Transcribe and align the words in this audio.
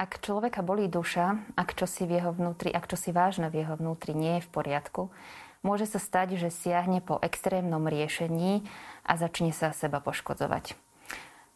Ak 0.00 0.24
človeka 0.24 0.64
bolí 0.64 0.88
duša, 0.88 1.36
ak 1.52 1.76
čo 1.76 1.84
si 1.84 2.08
v 2.08 2.16
jeho 2.16 2.32
vnútri, 2.32 2.72
ak 2.72 2.88
čo 2.88 2.96
si 2.96 3.12
vážne 3.12 3.52
v 3.52 3.60
jeho 3.60 3.76
vnútri 3.76 4.16
nie 4.16 4.40
je 4.40 4.46
v 4.48 4.52
poriadku, 4.52 5.12
môže 5.60 5.84
sa 5.84 6.00
stať, 6.00 6.40
že 6.40 6.48
siahne 6.48 7.04
po 7.04 7.20
extrémnom 7.20 7.84
riešení 7.84 8.64
a 9.04 9.12
začne 9.20 9.52
sa 9.52 9.70
seba 9.76 10.00
poškodzovať. 10.00 10.74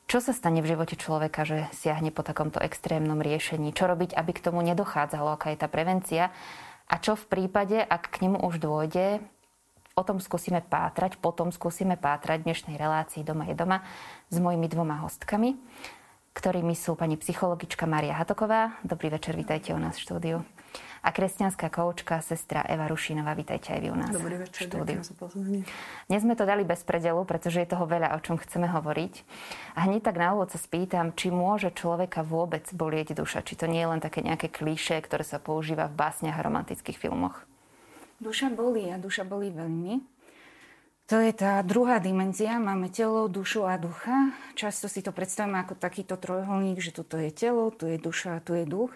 Čo 0.07 0.22
sa 0.22 0.30
stane 0.30 0.62
v 0.62 0.71
živote 0.71 0.95
človeka, 0.95 1.43
že 1.43 1.67
siahne 1.75 2.14
po 2.14 2.22
takomto 2.22 2.62
extrémnom 2.62 3.19
riešení? 3.19 3.75
Čo 3.75 3.91
robiť, 3.91 4.15
aby 4.15 4.31
k 4.37 4.45
tomu 4.45 4.63
nedochádzalo? 4.63 5.35
Aká 5.35 5.51
je 5.51 5.59
tá 5.59 5.67
prevencia? 5.67 6.31
A 6.87 7.03
čo 7.03 7.19
v 7.19 7.27
prípade, 7.27 7.83
ak 7.83 8.15
k 8.15 8.31
nemu 8.31 8.47
už 8.47 8.63
dôjde, 8.63 9.19
o 9.97 10.03
tom 10.05 10.21
skúsime 10.23 10.61
pátrať, 10.63 11.19
potom 11.19 11.51
skúsime 11.51 11.99
pátrať 11.99 12.45
v 12.45 12.53
dnešnej 12.53 12.77
relácii 12.77 13.25
Doma 13.25 13.49
je 13.49 13.57
doma 13.57 13.83
s 14.29 14.37
mojimi 14.39 14.69
dvoma 14.69 15.03
hostkami, 15.03 15.57
ktorými 16.37 16.77
sú 16.77 17.01
pani 17.01 17.16
psychologička 17.16 17.89
Maria 17.89 18.12
Hatoková. 18.21 18.77
Dobrý 18.85 19.09
večer, 19.09 19.33
vítajte 19.41 19.73
u 19.73 19.81
nás 19.81 19.97
v 19.97 20.05
štúdiu 20.05 20.37
a 21.01 21.09
kresťanská 21.09 21.73
koučka 21.73 22.21
sestra 22.21 22.61
Eva 22.69 22.91
Rušinová. 22.93 23.33
Vítajte 23.33 23.73
aj 23.73 23.81
vy 23.81 23.89
u 23.89 23.97
nás. 23.97 24.13
Dobrý 24.13 24.37
večer, 24.45 24.69
ďakujem 24.69 25.01
za 25.07 25.15
pozvanie. 25.17 25.63
Dnes 26.13 26.21
sme 26.21 26.37
to 26.37 26.45
dali 26.45 26.67
bez 26.69 26.85
predelu, 26.85 27.23
pretože 27.25 27.65
je 27.65 27.73
toho 27.73 27.89
veľa, 27.89 28.13
o 28.13 28.21
čom 28.21 28.37
chceme 28.37 28.69
hovoriť. 28.69 29.15
A 29.80 29.89
hneď 29.89 30.13
tak 30.13 30.21
na 30.21 30.37
úvod 30.37 30.53
sa 30.53 30.61
spýtam, 30.61 31.17
či 31.17 31.33
môže 31.33 31.73
človeka 31.73 32.21
vôbec 32.21 32.69
bolieť 32.75 33.16
duša. 33.16 33.41
Či 33.41 33.55
to 33.57 33.71
nie 33.71 33.80
je 33.80 33.91
len 33.97 34.03
také 34.05 34.21
nejaké 34.21 34.53
klíše, 34.53 35.01
ktoré 35.01 35.25
sa 35.25 35.41
používa 35.41 35.89
v 35.89 35.97
básniach 35.97 36.37
a 36.37 36.45
romantických 36.45 37.01
filmoch. 37.01 37.49
Duša 38.21 38.53
bolí 38.53 38.93
a 38.93 39.01
duša 39.01 39.25
bolí 39.25 39.55
veľmi. 39.55 40.16
To 41.06 41.23
je 41.23 41.30
tá 41.30 41.62
druhá 41.62 42.02
dimenzia. 42.02 42.59
Máme 42.59 42.91
telo, 42.91 43.30
dušu 43.30 43.62
a 43.62 43.78
ducha. 43.78 44.34
Často 44.59 44.91
si 44.91 45.06
to 45.06 45.15
predstavíme 45.15 45.55
ako 45.62 45.79
takýto 45.79 46.19
trojuholník, 46.19 46.82
že 46.82 46.91
tuto 46.91 47.15
je 47.15 47.30
telo, 47.30 47.70
tu 47.70 47.87
je 47.87 47.95
duša 47.95 48.38
a 48.38 48.42
tu 48.42 48.59
je 48.59 48.66
duch. 48.66 48.91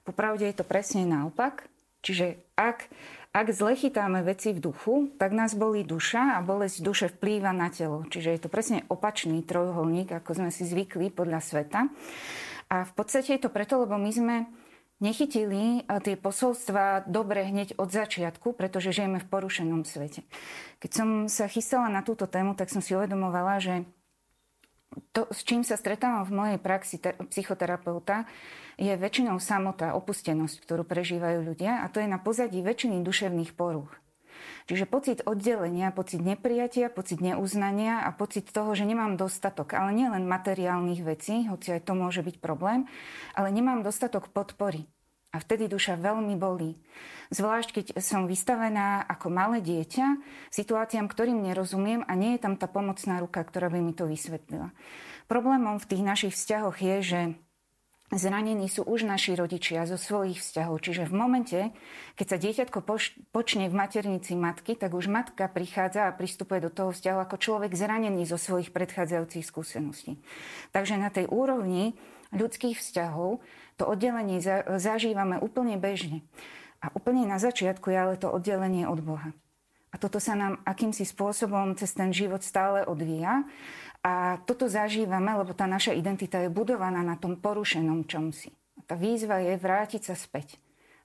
Popravde 0.00 0.48
je 0.48 0.56
to 0.56 0.64
presne 0.64 1.04
naopak. 1.04 1.68
Čiže 2.00 2.40
ak, 2.56 2.88
ak 3.36 3.46
zle 3.52 3.76
chytáme 3.76 4.24
veci 4.24 4.56
v 4.56 4.72
duchu, 4.72 5.12
tak 5.20 5.36
nás 5.36 5.52
bolí 5.52 5.84
duša 5.84 6.40
a 6.40 6.40
bolesť 6.40 6.80
duše 6.80 7.06
vplýva 7.12 7.52
na 7.52 7.68
telo. 7.68 8.08
Čiže 8.08 8.32
je 8.32 8.40
to 8.40 8.48
presne 8.48 8.88
opačný 8.88 9.44
trojuholník, 9.44 10.16
ako 10.16 10.40
sme 10.40 10.48
si 10.48 10.64
zvykli 10.64 11.12
podľa 11.12 11.44
sveta. 11.44 11.92
A 12.72 12.88
v 12.88 12.92
podstate 12.96 13.36
je 13.36 13.44
to 13.44 13.52
preto, 13.52 13.76
lebo 13.84 14.00
my 14.00 14.08
sme 14.08 14.48
nechytili 15.00 15.82
tie 16.04 16.14
posolstva 16.14 17.08
dobre 17.08 17.48
hneď 17.48 17.74
od 17.80 17.88
začiatku, 17.88 18.52
pretože 18.52 18.92
žijeme 18.92 19.18
v 19.18 19.30
porušenom 19.32 19.88
svete. 19.88 20.22
Keď 20.78 20.90
som 20.92 21.08
sa 21.26 21.48
chystala 21.48 21.88
na 21.88 22.04
túto 22.04 22.28
tému, 22.28 22.52
tak 22.52 22.68
som 22.68 22.84
si 22.84 22.92
uvedomovala, 22.92 23.58
že 23.58 23.74
to, 25.16 25.26
s 25.30 25.46
čím 25.46 25.62
sa 25.64 25.80
stretávam 25.80 26.26
v 26.26 26.36
mojej 26.36 26.58
praxi 26.60 27.00
psychoterapeuta, 27.00 28.26
je 28.80 28.90
väčšinou 28.96 29.36
samota, 29.38 29.92
opustenosť, 29.96 30.56
ktorú 30.64 30.82
prežívajú 30.88 31.44
ľudia 31.44 31.84
a 31.84 31.90
to 31.92 32.00
je 32.00 32.08
na 32.08 32.16
pozadí 32.16 32.64
väčšiny 32.64 33.04
duševných 33.04 33.52
porúch. 33.54 33.92
Čiže 34.70 34.86
pocit 34.86 35.18
oddelenia, 35.26 35.90
pocit 35.90 36.22
neprijatia, 36.22 36.94
pocit 36.94 37.18
neuznania 37.18 38.06
a 38.06 38.14
pocit 38.14 38.54
toho, 38.54 38.70
že 38.78 38.86
nemám 38.86 39.18
dostatok, 39.18 39.74
ale 39.74 39.90
nie 39.90 40.06
len 40.06 40.30
materiálnych 40.30 41.02
vecí, 41.02 41.50
hoci 41.50 41.74
aj 41.74 41.90
to 41.90 41.98
môže 41.98 42.22
byť 42.22 42.38
problém, 42.38 42.86
ale 43.34 43.50
nemám 43.50 43.82
dostatok 43.82 44.30
podpory. 44.30 44.86
A 45.34 45.42
vtedy 45.42 45.66
duša 45.66 45.98
veľmi 45.98 46.38
bolí. 46.38 46.78
Zvlášť, 47.34 47.68
keď 47.82 47.86
som 47.98 48.30
vystavená 48.30 49.02
ako 49.10 49.26
malé 49.34 49.58
dieťa 49.58 50.22
situáciám, 50.54 51.10
ktorým 51.10 51.42
nerozumiem 51.42 52.06
a 52.06 52.14
nie 52.14 52.38
je 52.38 52.42
tam 52.46 52.54
tá 52.54 52.70
pomocná 52.70 53.18
ruka, 53.18 53.42
ktorá 53.42 53.74
by 53.74 53.82
mi 53.82 53.90
to 53.90 54.06
vysvetlila. 54.06 54.70
Problémom 55.26 55.82
v 55.82 55.88
tých 55.90 56.02
našich 56.06 56.32
vzťahoch 56.38 56.78
je, 56.78 56.96
že 57.02 57.20
zranení 58.10 58.66
sú 58.66 58.82
už 58.82 59.06
naši 59.06 59.38
rodičia 59.38 59.86
zo 59.86 59.94
svojich 59.94 60.42
vzťahov. 60.42 60.82
Čiže 60.82 61.06
v 61.06 61.14
momente, 61.14 61.60
keď 62.18 62.26
sa 62.26 62.38
dieťatko 62.42 62.78
počne 63.30 63.70
v 63.70 63.74
maternici 63.74 64.34
matky, 64.34 64.74
tak 64.74 64.94
už 64.94 65.06
matka 65.06 65.46
prichádza 65.46 66.10
a 66.10 66.16
pristupuje 66.16 66.58
do 66.66 66.70
toho 66.74 66.90
vzťahu 66.90 67.18
ako 67.22 67.36
človek 67.38 67.72
zranený 67.74 68.26
zo 68.26 68.34
svojich 68.34 68.74
predchádzajúcich 68.74 69.46
skúseností. 69.46 70.18
Takže 70.74 70.98
na 70.98 71.10
tej 71.14 71.30
úrovni 71.30 71.94
ľudských 72.34 72.78
vzťahov 72.78 73.42
to 73.78 73.84
oddelenie 73.86 74.42
zažívame 74.78 75.38
úplne 75.38 75.78
bežne. 75.78 76.26
A 76.80 76.88
úplne 76.96 77.28
na 77.28 77.36
začiatku 77.36 77.92
je 77.92 77.98
ale 77.98 78.14
to 78.16 78.32
oddelenie 78.32 78.88
od 78.88 79.04
Boha. 79.04 79.30
A 79.90 79.98
toto 79.98 80.22
sa 80.22 80.38
nám 80.38 80.62
akýmsi 80.62 81.02
spôsobom 81.02 81.74
cez 81.74 81.90
ten 81.98 82.14
život 82.14 82.46
stále 82.46 82.86
odvíja. 82.86 83.42
A 84.00 84.40
toto 84.48 84.64
zažívame, 84.64 85.28
lebo 85.36 85.52
tá 85.52 85.68
naša 85.68 85.92
identita 85.92 86.40
je 86.40 86.48
budovaná 86.48 87.04
na 87.04 87.20
tom 87.20 87.36
porušenom 87.36 88.08
čomsi. 88.08 88.48
A 88.80 88.84
tá 88.88 88.96
výzva 88.96 89.44
je 89.44 89.60
vrátiť 89.60 90.08
sa 90.08 90.16
späť. 90.16 90.56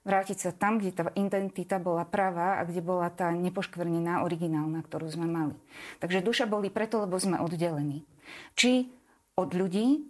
Vrátiť 0.06 0.38
sa 0.38 0.50
tam, 0.54 0.78
kde 0.78 0.94
tá 0.94 1.02
identita 1.18 1.76
bola 1.82 2.06
pravá 2.06 2.56
a 2.56 2.64
kde 2.64 2.80
bola 2.80 3.10
tá 3.10 3.34
nepoškvrnená 3.34 4.22
originálna, 4.22 4.80
ktorú 4.86 5.10
sme 5.10 5.26
mali. 5.26 5.58
Takže 5.98 6.22
duša 6.22 6.46
boli 6.46 6.70
preto, 6.70 7.02
lebo 7.02 7.18
sme 7.18 7.42
oddelení. 7.42 8.06
Či 8.54 8.88
od 9.36 9.52
ľudí 9.52 10.06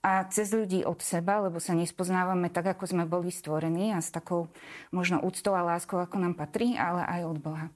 a 0.00 0.24
cez 0.30 0.54
ľudí 0.54 0.86
od 0.86 1.02
seba, 1.02 1.44
lebo 1.44 1.60
sa 1.60 1.76
nespoznávame 1.76 2.48
tak, 2.48 2.72
ako 2.72 2.84
sme 2.88 3.04
boli 3.04 3.28
stvorení 3.28 3.92
a 3.92 4.00
s 4.00 4.14
takou 4.14 4.48
možno 4.94 5.20
úctou 5.20 5.52
a 5.52 5.66
láskou, 5.66 6.00
ako 6.00 6.16
nám 6.20 6.38
patrí, 6.38 6.78
ale 6.78 7.04
aj 7.04 7.20
od 7.28 7.38
Boha. 7.42 7.66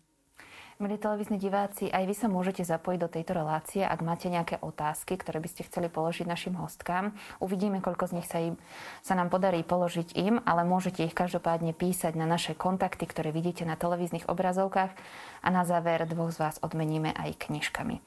Milí 0.78 0.94
televízni 0.94 1.42
diváci, 1.42 1.90
aj 1.90 2.06
vy 2.06 2.14
sa 2.14 2.30
môžete 2.30 2.62
zapojiť 2.62 2.98
do 3.02 3.10
tejto 3.10 3.34
relácie, 3.34 3.82
ak 3.82 3.98
máte 3.98 4.30
nejaké 4.30 4.62
otázky, 4.62 5.18
ktoré 5.18 5.42
by 5.42 5.50
ste 5.50 5.66
chceli 5.66 5.90
položiť 5.90 6.22
našim 6.22 6.54
hostkám. 6.54 7.18
Uvidíme, 7.42 7.82
koľko 7.82 8.06
z 8.06 8.12
nich 8.14 8.30
sa, 8.30 8.38
im, 8.38 8.54
sa 9.02 9.18
nám 9.18 9.26
podarí 9.26 9.66
položiť 9.66 10.14
im, 10.14 10.38
ale 10.46 10.62
môžete 10.62 11.02
ich 11.02 11.18
každopádne 11.18 11.74
písať 11.74 12.14
na 12.14 12.30
naše 12.30 12.54
kontakty, 12.54 13.10
ktoré 13.10 13.34
vidíte 13.34 13.66
na 13.66 13.74
televíznych 13.74 14.30
obrazovkách 14.30 14.94
a 15.42 15.48
na 15.50 15.66
záver 15.66 16.06
dvoch 16.06 16.30
z 16.30 16.46
vás 16.46 16.62
odmeníme 16.62 17.10
aj 17.10 17.50
knižkami. 17.50 17.98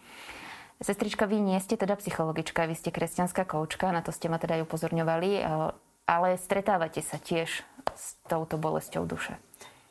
Sestrička, 0.79 1.27
vy 1.27 1.43
nie 1.43 1.59
ste 1.59 1.75
teda 1.75 1.99
psychologička, 1.99 2.71
vy 2.71 2.79
ste 2.79 2.95
kresťanská 2.95 3.43
koučka, 3.51 3.91
na 3.91 3.99
to 3.99 4.15
ste 4.15 4.31
ma 4.31 4.39
teda 4.39 4.63
aj 4.63 4.71
upozorňovali, 4.71 5.43
ale 6.07 6.29
stretávate 6.39 7.03
sa 7.03 7.19
tiež 7.19 7.67
s 7.91 8.05
touto 8.31 8.55
bolesťou 8.55 9.03
duše. 9.03 9.35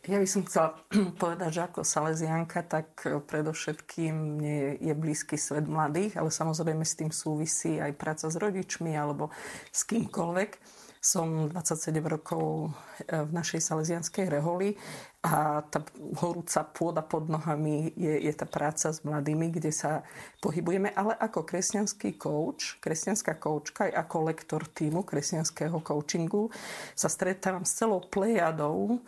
Ja 0.09 0.17
by 0.17 0.25
som 0.25 0.49
chcela 0.49 0.81
povedať, 1.23 1.61
že 1.61 1.63
ako 1.69 1.85
Salesianka, 1.85 2.65
tak 2.65 3.05
predovšetkým 3.05 4.41
mne 4.41 4.81
je 4.81 4.95
blízky 4.97 5.37
svet 5.37 5.69
mladých, 5.69 6.17
ale 6.17 6.33
samozrejme 6.33 6.81
s 6.81 6.97
tým 6.97 7.13
súvisí 7.13 7.77
aj 7.77 7.93
práca 8.01 8.33
s 8.33 8.37
rodičmi 8.41 8.97
alebo 8.97 9.29
s 9.69 9.85
kýmkoľvek. 9.85 10.81
Som 11.01 11.49
27 11.49 11.97
rokov 12.05 12.77
e, 13.09 13.25
v 13.25 13.31
našej 13.33 13.65
salesianskej 13.65 14.29
reholi 14.29 14.77
a 15.25 15.65
tá 15.65 15.81
horúca 16.21 16.61
pôda 16.61 17.01
pod 17.01 17.25
nohami 17.25 17.93
je, 17.97 18.29
je 18.29 18.33
tá 18.37 18.45
práca 18.45 18.93
s 18.93 19.01
mladými, 19.01 19.49
kde 19.49 19.73
sa 19.73 20.05
pohybujeme, 20.45 20.93
ale 20.93 21.17
ako 21.17 21.45
kresťanský 21.45 22.21
coach, 22.21 22.77
kresťanská 22.85 23.41
koučka 23.41 23.89
aj 23.89 23.97
ako 23.97 24.17
lektor 24.29 24.61
týmu 24.65 25.01
kresťanského 25.01 25.81
coachingu 25.81 26.53
sa 26.93 27.09
stretávam 27.09 27.65
s 27.65 27.81
celou 27.81 28.05
plejadou 28.05 29.01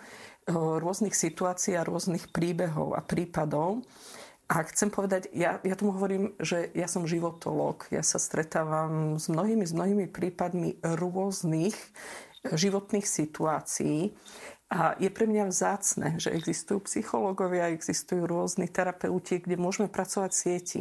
rôznych 0.48 1.14
situácií 1.14 1.78
a 1.78 1.86
rôznych 1.86 2.30
príbehov 2.34 2.98
a 2.98 3.00
prípadov. 3.04 3.84
A 4.52 4.60
chcem 4.68 4.92
povedať, 4.92 5.32
ja, 5.32 5.62
ja 5.64 5.74
tomu 5.78 5.96
hovorím, 5.96 6.36
že 6.36 6.68
ja 6.76 6.84
som 6.84 7.08
životolog. 7.08 7.88
Ja 7.88 8.04
sa 8.04 8.20
stretávam 8.20 9.16
s 9.16 9.32
mnohými, 9.32 9.64
s 9.64 9.72
mnohými 9.72 10.06
prípadmi 10.12 10.76
rôznych 10.84 11.72
životných 12.42 13.06
situácií 13.06 14.12
a 14.72 14.96
je 14.96 15.12
pre 15.12 15.28
mňa 15.28 15.52
vzácne, 15.52 16.16
že 16.16 16.32
existujú 16.32 16.88
psychológovia, 16.88 17.68
existujú 17.76 18.24
rôzni 18.24 18.64
terapeuti, 18.72 19.36
kde 19.36 19.60
môžeme 19.60 19.84
pracovať 19.84 20.32
v 20.32 20.40
sieti. 20.40 20.80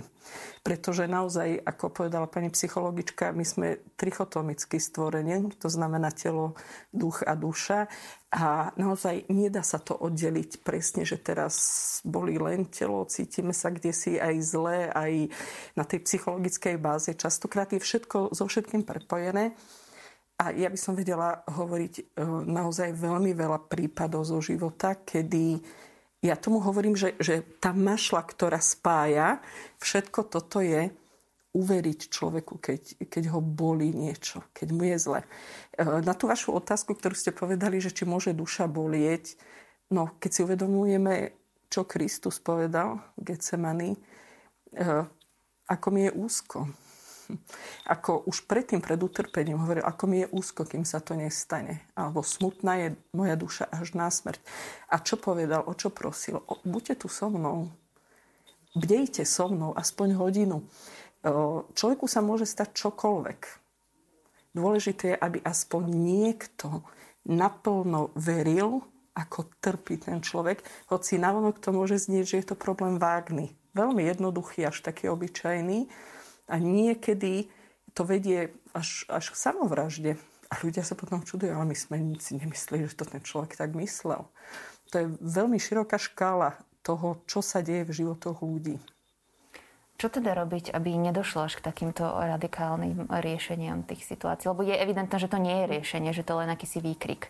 Pretože 0.63 1.12
naozaj, 1.12 1.59
ako 1.59 1.91
povedala 1.91 2.31
pani 2.31 2.47
psychologička, 2.56 3.35
my 3.35 3.44
sme 3.44 3.84
trichotomicky 4.00 4.79
stvorenie, 4.79 5.52
to 5.59 5.68
znamená 5.68 6.07
telo, 6.16 6.56
duch 6.96 7.28
a 7.28 7.35
duša. 7.35 7.91
A 8.32 8.72
naozaj 8.79 9.28
nedá 9.28 9.59
sa 9.59 9.76
to 9.76 9.91
oddeliť 9.91 10.64
presne, 10.64 11.03
že 11.03 11.20
teraz 11.20 11.99
boli 12.08 12.40
len 12.40 12.72
telo, 12.72 13.03
cítime 13.11 13.52
sa 13.52 13.76
kde 13.76 13.91
si 13.91 14.16
aj 14.16 14.35
zle, 14.40 14.88
aj 14.88 15.28
na 15.76 15.84
tej 15.84 15.99
psychologickej 16.08 16.79
báze. 16.79 17.11
Častokrát 17.11 17.67
je 17.76 17.84
všetko 17.84 18.32
so 18.32 18.47
všetkým 18.47 18.88
prepojené. 18.88 19.52
A 20.41 20.49
ja 20.58 20.73
by 20.73 20.79
som 20.79 20.97
vedela 20.97 21.46
hovoriť 21.46 21.93
e, 22.02 22.03
naozaj 22.49 22.97
veľmi 22.97 23.38
veľa 23.38 23.70
prípadov 23.70 24.26
zo 24.26 24.41
života, 24.41 24.97
kedy 24.97 25.61
ja 26.26 26.34
tomu 26.34 26.58
hovorím, 26.66 26.97
že, 26.97 27.14
že 27.22 27.46
tá 27.61 27.70
mašla, 27.73 28.26
ktorá 28.26 28.58
spája, 28.58 29.38
všetko 29.78 30.34
toto 30.34 30.58
je 30.61 30.90
uveriť 31.52 31.99
človeku, 32.09 32.58
keď, 32.58 33.05
keď 33.11 33.23
ho 33.35 33.43
bolí 33.43 33.91
niečo, 33.91 34.41
keď 34.55 34.67
mu 34.73 34.84
je 34.90 34.97
zle. 34.97 35.22
E, 35.22 35.28
na 36.02 36.17
tú 36.17 36.26
vašu 36.26 36.58
otázku, 36.58 36.97
ktorú 36.97 37.14
ste 37.14 37.35
povedali, 37.35 37.78
že 37.78 37.93
či 37.93 38.09
môže 38.09 38.34
duša 38.34 38.66
bolieť, 38.66 39.38
no 39.93 40.17
keď 40.17 40.29
si 40.34 40.41
uvedomujeme, 40.41 41.38
čo 41.70 41.85
Kristus 41.85 42.41
povedal 42.41 42.97
v 43.20 43.35
Getsemani, 43.35 43.91
e, 43.93 43.99
ako 45.70 45.88
mi 45.93 46.09
je 46.09 46.11
úzko, 46.17 46.66
ako 47.93 48.25
už 48.28 48.49
predtým, 48.49 48.81
pred 48.81 48.99
utrpením 48.99 49.61
hovoril, 49.61 49.85
ako 49.85 50.03
mi 50.07 50.25
je 50.25 50.31
úzko, 50.31 50.66
kým 50.66 50.83
sa 50.83 50.99
to 50.99 51.13
nestane. 51.13 51.83
Alebo 51.95 52.25
smutná 52.25 52.78
je 52.81 52.87
moja 53.13 53.35
duša 53.37 53.66
až 53.69 53.93
na 53.93 54.09
smrť. 54.09 54.41
A 54.89 54.99
čo 54.99 55.16
povedal, 55.19 55.63
o 55.66 55.73
čo 55.75 55.93
prosil? 55.93 56.41
O, 56.45 56.59
buďte 56.63 57.05
tu 57.05 57.07
so 57.07 57.29
mnou. 57.29 57.72
Bdejte 58.72 59.28
so 59.28 59.51
mnou 59.51 59.75
aspoň 59.75 60.16
hodinu. 60.16 60.63
Človeku 61.75 62.09
sa 62.09 62.23
môže 62.23 62.49
stať 62.49 62.73
čokoľvek. 62.73 63.39
Dôležité 64.51 65.16
je, 65.16 65.22
aby 65.22 65.37
aspoň 65.43 65.83
niekto 65.91 66.83
naplno 67.28 68.09
veril, 68.17 68.81
ako 69.11 69.51
trpí 69.59 69.99
ten 69.99 70.23
človek, 70.23 70.63
hoci 70.87 71.19
navonok 71.19 71.59
to 71.59 71.75
môže 71.75 72.07
znieť, 72.07 72.25
že 72.25 72.37
je 72.41 72.45
to 72.51 72.55
problém 72.55 72.95
vágny. 72.95 73.51
Veľmi 73.75 74.07
jednoduchý, 74.07 74.67
až 74.67 74.83
taký 74.83 75.11
obyčajný. 75.11 75.87
A 76.52 76.59
niekedy 76.59 77.48
to 77.96 78.03
vedie 78.03 78.52
až, 78.76 79.08
až 79.08 79.32
k 79.32 79.40
samovražde. 79.40 80.12
A 80.52 80.59
ľudia 80.59 80.84
sa 80.84 81.00
potom 81.00 81.24
čudujú, 81.24 81.56
ale 81.56 81.72
my 81.72 81.78
sme 81.80 81.96
si 82.20 82.36
nemysleli, 82.36 82.92
že 82.92 83.00
to 83.00 83.08
ten 83.08 83.24
človek 83.24 83.56
tak 83.56 83.72
myslel. 83.72 84.28
To 84.92 84.96
je 85.00 85.08
veľmi 85.24 85.56
široká 85.56 85.96
škála 85.96 86.59
toho, 86.84 87.24
čo 87.24 87.40
sa 87.40 87.64
deje 87.64 87.88
v 87.88 87.96
životoch 88.03 88.44
ľudí. 88.44 88.76
Čo 89.96 90.09
teda 90.09 90.34
robiť, 90.34 90.74
aby 90.74 90.98
nedošlo 90.98 91.46
až 91.46 91.62
k 91.62 91.66
takýmto 91.72 92.03
radikálnym 92.03 93.06
riešeniam 93.08 93.86
tých 93.86 94.03
situácií? 94.03 94.50
Lebo 94.50 94.66
je 94.66 94.74
evidentné, 94.74 95.14
že 95.22 95.30
to 95.30 95.38
nie 95.38 95.64
je 95.64 95.78
riešenie, 95.78 96.12
že 96.12 96.26
to 96.26 96.42
len 96.42 96.50
akýsi 96.50 96.82
výkrik. 96.82 97.30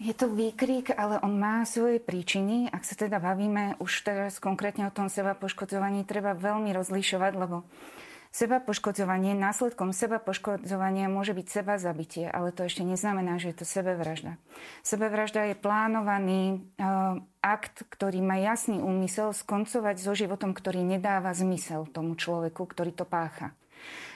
Je 0.00 0.16
to 0.16 0.32
výkrik, 0.32 0.96
ale 0.96 1.20
on 1.20 1.36
má 1.36 1.60
svoje 1.68 2.00
príčiny. 2.00 2.72
Ak 2.72 2.88
sa 2.88 2.96
teda 2.96 3.20
bavíme 3.20 3.76
už 3.84 4.00
teraz 4.00 4.40
konkrétne 4.40 4.88
o 4.88 4.94
tom 4.96 5.12
seba 5.12 5.36
poškodzovaní, 5.36 6.08
treba 6.08 6.32
veľmi 6.32 6.72
rozlišovať, 6.72 7.32
lebo 7.36 7.68
Seba 8.30 8.62
poškodzovanie, 8.62 9.34
následkom 9.34 9.90
seba 9.90 10.22
poškodzovania 10.22 11.10
môže 11.10 11.34
byť 11.34 11.46
seba 11.50 11.82
zabitie, 11.82 12.30
ale 12.30 12.54
to 12.54 12.62
ešte 12.62 12.86
neznamená, 12.86 13.42
že 13.42 13.50
je 13.50 13.56
to 13.58 13.66
sebevražda. 13.66 14.38
Sebevražda 14.86 15.50
je 15.50 15.58
plánovaný 15.58 16.62
uh, 16.78 17.18
akt, 17.42 17.82
ktorý 17.90 18.22
má 18.22 18.38
jasný 18.38 18.78
úmysel 18.78 19.34
skoncovať 19.34 19.98
so 19.98 20.14
životom, 20.14 20.54
ktorý 20.54 20.86
nedáva 20.86 21.34
zmysel 21.34 21.90
tomu 21.90 22.14
človeku, 22.14 22.70
ktorý 22.70 22.94
to 22.94 23.02
pácha. 23.02 23.50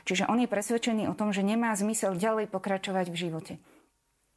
Čiže 0.06 0.30
on 0.30 0.38
je 0.38 0.46
presvedčený 0.46 1.10
o 1.10 1.18
tom, 1.18 1.34
že 1.34 1.42
nemá 1.42 1.74
zmysel 1.74 2.14
ďalej 2.14 2.46
pokračovať 2.54 3.10
v 3.10 3.18
živote. 3.18 3.52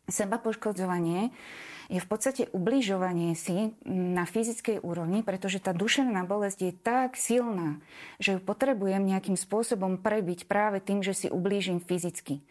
Seba 0.08 0.40
poškodzovanie 0.40 1.36
je 1.88 2.00
v 2.04 2.08
podstate 2.08 2.52
ubližovanie 2.52 3.36
si 3.36 3.76
na 3.88 4.28
fyzickej 4.28 4.84
úrovni, 4.84 5.24
pretože 5.24 5.64
tá 5.64 5.72
duševná 5.72 6.28
bolesť 6.28 6.60
je 6.68 6.74
tak 6.76 7.16
silná, 7.16 7.80
že 8.20 8.36
ju 8.36 8.40
potrebujem 8.44 9.04
nejakým 9.04 9.40
spôsobom 9.40 10.00
prebiť 10.00 10.48
práve 10.48 10.84
tým, 10.84 11.00
že 11.00 11.16
si 11.16 11.28
ublížim 11.32 11.80
fyzicky. 11.80 12.44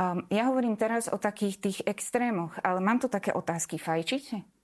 Um, 0.00 0.24
ja 0.32 0.48
hovorím 0.48 0.80
teraz 0.80 1.12
o 1.12 1.20
takých 1.20 1.60
tých 1.60 1.78
extrémoch, 1.84 2.56
ale 2.64 2.80
mám 2.80 3.00
tu 3.00 3.08
také 3.08 3.36
otázky. 3.36 3.76
Fajčíte? 3.76 4.59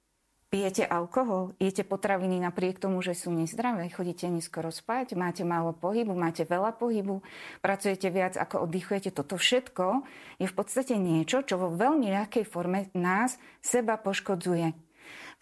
Pijete 0.46 0.86
alkohol, 0.86 1.58
jete 1.58 1.82
potraviny 1.82 2.38
napriek 2.38 2.78
tomu, 2.78 3.02
že 3.02 3.18
sú 3.18 3.34
nezdravé, 3.34 3.90
chodíte 3.90 4.30
neskoro 4.30 4.70
spať, 4.70 5.18
máte 5.18 5.42
málo 5.42 5.74
pohybu, 5.74 6.14
máte 6.14 6.46
veľa 6.46 6.70
pohybu, 6.78 7.18
pracujete 7.58 8.06
viac 8.14 8.38
ako 8.38 8.62
oddychujete. 8.62 9.10
Toto 9.10 9.34
všetko 9.34 10.06
je 10.38 10.46
v 10.46 10.54
podstate 10.54 10.94
niečo, 11.02 11.42
čo 11.42 11.58
vo 11.58 11.74
veľmi 11.74 12.14
ľahkej 12.14 12.46
forme 12.46 12.94
nás 12.94 13.42
seba 13.58 13.98
poškodzuje. 13.98 14.70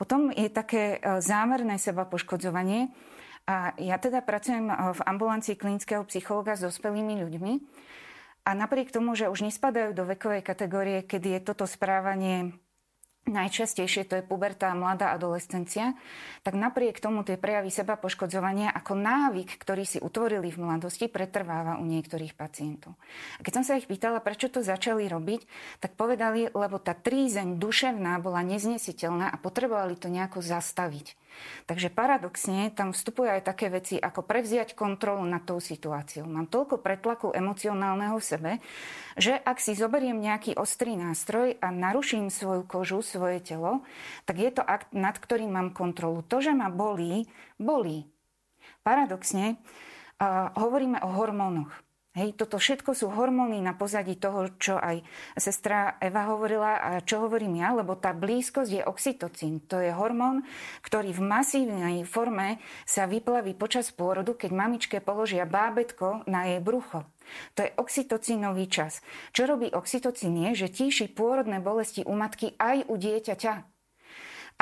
Potom 0.01 0.33
je 0.33 0.49
také 0.49 0.99
e, 0.99 1.21
zámerné 1.21 1.77
seba 1.77 2.09
poškodzovanie. 2.09 2.91
A 3.45 3.77
ja 3.77 4.01
teda 4.01 4.25
pracujem 4.25 4.73
e, 4.73 4.75
v 4.75 5.01
ambulancii 5.05 5.61
klinického 5.61 6.03
psychologa 6.09 6.56
s 6.56 6.65
dospelými 6.65 7.21
ľuďmi. 7.21 7.53
A 8.45 8.51
napriek 8.53 8.89
tomu, 8.89 9.12
že 9.17 9.29
už 9.29 9.45
nespadajú 9.47 9.93
do 9.93 10.05
vekovej 10.05 10.41
kategórie, 10.45 11.05
kedy 11.05 11.39
je 11.39 11.41
toto 11.45 11.65
správanie 11.65 12.56
najčastejšie 13.25 14.05
to 14.05 14.21
je 14.21 14.25
puberta 14.25 14.69
a 14.69 14.76
mladá 14.76 15.17
adolescencia, 15.17 15.97
tak 16.44 16.55
napriek 16.56 17.00
tomu 17.00 17.25
tie 17.25 17.41
prejavy 17.41 17.73
seba 17.73 17.97
poškodzovania 17.97 18.69
ako 18.73 19.00
návyk, 19.00 19.56
ktorý 19.56 19.85
si 19.88 19.99
utvorili 20.00 20.53
v 20.53 20.61
mladosti, 20.61 21.09
pretrváva 21.09 21.81
u 21.81 21.85
niektorých 21.88 22.37
pacientov. 22.37 23.00
A 23.37 23.47
keď 23.47 23.53
som 23.61 23.65
sa 23.65 23.81
ich 23.81 23.88
pýtala, 23.88 24.21
prečo 24.21 24.53
to 24.53 24.61
začali 24.61 25.09
robiť, 25.09 25.41
tak 25.81 25.97
povedali, 25.97 26.53
lebo 26.53 26.76
tá 26.76 26.93
trízeň 26.93 27.56
duševná 27.56 28.21
bola 28.21 28.44
neznesiteľná 28.44 29.32
a 29.32 29.41
potrebovali 29.41 29.97
to 29.97 30.12
nejako 30.12 30.44
zastaviť. 30.44 31.17
Takže 31.69 31.92
paradoxne 31.92 32.72
tam 32.72 32.96
vstupujú 32.96 33.28
aj 33.28 33.44
také 33.44 33.69
veci, 33.69 34.00
ako 34.00 34.25
prevziať 34.25 34.72
kontrolu 34.72 35.22
nad 35.28 35.44
tou 35.44 35.60
situáciou. 35.60 36.25
Mám 36.25 36.48
toľko 36.48 36.81
pretlaku 36.81 37.32
emocionálneho 37.36 38.16
v 38.16 38.25
sebe, 38.25 38.52
že 39.20 39.36
ak 39.36 39.60
si 39.60 39.76
zoberiem 39.76 40.16
nejaký 40.16 40.56
ostrý 40.56 40.96
nástroj 40.96 41.60
a 41.60 41.69
naruším 41.69 42.32
svoju 42.32 42.64
kožu, 42.64 43.04
svoje 43.04 43.44
telo, 43.44 43.84
tak 44.25 44.40
je 44.40 44.50
to 44.50 44.64
akt, 44.64 44.90
nad 44.96 45.14
ktorým 45.14 45.52
mám 45.52 45.69
kontrolu. 45.76 46.25
To, 46.26 46.40
že 46.40 46.56
ma 46.56 46.72
bolí, 46.72 47.28
bolí. 47.60 48.08
Paradoxne 48.81 49.56
uh, 49.56 50.48
hovoríme 50.56 51.04
o 51.04 51.12
hormónoch. 51.12 51.83
Hej, 52.14 52.38
toto 52.38 52.62
všetko 52.62 52.94
sú 52.94 53.11
hormóny 53.11 53.58
na 53.58 53.75
pozadí 53.75 54.14
toho, 54.14 54.46
čo 54.62 54.78
aj 54.78 55.02
sestra 55.34 55.99
Eva 55.99 56.31
hovorila 56.31 56.78
a 56.78 56.90
čo 57.02 57.26
hovorím 57.26 57.58
ja, 57.58 57.75
lebo 57.75 57.99
tá 57.99 58.14
blízkosť 58.14 58.70
je 58.70 58.82
oxytocín. 58.87 59.58
To 59.66 59.82
je 59.82 59.90
hormón, 59.90 60.46
ktorý 60.87 61.11
v 61.11 61.26
masívnej 61.26 62.06
forme 62.06 62.62
sa 62.87 63.11
vyplaví 63.11 63.58
počas 63.58 63.90
pôrodu, 63.90 64.38
keď 64.38 64.50
mamičke 64.55 65.02
položia 65.02 65.43
bábetko 65.43 66.22
na 66.31 66.55
jej 66.55 66.62
brucho. 66.62 67.02
To 67.58 67.66
je 67.66 67.75
oxytocínový 67.82 68.70
čas. 68.70 69.02
Čo 69.34 69.50
robí 69.50 69.75
oxytocín 69.75 70.38
je, 70.38 70.55
že 70.55 70.70
tíši 70.70 71.10
pôrodné 71.10 71.58
bolesti 71.58 72.06
u 72.06 72.14
matky 72.14 72.55
aj 72.62 72.87
u 72.87 72.94
dieťaťa. 72.94 73.55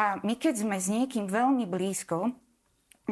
A 0.00 0.24
my 0.24 0.40
keď 0.40 0.56
sme 0.56 0.80
s 0.80 0.88
niekým 0.88 1.28
veľmi 1.28 1.68
blízko, 1.68 2.32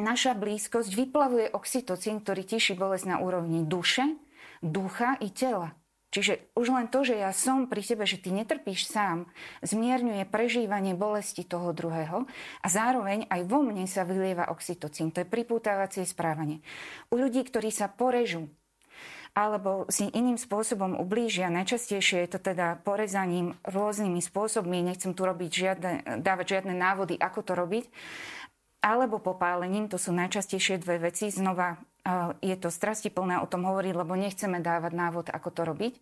naša 0.01 0.33
blízkosť 0.33 0.97
vyplavuje 0.97 1.53
oxytocín, 1.53 2.25
ktorý 2.25 2.41
tíši 2.41 2.73
bolesť 2.73 3.05
na 3.05 3.21
úrovni 3.21 3.61
duše, 3.69 4.17
ducha 4.61 5.17
i 5.19 5.29
tela. 5.33 5.75
Čiže 6.11 6.51
už 6.59 6.75
len 6.75 6.91
to, 6.91 7.07
že 7.07 7.15
ja 7.15 7.31
som 7.31 7.71
pri 7.71 7.79
tebe, 7.87 8.03
že 8.03 8.19
ty 8.19 8.35
netrpíš 8.35 8.83
sám, 8.83 9.31
zmierňuje 9.63 10.27
prežívanie 10.27 10.91
bolesti 10.91 11.47
toho 11.47 11.71
druhého 11.71 12.27
a 12.59 12.67
zároveň 12.67 13.31
aj 13.31 13.47
vo 13.47 13.63
mne 13.63 13.87
sa 13.87 14.03
vylieva 14.03 14.51
oxytocín. 14.51 15.15
To 15.15 15.23
je 15.23 15.31
pripútávacie 15.31 16.03
správanie. 16.03 16.59
U 17.07 17.15
ľudí, 17.15 17.47
ktorí 17.47 17.71
sa 17.71 17.87
porežú, 17.87 18.51
alebo 19.31 19.87
si 19.87 20.11
iným 20.11 20.35
spôsobom 20.35 20.99
ublížia. 20.99 21.47
Najčastejšie 21.47 22.27
je 22.27 22.29
to 22.35 22.39
teda 22.43 22.83
porezaním 22.83 23.55
rôznymi 23.63 24.19
spôsobmi. 24.19 24.83
Nechcem 24.83 25.15
tu 25.15 25.23
robiť 25.23 25.51
žiadne, 25.51 25.91
dávať 26.19 26.59
žiadne 26.59 26.75
návody, 26.75 27.15
ako 27.15 27.39
to 27.39 27.55
robiť. 27.55 27.87
Alebo 28.83 29.23
popálením, 29.23 29.87
to 29.87 29.95
sú 29.95 30.11
najčastejšie 30.11 30.83
dve 30.83 31.07
veci. 31.07 31.31
Znova 31.31 31.79
je 32.41 32.55
to 32.57 32.73
strastiplné 32.73 33.37
o 33.41 33.49
tom 33.49 33.69
hovoriť, 33.69 33.93
lebo 33.93 34.17
nechceme 34.17 34.57
dávať 34.57 34.93
návod, 34.97 35.25
ako 35.29 35.49
to 35.53 35.61
robiť. 35.69 35.93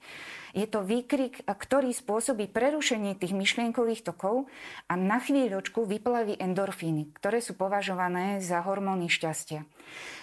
Je 0.55 0.65
to 0.65 0.79
výkrik, 0.81 1.43
ktorý 1.43 1.91
spôsobí 1.91 2.47
prerušenie 2.47 3.19
tých 3.19 3.35
myšlienkových 3.35 4.07
tokov 4.07 4.47
a 4.87 4.93
na 4.95 5.19
chvíľočku 5.19 5.83
vyplaví 5.83 6.39
endorfíny, 6.39 7.11
ktoré 7.19 7.43
sú 7.43 7.59
považované 7.59 8.39
za 8.39 8.63
hormóny 8.63 9.11
šťastia. 9.11 9.67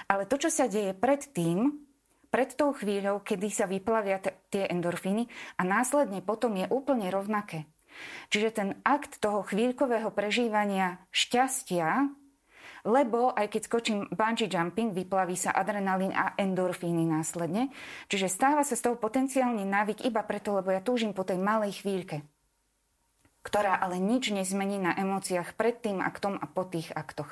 Ale 0.08 0.24
to, 0.24 0.40
čo 0.40 0.48
sa 0.48 0.64
deje 0.64 0.96
predtým, 0.96 1.86
pred 2.32 2.52
tou 2.52 2.74
chvíľou, 2.74 3.22
kedy 3.22 3.48
sa 3.48 3.64
vyplavia 3.64 4.20
t- 4.20 4.34
tie 4.52 4.68
endorfíny 4.68 5.28
a 5.56 5.62
následne 5.62 6.20
potom 6.20 6.52
je 6.58 6.66
úplne 6.68 7.08
rovnaké. 7.08 7.64
Čiže 8.28 8.50
ten 8.52 8.68
akt 8.84 9.22
toho 9.24 9.40
chvíľkového 9.40 10.12
prežívania 10.12 11.00
šťastia 11.16 12.12
lebo 12.86 13.34
aj 13.34 13.50
keď 13.50 13.62
skočím 13.66 13.98
bungee 14.14 14.46
jumping, 14.46 14.94
vyplaví 14.94 15.34
sa 15.34 15.50
adrenalín 15.50 16.14
a 16.14 16.38
endorfíny 16.38 17.02
následne. 17.02 17.74
Čiže 18.06 18.30
stáva 18.30 18.62
sa 18.62 18.78
z 18.78 18.86
toho 18.86 18.96
potenciálny 18.96 19.66
návyk 19.66 20.06
iba 20.06 20.22
preto, 20.22 20.54
lebo 20.54 20.70
ja 20.70 20.78
túžim 20.78 21.10
po 21.10 21.26
tej 21.26 21.42
malej 21.42 21.82
chvíľke 21.82 22.22
ktorá 23.46 23.78
ale 23.78 24.02
nič 24.02 24.34
nezmení 24.34 24.82
na 24.82 24.90
emóciách 24.98 25.54
pred 25.54 25.78
tým 25.78 26.02
aktom 26.02 26.34
a 26.34 26.50
po 26.50 26.66
tých 26.66 26.90
aktoch. 26.90 27.30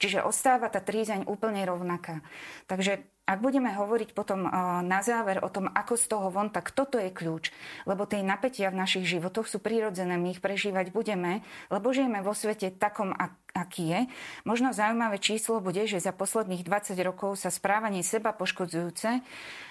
Čiže 0.00 0.24
ostáva 0.24 0.72
tá 0.72 0.80
trízeň 0.80 1.28
úplne 1.28 1.60
rovnaká. 1.68 2.24
Takže 2.64 3.04
ak 3.26 3.42
budeme 3.42 3.74
hovoriť 3.74 4.14
potom 4.14 4.46
na 4.86 5.00
záver 5.02 5.42
o 5.42 5.50
tom, 5.50 5.66
ako 5.66 5.98
z 5.98 6.06
toho 6.06 6.30
von, 6.30 6.46
tak 6.48 6.70
toto 6.70 6.94
je 7.02 7.10
kľúč. 7.10 7.50
Lebo 7.82 8.06
tie 8.06 8.22
napätia 8.22 8.70
v 8.70 8.78
našich 8.78 9.02
životoch 9.02 9.50
sú 9.50 9.58
prirodzené, 9.58 10.14
my 10.14 10.38
ich 10.38 10.40
prežívať 10.40 10.94
budeme, 10.94 11.42
lebo 11.68 11.90
žijeme 11.90 12.22
vo 12.22 12.38
svete 12.38 12.70
takom, 12.70 13.10
aký 13.50 13.84
je. 13.90 14.00
Možno 14.46 14.70
zaujímavé 14.70 15.18
číslo 15.18 15.58
bude, 15.58 15.90
že 15.90 15.98
za 15.98 16.14
posledných 16.14 16.62
20 16.62 16.94
rokov 17.02 17.42
sa 17.42 17.50
správanie 17.50 18.06
seba 18.06 18.30
poškodzujúce 18.30 19.20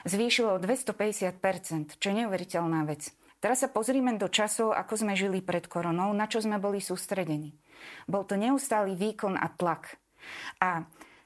zvýšilo 0.04 0.60
o 0.60 0.62
250%, 0.62 1.96
čo 1.96 2.06
je 2.12 2.16
neuveriteľná 2.22 2.84
vec. 2.84 3.08
Teraz 3.40 3.64
sa 3.64 3.70
pozrime 3.70 4.20
do 4.20 4.28
časov, 4.28 4.74
ako 4.74 5.06
sme 5.06 5.14
žili 5.14 5.40
pred 5.40 5.70
koronou, 5.70 6.12
na 6.12 6.26
čo 6.26 6.42
sme 6.42 6.60
boli 6.60 6.84
sústredení. 6.84 7.56
Bol 8.10 8.26
to 8.26 8.36
neustály 8.36 8.98
výkon 8.98 9.38
a 9.38 9.48
tlak. 9.54 10.02
A 10.58 10.84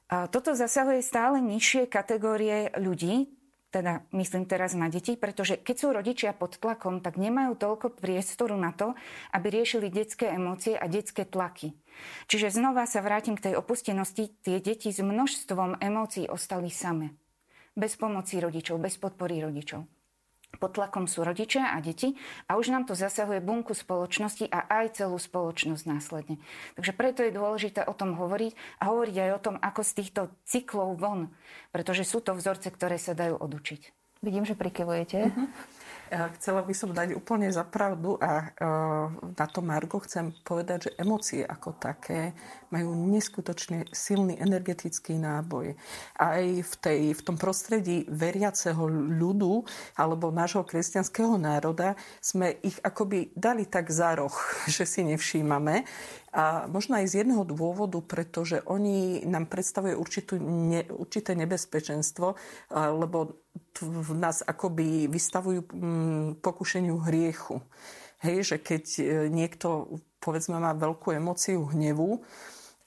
Toto 0.10 0.58
zasahuje 0.58 1.06
stále 1.06 1.38
nižšie 1.38 1.86
kategórie 1.86 2.74
ľudí, 2.74 3.30
teda 3.70 4.02
myslím 4.18 4.50
teraz 4.50 4.74
na 4.74 4.90
deti, 4.90 5.14
pretože 5.14 5.62
keď 5.62 5.76
sú 5.78 5.88
rodičia 5.94 6.34
pod 6.34 6.58
tlakom, 6.58 7.06
tak 7.06 7.22
nemajú 7.22 7.54
toľko 7.54 7.94
priestoru 7.94 8.58
na 8.58 8.74
to, 8.74 8.98
aby 9.30 9.54
riešili 9.54 9.94
detské 9.94 10.34
emócie 10.34 10.74
a 10.74 10.90
detské 10.90 11.30
tlaky. 11.30 11.78
Čiže 12.26 12.58
znova 12.58 12.90
sa 12.90 13.06
vrátim 13.06 13.38
k 13.38 13.54
tej 13.54 13.62
opustenosti. 13.62 14.34
Tie 14.42 14.58
deti 14.58 14.90
s 14.90 14.98
množstvom 14.98 15.78
emócií 15.78 16.26
ostali 16.26 16.74
same. 16.74 17.14
Bez 17.78 17.94
pomoci 17.94 18.42
rodičov, 18.42 18.82
bez 18.82 18.98
podpory 18.98 19.46
rodičov. 19.46 19.86
Pod 20.58 20.74
tlakom 20.74 21.06
sú 21.06 21.22
rodičia 21.22 21.72
a 21.72 21.78
deti 21.78 22.18
a 22.50 22.58
už 22.58 22.74
nám 22.74 22.90
to 22.90 22.98
zasahuje 22.98 23.38
bunku 23.38 23.78
spoločnosti 23.78 24.50
a 24.50 24.66
aj 24.82 24.98
celú 24.98 25.22
spoločnosť 25.22 25.84
následne. 25.86 26.42
Takže 26.74 26.92
preto 26.98 27.22
je 27.22 27.38
dôležité 27.38 27.86
o 27.86 27.94
tom 27.94 28.18
hovoriť 28.18 28.82
a 28.82 28.90
hovoriť 28.90 29.16
aj 29.16 29.32
o 29.38 29.44
tom, 29.46 29.56
ako 29.62 29.82
z 29.86 29.92
týchto 30.02 30.22
cyklov 30.50 30.98
von, 30.98 31.30
pretože 31.70 32.02
sú 32.02 32.26
to 32.26 32.34
vzorce, 32.34 32.66
ktoré 32.74 32.98
sa 32.98 33.14
dajú 33.14 33.38
odučiť. 33.38 33.94
Vidím, 34.20 34.44
že 34.44 34.58
prikyvujete. 34.58 35.32
Uh-huh. 35.32 35.48
Chcela 36.10 36.66
by 36.66 36.74
som 36.74 36.90
dať 36.90 37.14
úplne 37.14 37.54
za 37.54 37.62
pravdu 37.62 38.18
a 38.18 38.42
e, 38.42 38.68
na 39.38 39.46
to 39.46 39.62
Margo 39.62 40.02
chcem 40.02 40.34
povedať, 40.42 40.90
že 40.90 40.96
emócie 40.98 41.46
ako 41.46 41.78
také 41.78 42.34
majú 42.74 42.94
neskutočne 43.14 43.86
silný 43.94 44.38
energetický 44.42 45.18
náboj. 45.22 45.78
Aj 46.18 46.42
v, 46.42 46.74
tej, 46.82 47.14
v 47.14 47.22
tom 47.22 47.38
prostredí 47.38 48.10
veriaceho 48.10 48.90
ľudu 48.90 49.66
alebo 49.98 50.34
nášho 50.34 50.66
kresťanského 50.66 51.38
národa 51.38 51.94
sme 52.22 52.58
ich 52.66 52.78
akoby 52.82 53.30
dali 53.38 53.70
tak 53.70 53.94
za 53.94 54.18
roh, 54.18 54.34
že 54.66 54.90
si 54.90 55.06
nevšímame. 55.06 55.86
A 56.34 56.70
možno 56.70 57.02
aj 57.02 57.10
z 57.10 57.26
jedného 57.26 57.42
dôvodu, 57.42 57.98
pretože 58.06 58.62
oni 58.70 59.26
nám 59.26 59.50
predstavujú 59.50 59.96
určitú 59.98 60.38
ne, 60.38 60.86
určité 60.90 61.34
nebezpečenstvo, 61.34 62.38
lebo 62.74 63.42
nás 64.14 64.46
akoby 64.46 65.10
vystavujú 65.10 65.62
pokušeniu 66.42 67.02
hriechu. 67.02 67.62
Hej, 68.20 68.38
že 68.52 68.58
keď 68.60 68.84
e, 69.00 69.04
niekto, 69.32 69.96
povedzme, 70.20 70.60
má 70.60 70.76
veľkú 70.76 71.16
emóciu 71.16 71.64
hnevu, 71.72 72.20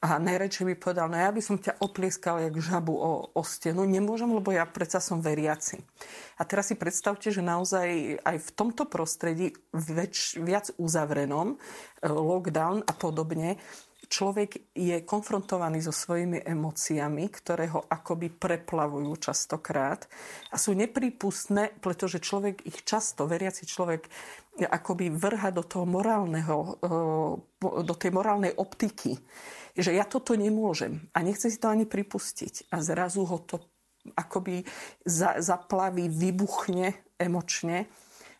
a 0.02 0.18
najradšej 0.18 0.66
by 0.66 0.74
povedal, 0.82 1.06
no 1.06 1.14
ja 1.14 1.30
by 1.30 1.38
som 1.38 1.62
ťa 1.62 1.78
oplieskal 1.78 2.42
jak 2.42 2.58
žabu 2.58 2.90
o, 2.90 3.30
o 3.30 3.42
stenu. 3.46 3.86
Nemôžem, 3.86 4.26
lebo 4.34 4.50
ja 4.50 4.66
predsa 4.66 4.98
som 4.98 5.22
veriaci. 5.22 5.78
A 6.36 6.42
teraz 6.42 6.74
si 6.74 6.76
predstavte, 6.76 7.30
že 7.30 7.38
naozaj 7.38 8.18
aj 8.18 8.36
v 8.42 8.50
tomto 8.50 8.90
prostredí 8.90 9.54
väč, 9.70 10.42
viac 10.42 10.74
uzavrenom, 10.74 11.54
e, 11.54 11.56
lockdown 12.10 12.82
a 12.82 12.92
podobne, 12.98 13.62
človek 14.12 14.74
je 14.76 15.06
konfrontovaný 15.06 15.80
so 15.80 15.94
svojimi 15.94 16.44
emóciami, 16.44 17.24
ktoré 17.32 17.72
ho 17.72 17.86
akoby 17.88 18.28
preplavujú 18.28 19.16
častokrát 19.16 20.04
a 20.52 20.60
sú 20.60 20.76
neprípustné, 20.76 21.80
pretože 21.80 22.20
človek 22.20 22.66
ich 22.68 22.84
často, 22.84 23.24
veriaci 23.24 23.64
človek, 23.64 24.04
akoby 24.60 25.08
vrha 25.16 25.48
do 25.48 25.64
toho 25.64 25.88
morálneho, 25.88 26.56
eh, 26.84 27.32
do 27.62 27.94
tej 27.96 28.10
morálnej 28.12 28.52
optiky, 28.52 29.16
že 29.76 29.96
ja 29.96 30.04
toto 30.04 30.36
nemôžem 30.36 31.08
a 31.16 31.24
nechce 31.24 31.48
si 31.48 31.58
to 31.58 31.72
ani 31.72 31.88
pripustiť. 31.88 32.72
A 32.72 32.84
zrazu 32.84 33.24
ho 33.24 33.38
to 33.40 33.60
akoby 34.18 34.66
zaplaví, 35.38 36.10
vybuchne 36.10 36.94
emočne. 37.18 37.86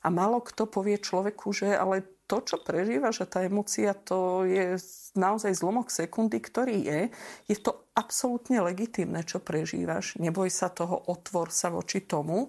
A 0.03 0.11
málo 0.11 0.43
kto 0.43 0.67
povie 0.67 0.99
človeku, 0.99 1.55
že 1.55 1.71
ale 1.79 2.03
to, 2.27 2.43
čo 2.43 2.57
prežíva, 2.59 3.13
že 3.15 3.29
tá 3.29 3.45
emocia 3.45 3.93
to 3.93 4.49
je 4.49 4.81
naozaj 5.15 5.53
zlomok 5.53 5.93
sekundy, 5.93 6.41
ktorý 6.41 6.77
je, 6.81 7.01
je 7.47 7.57
to 7.61 7.93
absolútne 7.93 8.57
legitimné, 8.65 9.23
čo 9.23 9.39
prežívaš. 9.39 10.17
Neboj 10.17 10.49
sa 10.49 10.73
toho, 10.73 10.97
otvor 11.13 11.53
sa 11.53 11.69
voči 11.69 12.03
tomu 12.03 12.49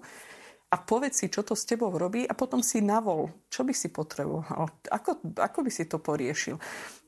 a 0.72 0.76
povedz 0.80 1.22
si, 1.22 1.26
čo 1.28 1.44
to 1.46 1.52
s 1.54 1.68
tebou 1.68 1.92
robí 1.92 2.24
a 2.24 2.34
potom 2.34 2.64
si 2.64 2.80
navol, 2.80 3.30
čo 3.52 3.62
by 3.62 3.76
si 3.76 3.92
potreboval, 3.92 4.72
ako, 4.88 5.22
ako 5.38 5.58
by 5.62 5.70
si 5.70 5.84
to 5.86 6.00
poriešil. 6.00 6.58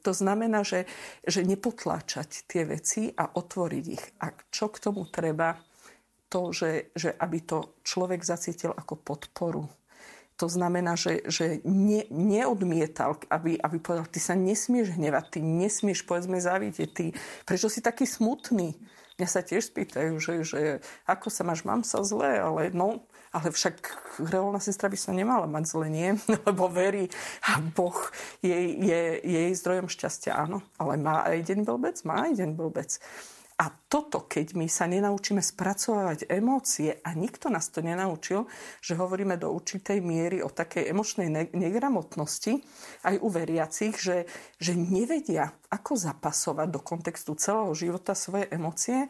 To 0.07 0.15
znamená, 0.15 0.63
že, 0.63 0.87
že 1.27 1.43
nepotláčať 1.43 2.47
tie 2.47 2.63
veci 2.63 3.11
a 3.11 3.27
otvoriť 3.27 3.85
ich. 3.91 4.05
A 4.23 4.31
čo 4.55 4.71
k 4.71 4.79
tomu 4.79 5.03
treba? 5.11 5.59
To, 6.31 6.55
že, 6.55 6.95
že 6.95 7.11
aby 7.11 7.43
to 7.43 7.79
človek 7.83 8.23
zacítil 8.23 8.71
ako 8.71 8.95
podporu 8.99 9.67
to 10.37 10.53
znamená, 10.53 11.01
že, 11.01 11.25
že 11.25 11.65
ne, 11.65 12.05
neodmietal, 12.13 13.17
aby, 13.33 13.57
aby 13.57 13.77
povedal, 13.81 14.05
ty 14.05 14.21
sa 14.21 14.37
nesmieš 14.37 14.93
hnevať, 14.93 15.25
ty 15.33 15.41
nesmieš, 15.41 16.05
povedzme, 16.05 16.37
závidieť, 16.37 16.89
ty, 16.93 17.17
prečo 17.49 17.73
si 17.73 17.81
taký 17.81 18.05
smutný? 18.05 18.77
Mňa 19.17 19.29
sa 19.33 19.41
tiež 19.41 19.73
spýtajú, 19.73 20.21
že, 20.21 20.45
že 20.45 20.61
ako 21.09 21.33
sa 21.33 21.41
máš, 21.41 21.65
mám 21.65 21.81
sa 21.81 22.05
zle, 22.05 22.37
ale 22.37 22.69
no, 22.69 23.09
ale 23.33 23.49
však 23.49 23.77
reálna 24.29 24.61
sestra 24.61 24.93
by 24.93 24.99
sa 25.01 25.17
nemala 25.17 25.49
mať 25.49 25.65
zle, 25.73 25.89
nie? 25.89 26.21
Lebo 26.49 26.69
verí 26.69 27.09
a 27.49 27.57
Boh 27.61 27.97
je, 28.45 28.53
je, 28.77 29.01
je 29.25 29.39
jej 29.49 29.55
zdrojom 29.57 29.89
šťastia, 29.89 30.37
áno. 30.37 30.61
Ale 30.77 31.01
má 31.01 31.25
aj 31.25 31.49
deň 31.49 31.65
blbec? 31.65 31.97
Má 32.05 32.29
aj 32.29 32.45
deň 32.45 32.51
blbec. 32.61 33.01
A 33.57 33.73
toto, 33.89 34.29
keď 34.29 34.53
my 34.53 34.69
sa 34.69 34.85
nenaučíme 34.85 35.41
spracovať 35.41 36.29
emócie, 36.29 37.01
a 37.01 37.17
nikto 37.17 37.49
nás 37.49 37.73
to 37.73 37.81
nenaučil, 37.81 38.45
že 38.85 39.01
hovoríme 39.01 39.41
do 39.41 39.49
určitej 39.49 40.05
miery 40.05 40.45
o 40.45 40.53
takej 40.53 40.93
emočnej 40.93 41.57
negramotnosti, 41.57 42.61
aj 43.09 43.17
u 43.17 43.29
veriacich, 43.33 43.97
že, 43.97 44.29
že 44.61 44.77
nevedia, 44.77 45.57
ako 45.73 45.97
zapasovať 45.97 46.69
do 46.69 46.81
kontextu 46.85 47.33
celého 47.41 47.73
života 47.73 48.13
svoje 48.13 48.45
emócie, 48.53 49.09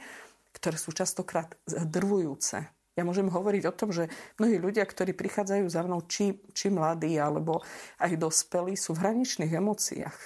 ktoré 0.55 0.79
sú 0.79 0.95
častokrát 0.95 1.51
drvujúce. 1.67 2.71
Ja 2.97 3.03
môžem 3.05 3.29
hovoriť 3.29 3.63
o 3.67 3.77
tom, 3.77 3.91
že 3.91 4.09
mnohí 4.39 4.63
ľudia, 4.63 4.87
ktorí 4.87 5.13
prichádzajú 5.13 5.67
za 5.69 5.83
mnou, 5.83 6.07
či, 6.07 6.39
či 6.55 6.71
mladí, 6.71 7.19
alebo 7.19 7.67
aj 7.99 8.15
dospelí, 8.15 8.79
sú 8.79 8.95
v 8.95 9.11
hraničných 9.11 9.53
emóciách 9.53 10.19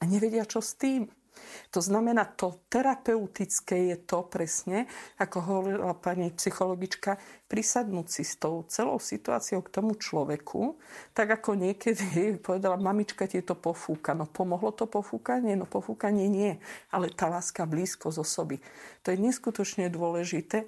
a 0.00 0.02
nevedia, 0.08 0.42
čo 0.42 0.58
s 0.58 0.74
tým. 0.74 1.06
To 1.70 1.80
znamená, 1.80 2.24
to 2.24 2.66
terapeutické 2.68 3.92
je 3.94 3.96
to 4.02 4.24
presne, 4.26 4.88
ako 5.20 5.38
hovorila 5.40 5.94
pani 5.94 6.32
psychologička, 6.32 7.18
prisadnúť 7.46 8.06
si 8.10 8.22
s 8.26 8.38
tou 8.38 8.66
celou 8.66 8.98
situáciou 8.98 9.62
k 9.62 9.72
tomu 9.72 9.94
človeku, 9.94 10.74
tak 11.14 11.30
ako 11.30 11.54
niekedy 11.54 12.36
povedala, 12.46 12.80
mamička 12.80 13.30
ti 13.30 13.42
to 13.42 13.54
pofúka. 13.54 14.14
No 14.14 14.26
pomohlo 14.26 14.74
to 14.74 14.90
pofúkanie? 14.90 15.54
No 15.54 15.68
pofúkanie 15.68 16.26
nie, 16.26 16.58
ale 16.90 17.10
tá 17.12 17.30
láska, 17.30 17.68
blízko 17.68 18.10
z 18.10 18.22
osoby. 18.22 18.56
To 19.06 19.14
je 19.14 19.18
neskutočne 19.22 19.86
dôležité. 19.92 20.66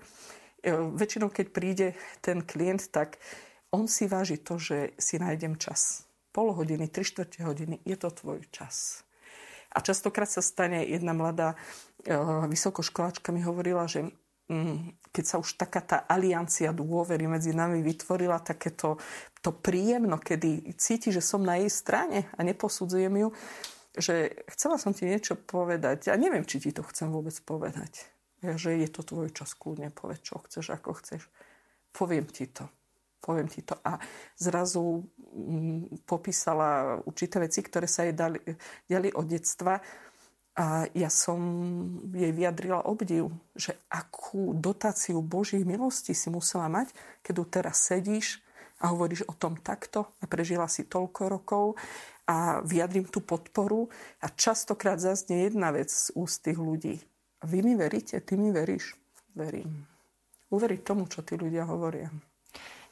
E, 0.63 0.71
väčšinou, 0.75 1.35
keď 1.35 1.47
príde 1.51 1.89
ten 2.23 2.47
klient, 2.47 2.91
tak 2.95 3.19
on 3.75 3.91
si 3.91 4.07
váži 4.07 4.39
to, 4.39 4.57
že 4.57 4.95
si 4.97 5.19
nájdem 5.19 5.59
čas. 5.59 6.07
Pol 6.31 6.55
hodiny, 6.55 6.87
tri 6.87 7.03
štvrte 7.03 7.43
hodiny, 7.43 7.83
je 7.83 7.97
to 7.99 8.09
tvoj 8.15 8.47
čas 8.55 9.08
a 9.69 9.79
častokrát 9.85 10.29
sa 10.29 10.41
stane 10.41 10.85
jedna 10.85 11.13
mladá 11.13 11.53
e, 11.53 12.17
vysokoškoláčka 12.49 13.33
mi 13.33 13.45
hovorila, 13.45 13.85
že 13.85 14.09
mm, 14.49 15.13
keď 15.13 15.25
sa 15.25 15.37
už 15.37 15.61
taká 15.61 15.85
tá 15.85 15.99
aliancia 16.09 16.73
dôvery 16.73 17.29
medzi 17.29 17.53
nami 17.53 17.85
vytvorila, 17.85 18.41
takéto 18.41 18.97
to 19.45 19.51
príjemno, 19.53 20.17
kedy 20.17 20.73
cíti, 20.81 21.13
že 21.13 21.21
som 21.21 21.45
na 21.45 21.61
jej 21.61 21.71
strane 21.71 22.33
a 22.33 22.41
neposudzujem 22.41 23.13
ju, 23.13 23.29
že 23.99 24.47
chcela 24.55 24.79
som 24.81 24.95
ti 24.97 25.05
niečo 25.05 25.37
povedať 25.37 26.09
a 26.09 26.15
neviem, 26.17 26.47
či 26.47 26.63
ti 26.63 26.71
to 26.73 26.87
chcem 26.87 27.13
vôbec 27.13 27.35
povedať. 27.45 28.09
Ja, 28.39 28.55
že 28.55 28.79
je 28.79 28.87
to 28.87 29.03
tvoj 29.03 29.35
čas, 29.35 29.59
kľudne 29.59 29.91
povedz, 29.91 30.23
čo 30.23 30.39
chceš, 30.47 30.71
ako 30.71 30.95
chceš. 31.03 31.27
Poviem 31.91 32.23
ti 32.31 32.47
to 32.47 32.71
poviem 33.21 33.49
ti 33.51 33.63
to. 33.63 33.77
A 33.85 33.99
zrazu 34.39 35.05
mm, 35.35 36.07
popísala 36.09 36.99
určité 37.05 37.43
veci, 37.43 37.61
ktoré 37.61 37.91
sa 37.91 38.07
jej 38.07 38.15
dali, 38.15 38.39
diali 38.89 39.13
od 39.13 39.27
detstva. 39.27 39.79
A 40.59 40.91
ja 40.91 41.07
som 41.07 41.39
jej 42.11 42.35
vyjadrila 42.35 42.91
obdiv, 42.91 43.31
že 43.55 43.79
akú 43.87 44.59
dotáciu 44.59 45.23
Božích 45.23 45.63
milostí 45.63 46.19
si 46.19 46.27
musela 46.35 46.67
mať, 46.67 46.91
keď 47.23 47.33
tu 47.39 47.45
teraz 47.47 47.77
sedíš 47.87 48.43
a 48.83 48.91
hovoríš 48.91 49.23
o 49.31 49.35
tom 49.39 49.55
takto 49.59 50.19
a 50.19 50.27
prežila 50.27 50.67
si 50.67 50.87
toľko 50.87 51.23
rokov 51.31 51.79
a 52.27 52.59
vyjadrím 52.67 53.07
tú 53.07 53.23
podporu 53.23 53.87
a 54.19 54.29
častokrát 54.35 54.99
zaznie 54.99 55.47
jedna 55.47 55.71
vec 55.71 55.95
z 55.95 56.11
úst 56.19 56.43
tých 56.43 56.59
ľudí. 56.59 56.99
Vy 57.47 57.59
mi 57.63 57.79
veríte? 57.79 58.19
Ty 58.19 58.35
mi 58.35 58.51
veríš? 58.51 58.99
Verím. 59.39 59.87
Uveriť 60.51 60.81
tomu, 60.83 61.07
čo 61.07 61.23
tí 61.23 61.39
ľudia 61.39 61.65
hovoria. 61.71 62.11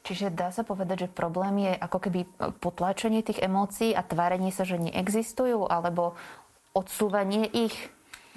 Čiže 0.07 0.31
dá 0.31 0.55
sa 0.55 0.63
povedať, 0.63 1.03
že 1.03 1.11
problém 1.11 1.67
je 1.67 1.73
ako 1.75 1.99
keby 2.07 2.19
potláčanie 2.63 3.19
tých 3.19 3.43
emócií 3.43 3.91
a 3.91 3.99
tvárenie 3.99 4.55
sa, 4.55 4.63
že 4.63 4.79
neexistujú, 4.79 5.67
alebo 5.67 6.15
odsúvanie 6.71 7.43
ich? 7.51 7.75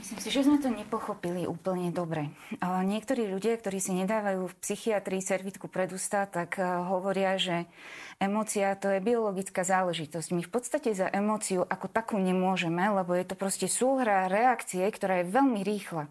Myslím 0.01 0.19
si, 0.25 0.33
že 0.33 0.49
sme 0.49 0.57
to 0.57 0.73
nepochopili 0.73 1.45
úplne 1.45 1.93
dobre. 1.93 2.33
Niektorí 2.65 3.29
ľudia, 3.29 3.61
ktorí 3.61 3.85
si 3.85 3.93
nedávajú 3.93 4.49
v 4.49 4.59
psychiatrii 4.65 5.21
servitku 5.21 5.69
pred 5.69 5.93
ústa, 5.93 6.25
tak 6.25 6.57
eh, 6.57 6.65
hovoria, 6.65 7.37
že 7.37 7.69
emócia 8.17 8.73
to 8.81 8.89
je 8.97 9.05
biologická 9.05 9.61
záležitosť. 9.61 10.33
My 10.33 10.41
v 10.41 10.51
podstate 10.51 10.97
za 10.97 11.05
emóciu 11.13 11.69
ako 11.69 11.93
takú 11.93 12.17
nemôžeme, 12.17 12.81
lebo 12.81 13.13
je 13.13 13.29
to 13.29 13.37
proste 13.37 13.69
súhra 13.69 14.25
reakcie, 14.33 14.89
ktorá 14.89 15.21
je 15.21 15.37
veľmi 15.37 15.61
rýchla. 15.69 16.09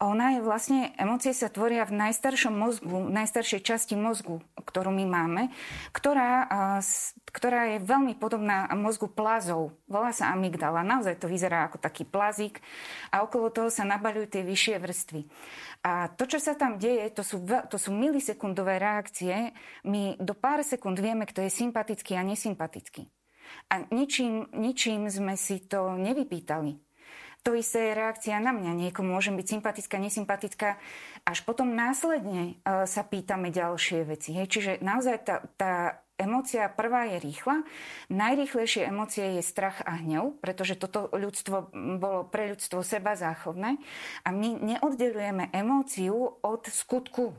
Ona 0.00 0.32
je 0.32 0.40
vlastne, 0.40 0.96
emócie 0.96 1.36
sa 1.36 1.52
tvoria 1.52 1.84
v 1.84 1.92
najstaršom 1.92 2.56
mozgu, 2.56 3.12
najstaršej 3.12 3.60
časti 3.60 4.00
mozgu, 4.00 4.40
ktorú 4.56 4.88
my 4.96 5.04
máme, 5.04 5.42
ktorá, 5.92 6.48
ktorá 7.28 7.76
je 7.76 7.84
veľmi 7.84 8.16
podobná 8.16 8.64
mozgu 8.72 9.12
plazov. 9.12 9.76
Volá 9.84 10.16
sa 10.16 10.32
amygdala. 10.32 10.80
Naozaj 10.80 11.20
to 11.20 11.28
vyzerá 11.28 11.68
ako 11.68 11.84
taký 11.84 12.08
plazík 12.08 12.64
a 13.12 13.20
okolo 13.20 13.52
toho 13.52 13.68
sa 13.68 13.84
nabaľujú 13.84 14.26
tie 14.32 14.40
vyššie 14.40 14.80
vrstvy. 14.80 15.20
A 15.84 16.08
to, 16.08 16.24
čo 16.24 16.40
sa 16.40 16.56
tam 16.56 16.80
deje, 16.80 17.04
to 17.12 17.20
sú, 17.20 17.44
to 17.44 17.76
sú 17.76 17.92
milisekundové 17.92 18.80
reakcie. 18.80 19.52
My 19.84 20.16
do 20.16 20.32
pár 20.32 20.64
sekúnd 20.64 20.96
vieme, 20.96 21.28
kto 21.28 21.44
je 21.44 21.52
sympatický 21.52 22.16
a 22.16 22.24
nesympatický. 22.24 23.04
A 23.68 23.84
ničím, 23.92 24.48
ničím 24.56 25.12
sme 25.12 25.36
si 25.36 25.60
to 25.68 25.92
nevypýtali. 26.00 26.89
To 27.40 27.56
isté 27.56 27.88
je 27.88 27.96
reakcia 27.96 28.36
na 28.36 28.52
mňa. 28.52 28.76
Niekomu 28.76 29.16
môžem 29.16 29.32
byť 29.32 29.46
sympatická, 29.48 29.96
nesympatická. 29.96 30.68
Až 31.24 31.38
potom 31.48 31.72
následne 31.72 32.60
e, 32.60 32.84
sa 32.84 33.00
pýtame 33.00 33.48
ďalšie 33.48 34.04
veci. 34.04 34.36
Hej. 34.36 34.46
Čiže 34.52 34.72
naozaj 34.84 35.16
tá, 35.24 35.36
tá 35.56 35.72
emócia 36.20 36.68
prvá 36.68 37.08
je 37.08 37.16
rýchla. 37.16 37.64
Najrýchlejšie 38.12 38.92
emócie 38.92 39.40
je 39.40 39.42
strach 39.42 39.80
a 39.88 39.96
hnev, 40.04 40.36
pretože 40.44 40.76
toto 40.76 41.08
ľudstvo 41.16 41.72
bolo 41.96 42.28
pre 42.28 42.52
ľudstvo 42.52 42.84
seba 42.84 43.16
záchovné. 43.16 43.80
A 44.20 44.28
my 44.36 44.60
neoddelujeme 44.60 45.48
emóciu 45.56 46.44
od 46.44 46.68
skutku. 46.68 47.32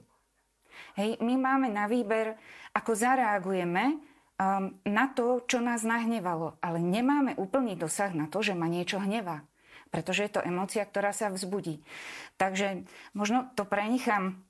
Hej, 0.98 1.22
my 1.22 1.38
máme 1.38 1.70
na 1.70 1.86
výber, 1.86 2.42
ako 2.74 2.98
zareagujeme 2.98 4.02
um, 4.42 4.74
na 4.82 5.06
to, 5.14 5.46
čo 5.46 5.62
nás 5.62 5.86
nahnevalo. 5.86 6.58
Ale 6.58 6.82
nemáme 6.82 7.38
úplný 7.38 7.78
dosah 7.78 8.10
na 8.18 8.26
to, 8.26 8.42
že 8.42 8.58
ma 8.58 8.66
niečo 8.66 8.98
hnevá 8.98 9.46
pretože 9.92 10.26
je 10.26 10.32
to 10.40 10.42
emócia, 10.42 10.88
ktorá 10.88 11.12
sa 11.12 11.30
vzbudí. 11.30 11.84
Takže 12.40 12.88
možno 13.14 13.52
to 13.54 13.68
prenechám 13.68 14.42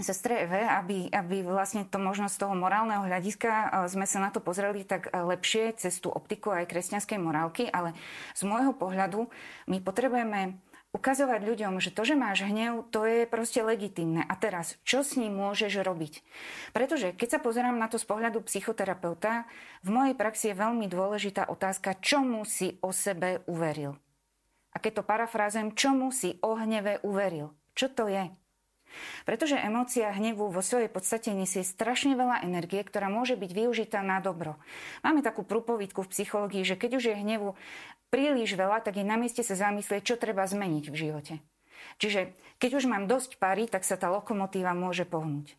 sestre 0.00 0.48
Eve, 0.48 0.64
aby, 0.64 1.12
aby 1.12 1.44
vlastne 1.44 1.84
to 1.84 2.00
možno 2.00 2.32
z 2.32 2.40
toho 2.40 2.56
morálneho 2.56 3.04
hľadiska 3.04 3.50
e, 3.50 3.66
sme 3.92 4.08
sa 4.08 4.24
na 4.24 4.32
to 4.32 4.40
pozreli 4.40 4.88
tak 4.88 5.12
lepšie 5.12 5.76
cez 5.76 6.00
tú 6.00 6.08
optiku 6.08 6.52
aj 6.52 6.70
kresťanskej 6.70 7.18
morálky, 7.20 7.68
ale 7.68 7.92
z 8.32 8.48
môjho 8.48 8.72
pohľadu 8.72 9.28
my 9.68 9.78
potrebujeme 9.84 10.56
ukazovať 10.92 11.40
ľuďom, 11.48 11.80
že 11.80 11.88
to, 11.88 12.04
že 12.04 12.20
máš 12.20 12.44
hnev, 12.44 12.84
to 12.92 13.08
je 13.08 13.24
proste 13.24 13.64
legitimné. 13.64 14.28
A 14.28 14.36
teraz, 14.36 14.76
čo 14.84 15.00
s 15.00 15.16
ním 15.16 15.40
môžeš 15.40 15.80
robiť? 15.80 16.20
Pretože 16.76 17.16
keď 17.16 17.28
sa 17.36 17.40
pozerám 17.40 17.80
na 17.80 17.88
to 17.88 17.96
z 17.96 18.04
pohľadu 18.04 18.44
psychoterapeuta, 18.44 19.48
v 19.80 19.88
mojej 19.88 20.14
praxi 20.14 20.52
je 20.52 20.60
veľmi 20.60 20.86
dôležitá 20.92 21.48
otázka, 21.48 21.96
čomu 22.04 22.44
si 22.44 22.76
o 22.84 22.92
sebe 22.92 23.40
uveril. 23.48 23.96
A 24.72 24.80
keď 24.80 25.00
to 25.00 25.08
parafrázem, 25.08 25.76
čomu 25.76 26.08
si 26.10 26.40
o 26.40 26.56
hneve 26.56 27.04
uveril? 27.04 27.52
Čo 27.76 27.92
to 27.92 28.08
je? 28.08 28.32
Pretože 29.24 29.56
emócia 29.56 30.12
hnevu 30.12 30.52
vo 30.52 30.60
svojej 30.60 30.92
podstate 30.92 31.32
nesie 31.32 31.64
strašne 31.64 32.12
veľa 32.12 32.44
energie, 32.44 32.84
ktorá 32.84 33.08
môže 33.08 33.40
byť 33.40 33.50
využitá 33.52 34.04
na 34.04 34.20
dobro. 34.20 34.60
Máme 35.00 35.24
takú 35.24 35.44
prúpovidku 35.44 36.04
v 36.04 36.12
psychológii, 36.12 36.64
že 36.64 36.76
keď 36.76 36.90
už 37.00 37.04
je 37.12 37.16
hnevu 37.16 37.56
príliš 38.12 38.52
veľa, 38.52 38.84
tak 38.84 39.00
je 39.00 39.04
na 39.08 39.16
mieste 39.16 39.40
sa 39.40 39.56
zamyslieť, 39.56 40.04
čo 40.04 40.20
treba 40.20 40.44
zmeniť 40.44 40.84
v 40.92 40.98
živote. 40.98 41.34
Čiže 41.98 42.36
keď 42.60 42.70
už 42.78 42.84
mám 42.86 43.08
dosť 43.08 43.40
pary, 43.40 43.66
tak 43.66 43.82
sa 43.82 43.96
tá 43.96 44.12
lokomotíva 44.12 44.76
môže 44.76 45.08
pohnúť. 45.08 45.56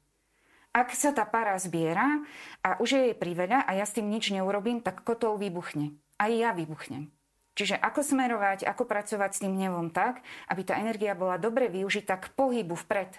Ak 0.74 0.90
sa 0.98 1.14
tá 1.14 1.22
para 1.26 1.54
zbiera 1.62 2.26
a 2.66 2.82
už 2.82 2.98
je 2.98 3.02
jej 3.10 3.16
priveľa 3.18 3.62
a 3.70 3.78
ja 3.78 3.86
s 3.86 3.94
tým 3.94 4.10
nič 4.10 4.34
neurobím, 4.34 4.82
tak 4.82 5.06
kotol 5.06 5.38
vybuchne. 5.38 5.94
Aj 6.18 6.34
ja 6.34 6.50
vybuchnem. 6.50 7.14
Čiže 7.54 7.78
ako 7.78 8.02
smerovať, 8.02 8.66
ako 8.66 8.84
pracovať 8.90 9.32
s 9.38 9.42
tým 9.46 9.54
hnevom 9.54 9.94
tak, 9.94 10.26
aby 10.50 10.62
tá 10.66 10.78
energia 10.82 11.14
bola 11.14 11.38
dobre 11.38 11.70
využitá 11.70 12.18
k 12.18 12.34
pohybu 12.34 12.74
vpred 12.74 13.14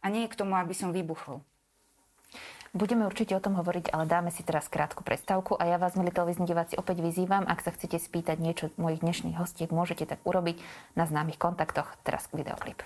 a 0.00 0.06
nie 0.08 0.24
k 0.24 0.38
tomu, 0.38 0.56
aby 0.56 0.72
som 0.72 0.96
vybuchol. 0.96 1.44
Budeme 2.76 3.08
určite 3.08 3.32
o 3.32 3.40
tom 3.40 3.56
hovoriť, 3.56 3.88
ale 3.96 4.04
dáme 4.04 4.28
si 4.28 4.44
teraz 4.44 4.68
krátku 4.68 5.00
predstavku 5.00 5.56
a 5.56 5.64
ja 5.64 5.80
vás, 5.80 5.96
milí 5.96 6.12
televízni 6.12 6.44
diváci, 6.44 6.76
opäť 6.76 7.00
vyzývam, 7.00 7.48
ak 7.48 7.64
sa 7.64 7.72
chcete 7.72 7.96
spýtať 7.96 8.36
niečo 8.36 8.68
mojich 8.76 9.00
dnešných 9.00 9.40
hostiek, 9.40 9.72
môžete 9.72 10.04
tak 10.04 10.20
urobiť 10.28 10.60
na 10.92 11.08
známych 11.08 11.40
kontaktoch. 11.40 11.88
Teraz 12.04 12.28
videoklip. 12.36 12.84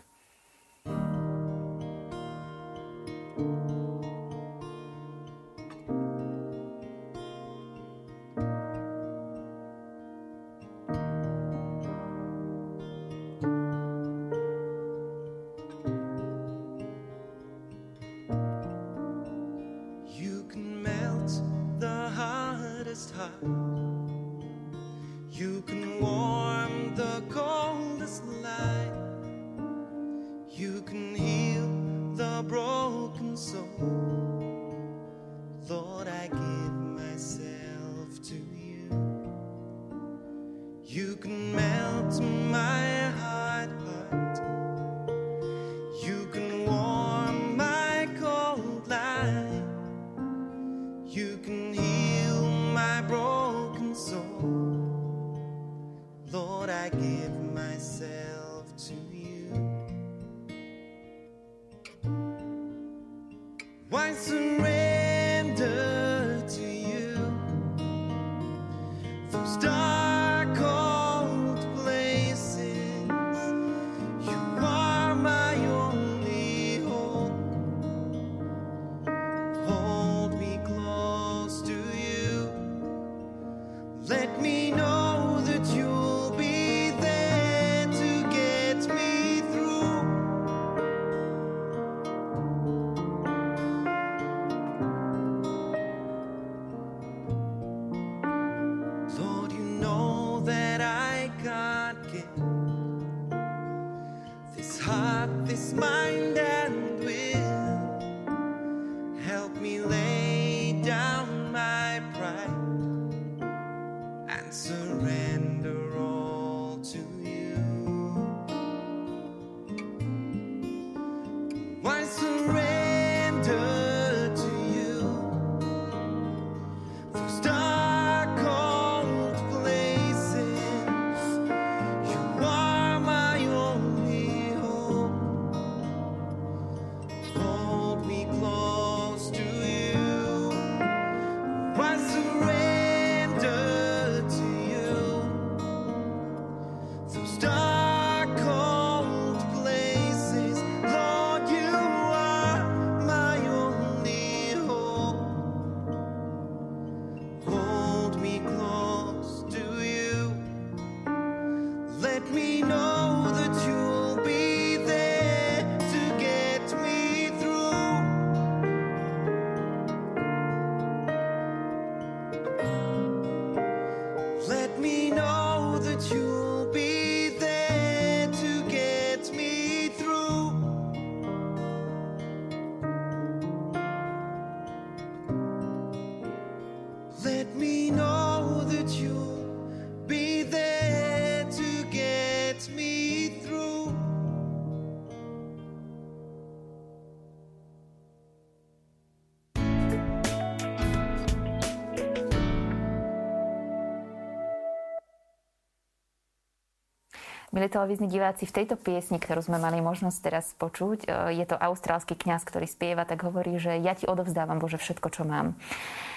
Milí 207.61 207.77
televízni 207.77 208.09
diváci, 208.09 208.49
v 208.49 208.57
tejto 208.57 208.81
piesni, 208.81 209.21
ktorú 209.21 209.45
sme 209.45 209.61
mali 209.61 209.85
možnosť 209.85 210.19
teraz 210.25 210.49
počuť, 210.57 211.05
e, 211.05 211.37
je 211.37 211.45
to 211.45 211.61
austrálsky 211.61 212.17
kňaz, 212.17 212.41
ktorý 212.49 212.65
spieva, 212.65 213.05
tak 213.05 213.21
hovorí, 213.21 213.61
že 213.61 213.77
ja 213.85 213.93
ti 213.93 214.09
odovzdávam, 214.09 214.57
Bože, 214.57 214.81
všetko, 214.81 215.13
čo 215.13 215.29
mám. 215.29 215.53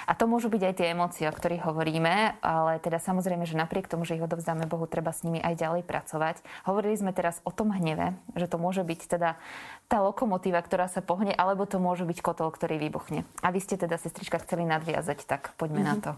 A 0.08 0.14
to 0.14 0.28
môžu 0.28 0.52
byť 0.52 0.62
aj 0.64 0.74
tie 0.76 0.88
emócie, 0.92 1.26
o 1.28 1.34
ktorých 1.34 1.68
hovoríme, 1.68 2.40
ale 2.44 2.80
teda 2.84 3.00
samozrejme, 3.00 3.48
že 3.48 3.60
napriek 3.60 3.88
tomu, 3.88 4.04
že 4.04 4.20
ich 4.20 4.26
odovzdáme 4.26 4.68
Bohu, 4.68 4.88
treba 4.88 5.16
s 5.16 5.24
nimi 5.24 5.40
aj 5.40 5.60
ďalej 5.60 5.84
pracovať. 5.88 6.44
Hovorili 6.68 6.96
sme 7.00 7.16
teraz 7.16 7.40
o 7.48 7.52
tom 7.52 7.72
hneve, 7.72 8.18
že 8.36 8.52
to 8.52 8.60
môže 8.60 8.84
byť 8.84 9.02
teda 9.08 9.40
tá 9.88 9.98
lokomotíva, 10.02 10.60
ktorá 10.64 10.90
sa 10.90 11.04
pohne, 11.04 11.36
alebo 11.36 11.68
to 11.70 11.78
môže 11.78 12.08
byť 12.08 12.20
kotol, 12.24 12.50
ktorý 12.50 12.82
vybuchne. 12.82 13.28
A 13.46 13.54
vy 13.54 13.60
ste 13.62 13.78
teda, 13.78 14.00
sestrička, 14.00 14.42
chceli 14.42 14.66
nadviazať, 14.66 15.28
tak 15.28 15.54
poďme 15.56 15.86
mm-hmm. 15.86 15.92
na 15.92 15.96
mhm. 15.96 16.04
to. 16.04 16.12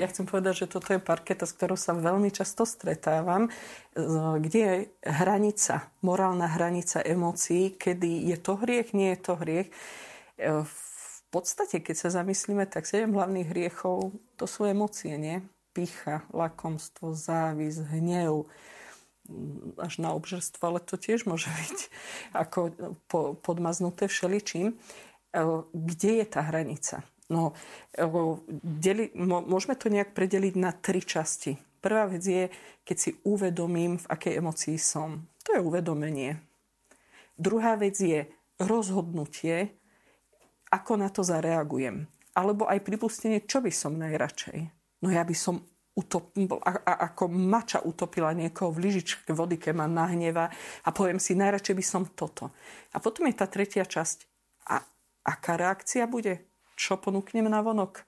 Ja 0.00 0.08
chcem 0.08 0.24
povedať, 0.24 0.64
že 0.64 0.72
toto 0.72 0.96
je 0.96 1.00
parketa, 1.04 1.44
s 1.44 1.52
ktorou 1.52 1.76
sa 1.76 1.92
veľmi 1.92 2.32
často 2.32 2.64
stretávam, 2.64 3.52
kde 4.40 4.60
je 4.64 4.76
hranica, 5.04 5.84
morálna 6.00 6.48
hranica 6.48 7.04
emócií, 7.04 7.76
kedy 7.76 8.32
je 8.32 8.36
to 8.40 8.56
hriech, 8.56 8.96
nie 8.96 9.12
je 9.12 9.20
to 9.20 9.32
hriech. 9.36 9.68
E, 10.40 10.64
v 10.64 10.91
podstate, 11.32 11.80
keď 11.80 11.96
sa 11.96 12.22
zamyslíme, 12.22 12.68
tak 12.68 12.84
sedem 12.84 13.16
hlavných 13.16 13.48
hriechov, 13.48 14.12
to 14.36 14.44
sú 14.44 14.68
emócie, 14.68 15.16
nie? 15.16 15.40
Picha, 15.72 16.28
lakomstvo, 16.28 17.16
závis, 17.16 17.80
hnev, 17.80 18.44
až 19.80 19.94
na 19.96 20.12
obžerstvo, 20.12 20.60
ale 20.60 20.80
to 20.84 21.00
tiež 21.00 21.24
môže 21.24 21.48
byť 21.64 21.78
ako 22.36 22.60
podmaznuté 23.40 24.12
všeličím. 24.12 24.72
E, 24.72 24.74
kde 25.72 26.10
je 26.20 26.26
tá 26.28 26.44
hranica? 26.44 27.00
No, 27.32 27.56
deli, 28.60 29.08
môžeme 29.16 29.72
to 29.72 29.88
nejak 29.88 30.12
predeliť 30.12 30.54
na 30.60 30.68
tri 30.76 31.00
časti. 31.00 31.56
Prvá 31.80 32.04
vec 32.04 32.20
je, 32.20 32.52
keď 32.84 32.96
si 33.00 33.10
uvedomím, 33.24 33.96
v 33.96 34.06
akej 34.12 34.36
emocii 34.36 34.76
som. 34.76 35.24
To 35.48 35.56
je 35.56 35.64
uvedomenie. 35.64 36.36
Druhá 37.40 37.80
vec 37.80 37.96
je 37.96 38.28
rozhodnutie, 38.60 39.72
ako 40.72 40.92
na 40.96 41.12
to 41.12 41.20
zareagujem. 41.20 42.08
Alebo 42.32 42.64
aj 42.64 42.80
pripustenie, 42.80 43.44
čo 43.44 43.60
by 43.60 43.68
som 43.68 44.00
najradšej. 44.00 44.58
No 45.04 45.12
ja 45.12 45.20
by 45.20 45.36
som 45.36 45.60
utop, 45.92 46.32
a, 46.64 46.72
a, 46.80 46.92
ako 47.12 47.28
mača 47.28 47.84
utopila 47.84 48.32
niekoho 48.32 48.72
v 48.72 48.88
lyžičke 48.88 49.36
vody, 49.36 49.60
keď 49.60 49.76
ma 49.76 49.84
nahneva 49.84 50.48
a 50.80 50.88
poviem 50.88 51.20
si, 51.20 51.36
najradšej 51.36 51.76
by 51.76 51.84
som 51.84 52.02
toto. 52.16 52.48
A 52.90 52.98
potom 53.04 53.28
je 53.28 53.36
tá 53.36 53.44
tretia 53.44 53.84
časť. 53.84 54.24
A 54.72 54.80
aká 55.28 55.60
reakcia 55.60 56.08
bude? 56.08 56.48
čo 56.82 56.98
ponúknem 56.98 57.46
na 57.46 57.62
vonok, 57.62 58.02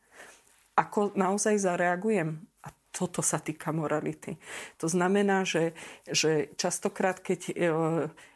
ako 0.74 1.14
naozaj 1.14 1.62
zareagujem. 1.62 2.42
A 2.64 2.68
toto 2.90 3.20
sa 3.22 3.38
týka 3.38 3.70
morality. 3.70 4.34
To 4.80 4.90
znamená, 4.90 5.46
že, 5.46 5.76
že 6.08 6.54
častokrát, 6.58 7.20
keď 7.20 7.40
e, 7.50 7.54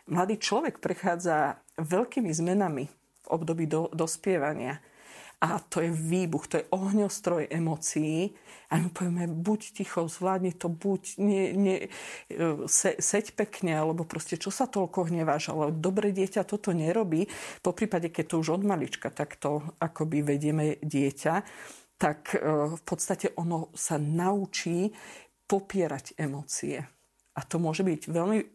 mladý 0.07 0.37
človek 0.38 0.79
prechádza 0.79 1.59
veľkými 1.79 2.31
zmenami 2.31 2.87
období 3.29 3.69
do, 3.69 3.93
dospievania, 3.93 4.81
a 5.38 5.62
to 5.62 5.79
je 5.81 5.95
výbuch, 5.95 6.51
to 6.51 6.59
je 6.59 6.67
ohňostroj 6.75 7.47
emócií. 7.47 8.35
A 8.75 8.83
my 8.83 8.91
povieme, 8.91 9.31
buď 9.31 9.61
ticho, 9.71 10.11
zvládni 10.11 10.51
to, 10.51 10.67
buď 10.67 11.14
nie, 11.23 11.55
nie, 11.55 11.79
se, 12.67 12.99
seď 12.99 13.38
pekne, 13.38 13.79
alebo 13.79 14.03
proste 14.03 14.35
čo 14.35 14.51
sa 14.51 14.67
toľko 14.67 15.14
hneváš, 15.14 15.55
ale 15.55 15.71
dobre 15.71 16.11
dieťa 16.11 16.43
toto 16.43 16.75
nerobí. 16.75 17.31
Po 17.62 17.71
prípade, 17.71 18.11
keď 18.11 18.35
to 18.35 18.43
už 18.43 18.59
od 18.59 18.62
malička 18.67 19.14
takto 19.14 19.62
akoby 19.79 20.27
vedieme 20.27 20.83
dieťa, 20.83 21.35
tak 22.03 22.35
e, 22.35 22.38
v 22.75 22.83
podstate 22.83 23.31
ono 23.38 23.71
sa 23.79 23.95
naučí 23.95 24.91
popierať 25.47 26.19
emócie. 26.19 26.98
A 27.38 27.46
to 27.46 27.62
môže 27.62 27.87
byť 27.87 28.11
veľmi 28.11 28.38
e, 28.42 28.46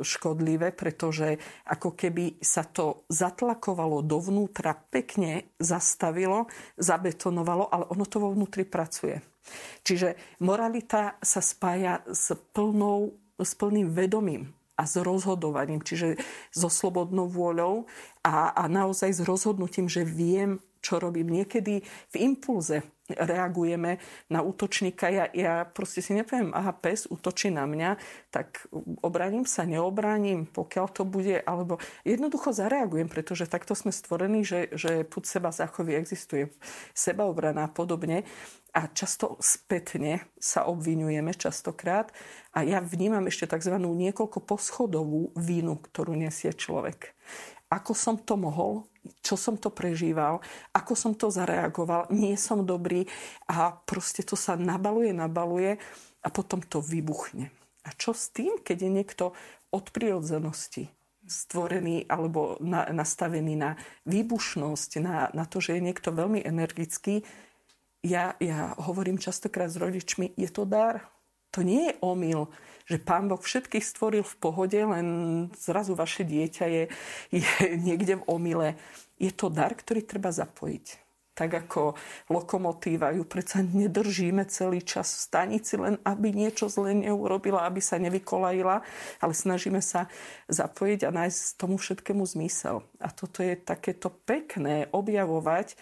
škodlivé, 0.00 0.72
pretože 0.72 1.36
ako 1.68 1.92
keby 1.92 2.40
sa 2.40 2.64
to 2.64 3.04
zatlakovalo 3.12 4.00
dovnútra, 4.00 4.72
pekne 4.72 5.52
zastavilo, 5.60 6.48
zabetonovalo, 6.80 7.68
ale 7.68 7.84
ono 7.92 8.08
to 8.08 8.16
vo 8.24 8.32
vnútri 8.32 8.64
pracuje. 8.64 9.20
Čiže 9.84 10.40
moralita 10.40 11.20
sa 11.20 11.44
spája 11.44 12.00
s, 12.08 12.32
plnou, 12.56 13.12
s 13.36 13.52
plným 13.52 13.92
vedomím 13.92 14.48
a 14.80 14.88
s 14.88 14.96
rozhodovaním, 14.96 15.84
čiže 15.84 16.16
so 16.48 16.72
slobodnou 16.72 17.28
vôľou 17.28 17.84
a, 18.24 18.56
a 18.56 18.64
naozaj 18.64 19.12
s 19.12 19.20
rozhodnutím, 19.20 19.92
že 19.92 20.08
viem, 20.08 20.56
čo 20.80 20.96
robím. 20.96 21.28
Niekedy 21.28 21.84
v 21.84 22.14
impulze 22.16 22.80
reagujeme 23.16 24.02
na 24.28 24.40
útočníka. 24.42 25.08
Ja, 25.10 25.26
ja 25.30 25.64
proste 25.66 26.02
si 26.04 26.14
nepoviem, 26.14 26.52
aha, 26.54 26.74
pes 26.74 27.06
útočí 27.10 27.50
na 27.50 27.64
mňa, 27.64 27.96
tak 28.34 28.66
obraním 29.02 29.44
sa, 29.46 29.66
neobraním, 29.66 30.46
pokiaľ 30.50 30.86
to 30.90 31.02
bude, 31.06 31.42
alebo 31.42 31.78
jednoducho 32.02 32.54
zareagujem, 32.54 33.08
pretože 33.10 33.50
takto 33.50 33.74
sme 33.78 33.94
stvorení, 33.94 34.42
že, 34.42 34.70
že 34.74 35.06
put 35.06 35.26
seba 35.26 35.54
zachovy 35.54 35.96
existuje. 35.96 36.50
Sebaobrana 36.94 37.66
a 37.66 37.72
podobne. 37.72 38.26
A 38.70 38.86
často 38.86 39.34
spätne 39.42 40.30
sa 40.38 40.70
obvinujeme 40.70 41.34
častokrát 41.34 42.14
a 42.54 42.62
ja 42.62 42.78
vnímam 42.78 43.26
ešte 43.26 43.50
tzv. 43.50 43.74
niekoľko 43.74 44.46
poschodovú 44.46 45.34
vínu, 45.34 45.82
ktorú 45.82 46.14
nesie 46.14 46.54
človek 46.54 47.18
ako 47.70 47.94
som 47.94 48.18
to 48.18 48.34
mohol, 48.34 48.89
čo 49.24 49.34
som 49.36 49.56
to 49.56 49.72
prežíval, 49.72 50.44
ako 50.76 50.92
som 50.92 51.12
to 51.16 51.32
zareagoval, 51.32 52.12
nie 52.12 52.36
som 52.36 52.64
dobrý 52.64 53.08
a 53.48 53.72
proste 53.72 54.20
to 54.20 54.36
sa 54.36 54.56
nabaluje, 54.56 55.12
nabaluje 55.16 55.80
a 56.20 56.28
potom 56.28 56.60
to 56.60 56.84
vybuchne. 56.84 57.48
A 57.84 57.88
čo 57.96 58.12
s 58.12 58.28
tým, 58.28 58.60
keď 58.60 58.76
je 58.84 58.90
niekto 58.92 59.24
od 59.72 59.84
prírodzenosti 59.88 60.92
stvorený 61.30 62.10
alebo 62.10 62.58
na, 62.58 62.90
nastavený 62.90 63.54
na 63.54 63.70
výbušnosť, 64.04 64.90
na, 65.00 65.30
na 65.30 65.44
to, 65.46 65.62
že 65.62 65.78
je 65.78 65.86
niekto 65.86 66.10
veľmi 66.10 66.42
energický, 66.42 67.22
ja, 68.00 68.34
ja 68.40 68.72
hovorím 68.80 69.20
častokrát 69.20 69.68
s 69.68 69.76
rodičmi, 69.76 70.32
je 70.34 70.48
to 70.48 70.64
dar. 70.64 71.04
To 71.50 71.66
nie 71.66 71.90
je 71.90 71.94
omyl 72.00 72.50
že 72.90 72.98
pán 72.98 73.30
Boh 73.30 73.38
všetkých 73.38 73.86
stvoril 73.86 74.26
v 74.26 74.38
pohode, 74.42 74.74
len 74.74 75.06
zrazu 75.54 75.94
vaše 75.94 76.26
dieťa 76.26 76.66
je, 76.66 76.82
je 77.30 77.46
niekde 77.78 78.18
v 78.18 78.26
omyle. 78.26 78.74
Je 79.14 79.30
to 79.30 79.46
dar, 79.46 79.70
ktorý 79.78 80.02
treba 80.02 80.34
zapojiť 80.34 81.06
tak 81.30 81.56
ako 81.56 81.96
lokomotíva 82.28 83.16
ju 83.16 83.24
predsa 83.24 83.64
nedržíme 83.64 84.44
celý 84.44 84.84
čas 84.84 85.08
v 85.08 85.24
stanici, 85.24 85.80
len 85.80 85.96
aby 86.04 86.36
niečo 86.36 86.68
zle 86.68 86.92
neurobila, 86.92 87.64
aby 87.64 87.80
sa 87.80 87.96
nevykolajila, 87.96 88.84
ale 89.24 89.32
snažíme 89.32 89.80
sa 89.80 90.04
zapojiť 90.52 91.08
a 91.08 91.14
nájsť 91.16 91.56
tomu 91.56 91.80
všetkému 91.80 92.28
zmysel. 92.28 92.84
A 93.00 93.08
toto 93.08 93.40
je 93.40 93.56
takéto 93.56 94.12
pekné 94.28 94.92
objavovať, 94.92 95.80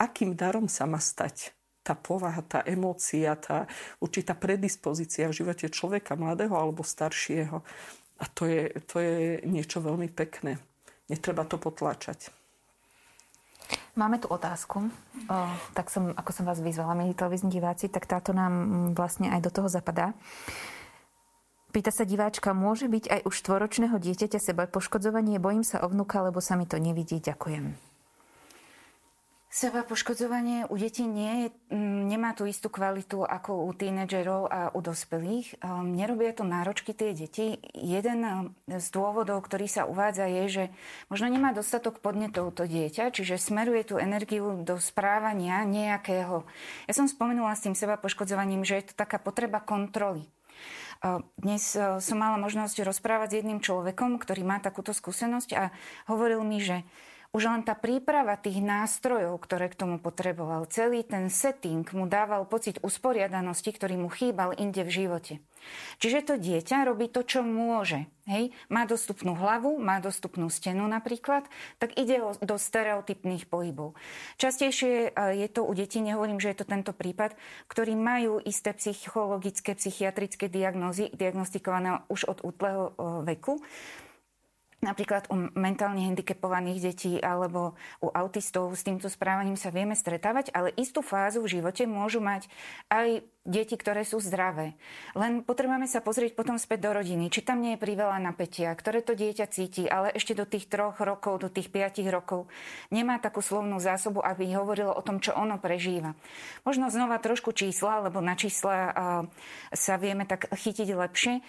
akým 0.00 0.32
darom 0.32 0.72
sa 0.72 0.88
má 0.88 0.96
stať 0.96 1.52
tá 1.84 1.92
povaha, 1.92 2.40
tá 2.40 2.64
emócia, 2.64 3.36
tá 3.36 3.68
určitá 4.00 4.32
predispozícia 4.32 5.28
v 5.28 5.36
živote 5.36 5.68
človeka, 5.68 6.16
mladého 6.16 6.56
alebo 6.56 6.80
staršieho. 6.80 7.60
A 8.18 8.24
to 8.32 8.48
je, 8.48 8.72
to 8.88 9.04
je 9.04 9.44
niečo 9.44 9.84
veľmi 9.84 10.08
pekné. 10.08 10.56
Netreba 11.12 11.44
to 11.44 11.60
potláčať. 11.60 12.32
Máme 13.94 14.18
tu 14.18 14.26
otázku. 14.26 14.88
O, 15.28 15.36
tak 15.76 15.92
som, 15.92 16.10
ako 16.16 16.30
som 16.32 16.44
vás 16.48 16.58
vyzvala, 16.58 16.96
milí 16.96 17.12
televízni 17.12 17.52
diváci, 17.52 17.92
tak 17.92 18.08
táto 18.08 18.32
nám 18.32 18.52
vlastne 18.96 19.30
aj 19.30 19.40
do 19.44 19.50
toho 19.52 19.68
zapadá. 19.68 20.16
Pýta 21.70 21.90
sa 21.90 22.06
diváčka, 22.06 22.54
môže 22.54 22.86
byť 22.86 23.04
aj 23.10 23.20
u 23.26 23.30
štvoročného 23.34 23.96
dieťaťa 23.98 24.38
seba 24.38 24.70
poškodzovanie? 24.70 25.42
Bojím 25.42 25.66
sa 25.66 25.82
o 25.82 25.90
vnuka, 25.90 26.22
lebo 26.22 26.38
sa 26.38 26.54
mi 26.54 26.70
to 26.70 26.78
nevidí. 26.78 27.18
Ďakujem. 27.18 27.93
Seba 29.54 29.86
poškodzovanie 29.86 30.66
u 30.66 30.74
detí 30.74 31.06
nie, 31.06 31.46
mm, 31.70 32.10
nemá 32.10 32.34
tú 32.34 32.42
istú 32.42 32.66
kvalitu 32.66 33.22
ako 33.22 33.62
u 33.62 33.70
tínedžerov 33.70 34.50
a 34.50 34.74
u 34.74 34.82
dospelých. 34.82 35.62
Um, 35.62 35.94
nerobia 35.94 36.34
to 36.34 36.42
náročky 36.42 36.90
tie 36.90 37.14
deti. 37.14 37.62
Jeden 37.70 38.18
um, 38.26 38.50
z 38.66 38.82
dôvodov, 38.90 39.46
ktorý 39.46 39.70
sa 39.70 39.86
uvádza, 39.86 40.26
je, 40.26 40.44
že 40.50 40.64
možno 41.06 41.30
nemá 41.30 41.54
dostatok 41.54 42.02
podnetov 42.02 42.50
to 42.58 42.66
dieťa, 42.66 43.14
čiže 43.14 43.38
smeruje 43.38 43.94
tú 43.94 43.94
energiu 43.94 44.58
do 44.66 44.74
správania 44.82 45.62
nejakého. 45.62 46.42
Ja 46.90 46.92
som 46.98 47.06
spomenula 47.06 47.54
s 47.54 47.62
tým 47.62 47.78
seba 47.78 47.94
poškodzovaním, 47.94 48.66
že 48.66 48.82
je 48.82 48.90
to 48.90 48.98
taká 48.98 49.22
potreba 49.22 49.62
kontroly. 49.62 50.26
Uh, 50.98 51.22
dnes 51.38 51.62
som 51.78 52.16
mala 52.18 52.42
možnosť 52.42 52.82
rozprávať 52.82 53.28
s 53.30 53.36
jedným 53.38 53.62
človekom, 53.62 54.18
ktorý 54.18 54.42
má 54.42 54.58
takúto 54.58 54.90
skúsenosť 54.90 55.50
a 55.54 55.70
hovoril 56.10 56.42
mi, 56.42 56.58
že 56.58 56.82
už 57.34 57.50
len 57.50 57.66
tá 57.66 57.74
príprava 57.74 58.38
tých 58.38 58.62
nástrojov, 58.62 59.42
ktoré 59.42 59.66
k 59.66 59.74
tomu 59.74 59.98
potreboval, 59.98 60.70
celý 60.70 61.02
ten 61.02 61.26
setting 61.26 61.82
mu 61.90 62.06
dával 62.06 62.46
pocit 62.46 62.78
usporiadanosti, 62.78 63.74
ktorý 63.74 63.98
mu 63.98 64.08
chýbal 64.08 64.54
inde 64.54 64.86
v 64.86 64.94
živote. 65.02 65.34
Čiže 65.98 66.28
to 66.28 66.34
dieťa 66.38 66.86
robí 66.86 67.10
to, 67.10 67.26
čo 67.26 67.40
môže. 67.42 68.06
Hej? 68.28 68.52
Má 68.68 68.84
dostupnú 68.84 69.34
hlavu, 69.34 69.80
má 69.80 69.98
dostupnú 69.98 70.46
stenu 70.52 70.84
napríklad, 70.86 71.48
tak 71.80 71.96
ide 71.96 72.20
do 72.44 72.56
stereotypných 72.56 73.48
pohybov. 73.48 73.96
Častejšie 74.36 75.10
e, 75.10 75.44
je 75.44 75.48
to 75.48 75.64
u 75.64 75.72
detí, 75.72 76.04
nehovorím, 76.04 76.40
že 76.40 76.52
je 76.52 76.58
to 76.62 76.68
tento 76.68 76.92
prípad, 76.92 77.36
ktorí 77.68 77.96
majú 77.96 78.40
isté 78.44 78.76
psychologické, 78.76 79.74
psychiatrické 79.76 80.46
diagnózy 80.52 81.08
diagnostikované 81.16 82.04
už 82.12 82.28
od 82.28 82.38
útleho 82.44 82.92
e, 82.92 83.26
veku 83.34 83.60
Napríklad 84.84 85.32
u 85.32 85.48
mentálne 85.56 86.04
handicapovaných 86.04 86.78
detí 86.84 87.12
alebo 87.16 87.72
u 88.04 88.12
autistov 88.12 88.68
s 88.76 88.84
týmto 88.84 89.08
správaním 89.08 89.56
sa 89.56 89.72
vieme 89.72 89.96
stretávať, 89.96 90.52
ale 90.52 90.76
istú 90.76 91.00
fázu 91.00 91.40
v 91.40 91.56
živote 91.56 91.88
môžu 91.88 92.20
mať 92.20 92.52
aj 92.92 93.24
deti, 93.44 93.76
ktoré 93.76 94.04
sú 94.08 94.20
zdravé. 94.20 94.72
Len 95.12 95.44
potrebujeme 95.44 95.84
sa 95.84 96.00
pozrieť 96.00 96.32
potom 96.32 96.56
späť 96.56 96.88
do 96.88 96.96
rodiny, 96.96 97.28
či 97.28 97.44
tam 97.44 97.60
nie 97.60 97.76
je 97.76 97.82
priveľa 97.84 98.16
napätia, 98.20 98.72
ktoré 98.72 99.04
to 99.04 99.12
dieťa 99.12 99.46
cíti, 99.52 99.84
ale 99.84 100.12
ešte 100.16 100.32
do 100.32 100.48
tých 100.48 100.68
troch 100.68 100.96
rokov, 101.00 101.44
do 101.44 101.52
tých 101.52 101.68
piatich 101.68 102.08
rokov 102.08 102.48
nemá 102.88 103.20
takú 103.20 103.44
slovnú 103.44 103.76
zásobu, 103.80 104.24
aby 104.24 104.48
hovorilo 104.56 104.92
o 104.92 105.04
tom, 105.04 105.20
čo 105.20 105.36
ono 105.36 105.60
prežíva. 105.60 106.16
Možno 106.64 106.88
znova 106.88 107.20
trošku 107.20 107.52
čísla, 107.52 108.08
lebo 108.08 108.24
na 108.24 108.32
čísla 108.32 108.76
sa 109.72 109.94
vieme 110.00 110.24
tak 110.24 110.48
chytiť 110.48 110.88
lepšie. 110.92 111.44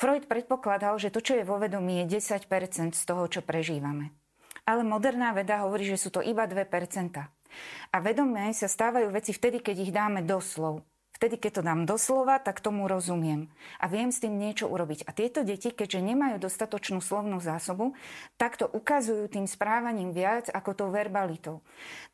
Freud 0.00 0.24
predpokladal, 0.24 0.96
že 0.96 1.12
to, 1.12 1.20
čo 1.20 1.36
je 1.36 1.44
vo 1.44 1.60
vedomí, 1.60 2.00
je 2.00 2.16
10% 2.24 2.48
z 2.96 3.02
toho, 3.04 3.28
čo 3.28 3.44
prežívame. 3.44 4.16
Ale 4.64 4.80
moderná 4.80 5.36
veda 5.36 5.60
hovorí, 5.60 5.84
že 5.84 6.00
sú 6.00 6.08
to 6.08 6.24
iba 6.24 6.48
2%. 6.48 6.64
A 7.92 7.96
vedomé 8.00 8.48
sa 8.56 8.64
stávajú 8.64 9.12
veci 9.12 9.36
vtedy, 9.36 9.60
keď 9.60 9.76
ich 9.76 9.92
dáme 9.92 10.24
doslov. 10.24 10.88
Vtedy, 11.20 11.36
keď 11.36 11.60
to 11.60 11.62
dám 11.68 11.84
doslova, 11.84 12.40
tak 12.40 12.64
tomu 12.64 12.88
rozumiem 12.88 13.52
a 13.76 13.92
viem 13.92 14.08
s 14.08 14.24
tým 14.24 14.40
niečo 14.40 14.72
urobiť. 14.72 15.04
A 15.04 15.12
tieto 15.12 15.44
deti, 15.44 15.68
keďže 15.68 16.00
nemajú 16.00 16.40
dostatočnú 16.40 17.04
slovnú 17.04 17.36
zásobu, 17.36 17.92
tak 18.40 18.56
to 18.56 18.64
ukazujú 18.72 19.28
tým 19.28 19.44
správaním 19.44 20.16
viac 20.16 20.48
ako 20.48 20.72
tou 20.72 20.88
verbalitou. 20.88 21.60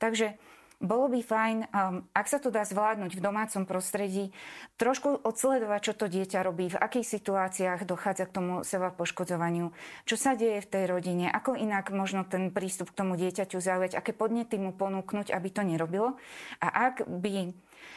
Takže 0.03 0.35
bolo 0.77 1.09
by 1.09 1.21
fajn, 1.25 1.59
um, 1.73 2.05
ak 2.13 2.27
sa 2.29 2.37
to 2.37 2.53
dá 2.53 2.61
zvládnuť 2.69 3.17
v 3.17 3.25
domácom 3.25 3.65
prostredí, 3.65 4.37
trošku 4.77 5.25
odsledovať, 5.25 5.81
čo 5.81 5.93
to 5.97 6.07
dieťa 6.13 6.45
robí, 6.45 6.69
v 6.69 6.81
akých 6.81 7.17
situáciách 7.17 7.89
dochádza 7.89 8.29
k 8.29 8.35
tomu 8.37 8.55
seba 8.61 8.93
poškodzovaniu, 8.93 9.73
čo 10.05 10.21
sa 10.21 10.37
deje 10.37 10.61
v 10.61 10.71
tej 10.71 10.85
rodine, 10.85 11.33
ako 11.33 11.57
inak 11.57 11.89
možno 11.97 12.29
ten 12.29 12.53
prístup 12.53 12.93
k 12.93 12.99
tomu 13.05 13.17
dieťaťu 13.17 13.57
zaujať, 13.57 13.97
aké 13.97 14.13
podnety 14.13 14.61
mu 14.61 14.77
ponúknuť, 14.77 15.33
aby 15.33 15.49
to 15.49 15.65
nerobilo. 15.65 16.21
A 16.61 16.93
ak 16.93 17.09
by 17.09 17.57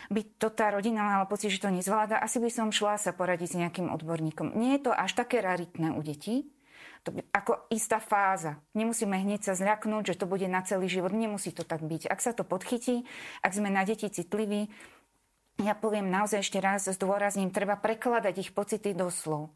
by 0.10 0.22
to 0.42 0.50
tá 0.50 0.74
rodina 0.74 1.06
mala 1.06 1.26
pocit, 1.30 1.54
že 1.54 1.62
to 1.62 1.70
nezvláda, 1.70 2.18
asi 2.18 2.42
by 2.42 2.50
som 2.50 2.74
šla 2.74 2.98
sa 2.98 3.14
poradiť 3.14 3.50
s 3.54 3.60
nejakým 3.62 3.94
odborníkom. 3.94 4.58
Nie 4.58 4.78
je 4.78 4.90
to 4.90 4.92
až 4.94 5.14
také 5.14 5.42
raritné 5.42 5.94
u 5.94 6.02
detí, 6.02 6.50
to 7.04 7.16
ako 7.32 7.66
istá 7.72 7.98
fáza. 8.04 8.60
Nemusíme 8.76 9.16
hneď 9.16 9.52
sa 9.52 9.54
zľaknúť, 9.56 10.14
že 10.14 10.20
to 10.20 10.26
bude 10.28 10.46
na 10.46 10.62
celý 10.64 10.92
život. 10.92 11.16
Nemusí 11.16 11.56
to 11.56 11.64
tak 11.64 11.84
byť. 11.84 12.12
Ak 12.12 12.20
sa 12.20 12.36
to 12.36 12.44
podchytí, 12.44 13.08
ak 13.44 13.52
sme 13.56 13.72
na 13.72 13.88
deti 13.88 14.12
citliví, 14.12 14.68
ja 15.60 15.76
poviem 15.76 16.08
naozaj 16.08 16.40
ešte 16.40 16.60
raz, 16.64 16.88
zdôrazním, 16.88 17.52
treba 17.52 17.76
prekladať 17.76 18.36
ich 18.40 18.52
pocity 18.56 18.96
do 18.96 19.12
slov. 19.12 19.52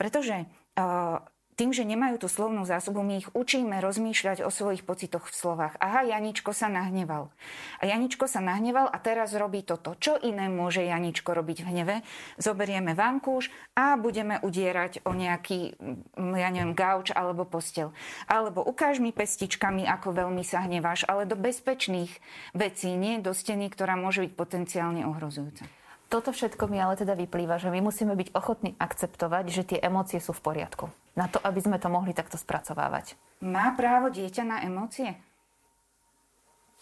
Pretože 0.00 0.48
uh, 0.80 1.20
tým, 1.62 1.70
že 1.70 1.86
nemajú 1.86 2.18
tú 2.18 2.26
slovnú 2.26 2.66
zásobu, 2.66 3.06
my 3.06 3.22
ich 3.22 3.30
učíme 3.38 3.78
rozmýšľať 3.78 4.42
o 4.42 4.50
svojich 4.50 4.82
pocitoch 4.82 5.30
v 5.30 5.34
slovách. 5.38 5.78
Aha, 5.78 6.02
Janičko 6.10 6.50
sa 6.50 6.66
nahneval. 6.66 7.30
A 7.78 7.86
Janičko 7.86 8.26
sa 8.26 8.42
nahneval 8.42 8.90
a 8.90 8.98
teraz 8.98 9.30
robí 9.38 9.62
toto. 9.62 9.94
Čo 9.94 10.18
iné 10.18 10.50
môže 10.50 10.82
Janičko 10.82 11.30
robiť 11.30 11.62
v 11.62 11.68
hneve? 11.70 11.96
Zoberieme 12.34 12.98
vankúš 12.98 13.54
a 13.78 13.94
budeme 13.94 14.42
udierať 14.42 15.06
o 15.06 15.14
nejaký, 15.14 15.78
mm, 16.18 16.34
ja 16.34 16.50
neviem, 16.50 16.74
gauč 16.74 17.14
alebo 17.14 17.46
postel. 17.46 17.94
Alebo 18.26 18.66
ukáž 18.66 18.98
mi 18.98 19.14
pestičkami, 19.14 19.86
ako 19.86 20.18
veľmi 20.18 20.42
sa 20.42 20.66
hneváš, 20.66 21.06
ale 21.06 21.30
do 21.30 21.38
bezpečných 21.38 22.10
vecí, 22.58 22.90
nie 22.98 23.22
do 23.22 23.30
steny, 23.30 23.70
ktorá 23.70 23.94
môže 23.94 24.26
byť 24.26 24.32
potenciálne 24.34 25.06
ohrozujúca. 25.06 25.81
Toto 26.12 26.28
všetko 26.28 26.68
mi 26.68 26.76
ale 26.76 27.00
teda 27.00 27.16
vyplýva, 27.16 27.56
že 27.56 27.72
my 27.72 27.80
musíme 27.80 28.12
byť 28.12 28.36
ochotní 28.36 28.76
akceptovať, 28.76 29.44
že 29.48 29.62
tie 29.64 29.78
emócie 29.80 30.20
sú 30.20 30.36
v 30.36 30.44
poriadku. 30.44 30.92
Na 31.16 31.24
to, 31.24 31.40
aby 31.40 31.64
sme 31.64 31.80
to 31.80 31.88
mohli 31.88 32.12
takto 32.12 32.36
spracovávať. 32.36 33.16
Má 33.40 33.72
právo 33.72 34.12
dieťa 34.12 34.44
na 34.44 34.60
emócie? 34.60 35.16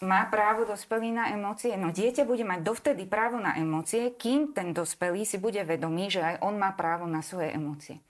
Má 0.03 0.27
právo 0.27 0.67
dospelý 0.67 1.15
na 1.15 1.31
emócie? 1.31 1.71
No 1.79 1.95
dieťa 1.95 2.27
bude 2.27 2.43
mať 2.43 2.59
dovtedy 2.59 3.07
právo 3.07 3.39
na 3.39 3.55
emócie, 3.55 4.11
kým 4.19 4.51
ten 4.51 4.75
dospelý 4.75 5.23
si 5.23 5.39
bude 5.39 5.63
vedomý, 5.63 6.11
že 6.11 6.19
aj 6.19 6.35
on 6.43 6.59
má 6.59 6.75
právo 6.75 7.07
na 7.07 7.23
svoje 7.23 7.55
emócie. 7.55 8.03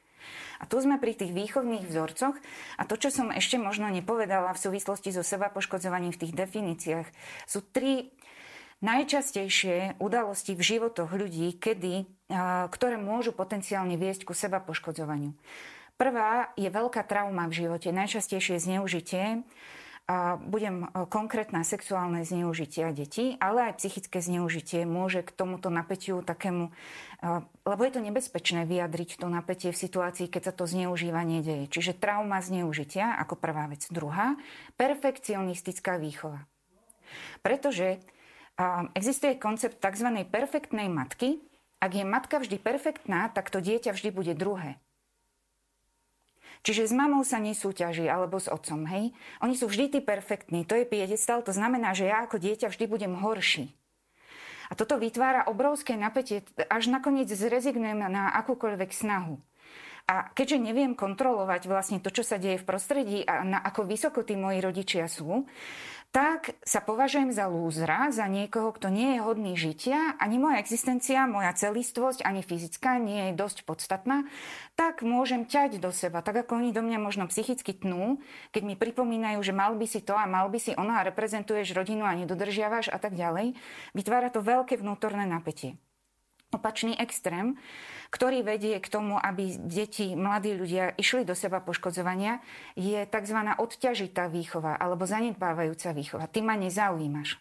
A 0.57 0.65
tu 0.65 0.81
sme 0.81 0.97
pri 0.97 1.13
tých 1.13 1.37
výchovných 1.37 1.85
vzorcoch 1.85 2.33
a 2.77 2.85
to, 2.89 2.97
čo 2.97 3.13
som 3.13 3.29
ešte 3.29 3.61
možno 3.61 3.93
nepovedala 3.93 4.57
v 4.57 4.61
súvislosti 4.61 5.13
so 5.13 5.21
seba 5.21 5.53
poškodzovaním 5.53 6.17
v 6.17 6.21
tých 6.25 6.33
definíciách, 6.33 7.05
sú 7.45 7.61
tri 7.61 8.09
najčastejšie 8.81 10.01
udalosti 10.01 10.57
v 10.57 10.61
životoch 10.61 11.13
ľudí, 11.13 11.57
kedy, 11.57 12.09
ktoré 12.69 12.97
môžu 12.97 13.33
potenciálne 13.33 13.95
viesť 13.97 14.25
ku 14.25 14.33
seba 14.33 14.61
poškodzovaniu. 14.61 15.37
Prvá 16.01 16.49
je 16.57 16.65
veľká 16.65 17.05
trauma 17.05 17.45
v 17.45 17.65
živote, 17.65 17.93
najčastejšie 17.93 18.57
zneužitie, 18.57 19.45
budem 20.49 20.89
konkrétna 21.07 21.63
sexuálne 21.63 22.25
zneužitie 22.25 22.89
detí, 22.91 23.37
ale 23.39 23.71
aj 23.71 23.79
psychické 23.79 24.19
zneužitie 24.19 24.83
môže 24.83 25.23
k 25.23 25.31
tomuto 25.31 25.71
napätiu 25.71 26.19
takému, 26.25 26.73
lebo 27.63 27.81
je 27.85 27.91
to 27.95 28.01
nebezpečné 28.03 28.67
vyjadriť 28.67 29.21
to 29.21 29.29
napätie 29.31 29.71
v 29.71 29.77
situácii, 29.77 30.27
keď 30.27 30.51
sa 30.51 30.53
to 30.57 30.67
zneužívanie 30.67 31.45
deje. 31.45 31.69
Čiže 31.69 32.01
trauma 32.01 32.43
zneužitia 32.43 33.15
ako 33.23 33.39
prvá 33.39 33.71
vec. 33.71 33.87
Druhá, 33.87 34.35
perfekcionistická 34.75 35.95
výchova. 36.01 36.43
Pretože 37.45 38.01
existuje 38.97 39.39
koncept 39.39 39.79
tzv. 39.79 40.07
perfektnej 40.27 40.89
matky. 40.91 41.39
Ak 41.81 41.97
je 41.97 42.05
matka 42.05 42.37
vždy 42.37 42.61
perfektná, 42.61 43.33
tak 43.33 43.49
to 43.49 43.57
dieťa 43.57 43.97
vždy 43.97 44.09
bude 44.13 44.33
druhé. 44.37 44.77
Čiže 46.61 46.89
s 46.89 46.93
mamou 46.93 47.25
sa 47.25 47.41
nesúťaží, 47.41 48.05
alebo 48.05 48.37
s 48.37 48.45
otcom, 48.45 48.85
hej? 48.85 49.17
Oni 49.41 49.57
sú 49.57 49.65
vždy 49.65 49.97
tí 49.97 49.99
perfektní, 49.99 50.61
to 50.61 50.77
je 50.77 50.85
piedestal, 50.85 51.41
to 51.41 51.49
znamená, 51.49 51.97
že 51.97 52.05
ja 52.05 52.21
ako 52.21 52.37
dieťa 52.37 52.69
vždy 52.69 52.85
budem 52.85 53.17
horší. 53.17 53.73
A 54.69 54.77
toto 54.77 55.01
vytvára 55.01 55.49
obrovské 55.49 55.97
napätie, 55.97 56.45
až 56.69 56.93
nakoniec 56.93 57.27
zrezignujem 57.33 58.05
na 58.07 58.29
akúkoľvek 58.39 58.93
snahu. 58.93 59.41
A 60.05 60.29
keďže 60.37 60.61
neviem 60.61 60.93
kontrolovať 60.93 61.65
vlastne 61.65 61.97
to, 61.97 62.13
čo 62.13 62.21
sa 62.21 62.37
deje 62.37 62.61
v 62.61 62.67
prostredí 62.67 63.17
a 63.25 63.41
na 63.41 63.59
ako 63.61 63.89
vysoko 63.89 64.21
tí 64.21 64.37
moji 64.37 64.61
rodičia 64.61 65.09
sú, 65.09 65.49
tak 66.11 66.59
sa 66.67 66.83
považujem 66.83 67.31
za 67.31 67.47
lúzra, 67.47 68.11
za 68.11 68.27
niekoho, 68.27 68.75
kto 68.75 68.91
nie 68.91 69.15
je 69.15 69.19
hodný 69.23 69.55
žitia, 69.55 70.19
ani 70.19 70.43
moja 70.43 70.59
existencia, 70.59 71.23
moja 71.23 71.55
celistvosť, 71.55 72.27
ani 72.27 72.43
fyzická 72.43 72.99
nie 72.99 73.31
je 73.31 73.39
dosť 73.39 73.63
podstatná, 73.63 74.27
tak 74.75 75.07
môžem 75.07 75.47
ťať 75.47 75.79
do 75.79 75.87
seba, 75.95 76.19
tak 76.19 76.43
ako 76.43 76.59
oni 76.59 76.75
do 76.75 76.83
mňa 76.83 76.99
možno 76.99 77.31
psychicky 77.31 77.71
tnú, 77.71 78.19
keď 78.51 78.63
mi 78.67 78.75
pripomínajú, 78.75 79.39
že 79.39 79.55
mal 79.55 79.71
by 79.79 79.87
si 79.87 80.03
to 80.03 80.11
a 80.11 80.27
mal 80.27 80.51
by 80.51 80.59
si 80.59 80.75
ono 80.75 80.91
a 80.91 81.07
reprezentuješ 81.07 81.71
rodinu 81.71 82.03
a 82.03 82.11
nedodržiavaš 82.11 82.91
a 82.91 82.99
tak 82.99 83.15
ďalej, 83.15 83.55
vytvára 83.95 84.27
to 84.27 84.43
veľké 84.43 84.75
vnútorné 84.83 85.23
napätie. 85.23 85.79
Opačný 86.51 86.99
extrém 86.99 87.55
ktorý 88.11 88.43
vedie 88.43 88.75
k 88.83 88.91
tomu, 88.91 89.15
aby 89.15 89.55
deti, 89.55 90.13
mladí 90.19 90.51
ľudia 90.51 90.91
išli 90.99 91.23
do 91.23 91.31
seba 91.31 91.63
poškodzovania, 91.63 92.43
je 92.75 93.07
tzv. 93.07 93.39
odťažitá 93.55 94.27
výchova 94.27 94.75
alebo 94.75 95.07
zanedbávajúca 95.07 95.95
výchova. 95.95 96.27
Ty 96.27 96.43
ma 96.43 96.59
nezaujímaš. 96.59 97.39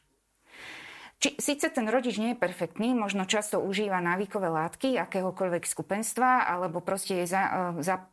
Či, 1.21 1.37
síce 1.37 1.69
ten 1.69 1.85
rodič 1.91 2.17
nie 2.17 2.33
je 2.33 2.41
perfektný, 2.41 2.97
možno 2.97 3.29
často 3.29 3.61
užíva 3.61 4.01
návykové 4.01 4.49
látky 4.49 4.97
akéhokoľvek 4.97 5.69
skupenstva, 5.69 6.49
alebo 6.49 6.81
proste 6.81 7.21
je 7.21 7.27
za, 7.29 7.43
e, 7.77 7.85
za, 7.85 8.09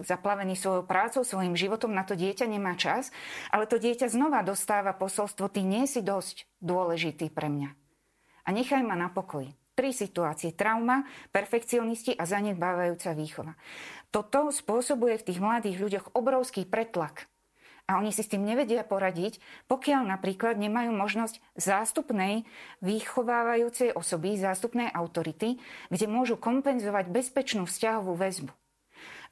zaplavený 0.00 0.56
svojou 0.56 0.88
prácou, 0.88 1.20
svojim 1.20 1.52
životom, 1.52 1.92
na 1.92 2.08
to 2.08 2.16
dieťa 2.16 2.48
nemá 2.48 2.72
čas, 2.80 3.12
ale 3.52 3.68
to 3.68 3.76
dieťa 3.76 4.08
znova 4.08 4.40
dostáva 4.40 4.96
posolstvo, 4.96 5.52
ty 5.52 5.68
nie 5.68 5.84
si 5.84 6.00
dosť 6.00 6.48
dôležitý 6.64 7.28
pre 7.28 7.52
mňa. 7.52 7.76
A 8.46 8.48
nechaj 8.56 8.80
ma 8.80 8.96
na 8.96 9.12
pokoji. 9.12 9.52
Tri 9.76 9.92
situácie. 9.92 10.56
Trauma, 10.56 11.04
perfekcionisti 11.36 12.16
a 12.16 12.24
zanedbávajúca 12.24 13.12
výchova. 13.12 13.52
Toto 14.08 14.48
spôsobuje 14.48 15.20
v 15.20 15.26
tých 15.28 15.38
mladých 15.44 15.76
ľuďoch 15.76 16.06
obrovský 16.16 16.64
pretlak. 16.64 17.28
A 17.84 18.00
oni 18.00 18.10
si 18.10 18.24
s 18.24 18.32
tým 18.32 18.42
nevedia 18.42 18.82
poradiť, 18.82 19.38
pokiaľ 19.68 20.10
napríklad 20.10 20.58
nemajú 20.58 20.90
možnosť 20.96 21.38
zástupnej 21.54 22.48
vychovávajúcej 22.80 23.92
osoby, 23.92 24.40
zástupnej 24.40 24.88
autority, 24.90 25.60
kde 25.92 26.06
môžu 26.08 26.34
kompenzovať 26.40 27.12
bezpečnú 27.12 27.68
vzťahovú 27.68 28.16
väzbu. 28.16 28.50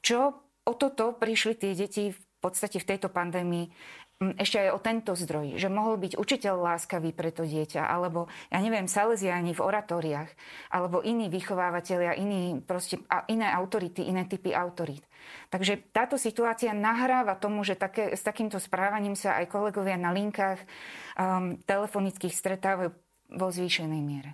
Čo 0.05 0.45
o 0.61 0.73
toto 0.77 1.17
prišli 1.17 1.57
tie 1.57 1.73
deti 1.73 2.13
v 2.13 2.19
podstate 2.39 2.77
v 2.77 2.87
tejto 2.93 3.09
pandémii 3.09 3.73
ešte 4.15 4.63
aj 4.63 4.69
o 4.71 4.79
tento 4.79 5.11
zdroj, 5.11 5.59
že 5.59 5.67
mohol 5.67 5.99
byť 5.99 6.15
učiteľ 6.15 6.55
láskavý 6.55 7.11
pre 7.11 7.35
to 7.35 7.43
dieťa, 7.43 7.83
alebo, 7.83 8.31
ja 8.47 8.63
neviem, 8.63 8.87
saleziani 8.87 9.51
v 9.51 9.59
oratóriách, 9.59 10.31
alebo 10.71 11.03
iní 11.03 11.27
vychovávateľia, 11.27 12.15
iní, 12.15 12.63
proste, 12.63 13.03
iné 13.27 13.51
autority, 13.51 14.07
iné 14.07 14.23
typy 14.23 14.55
autorít. 14.55 15.03
Takže 15.51 15.83
táto 15.91 16.15
situácia 16.15 16.71
nahráva 16.71 17.35
tomu, 17.35 17.67
že 17.67 17.75
také, 17.75 18.15
s 18.15 18.23
takýmto 18.23 18.55
správaním 18.55 19.19
sa 19.19 19.35
aj 19.43 19.51
kolegovia 19.51 19.99
na 19.99 20.15
linkách 20.15 20.63
um, 20.63 21.59
telefonických 21.67 22.31
stretávajú 22.31 22.95
vo 23.35 23.47
zvýšenej 23.51 24.01
miere. 24.05 24.31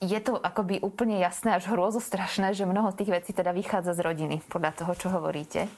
Je 0.00 0.18
to 0.24 0.40
akoby 0.40 0.80
úplne 0.80 1.20
jasné, 1.20 1.52
až 1.52 1.68
hrozostrašné, 1.68 2.56
že 2.56 2.64
mnoho 2.64 2.96
tých 2.96 3.12
vecí 3.12 3.30
teda 3.36 3.52
vychádza 3.52 3.92
z 3.92 4.00
rodiny, 4.00 4.36
podľa 4.48 4.72
toho, 4.72 4.92
čo 4.96 5.08
hovoríte. 5.12 5.68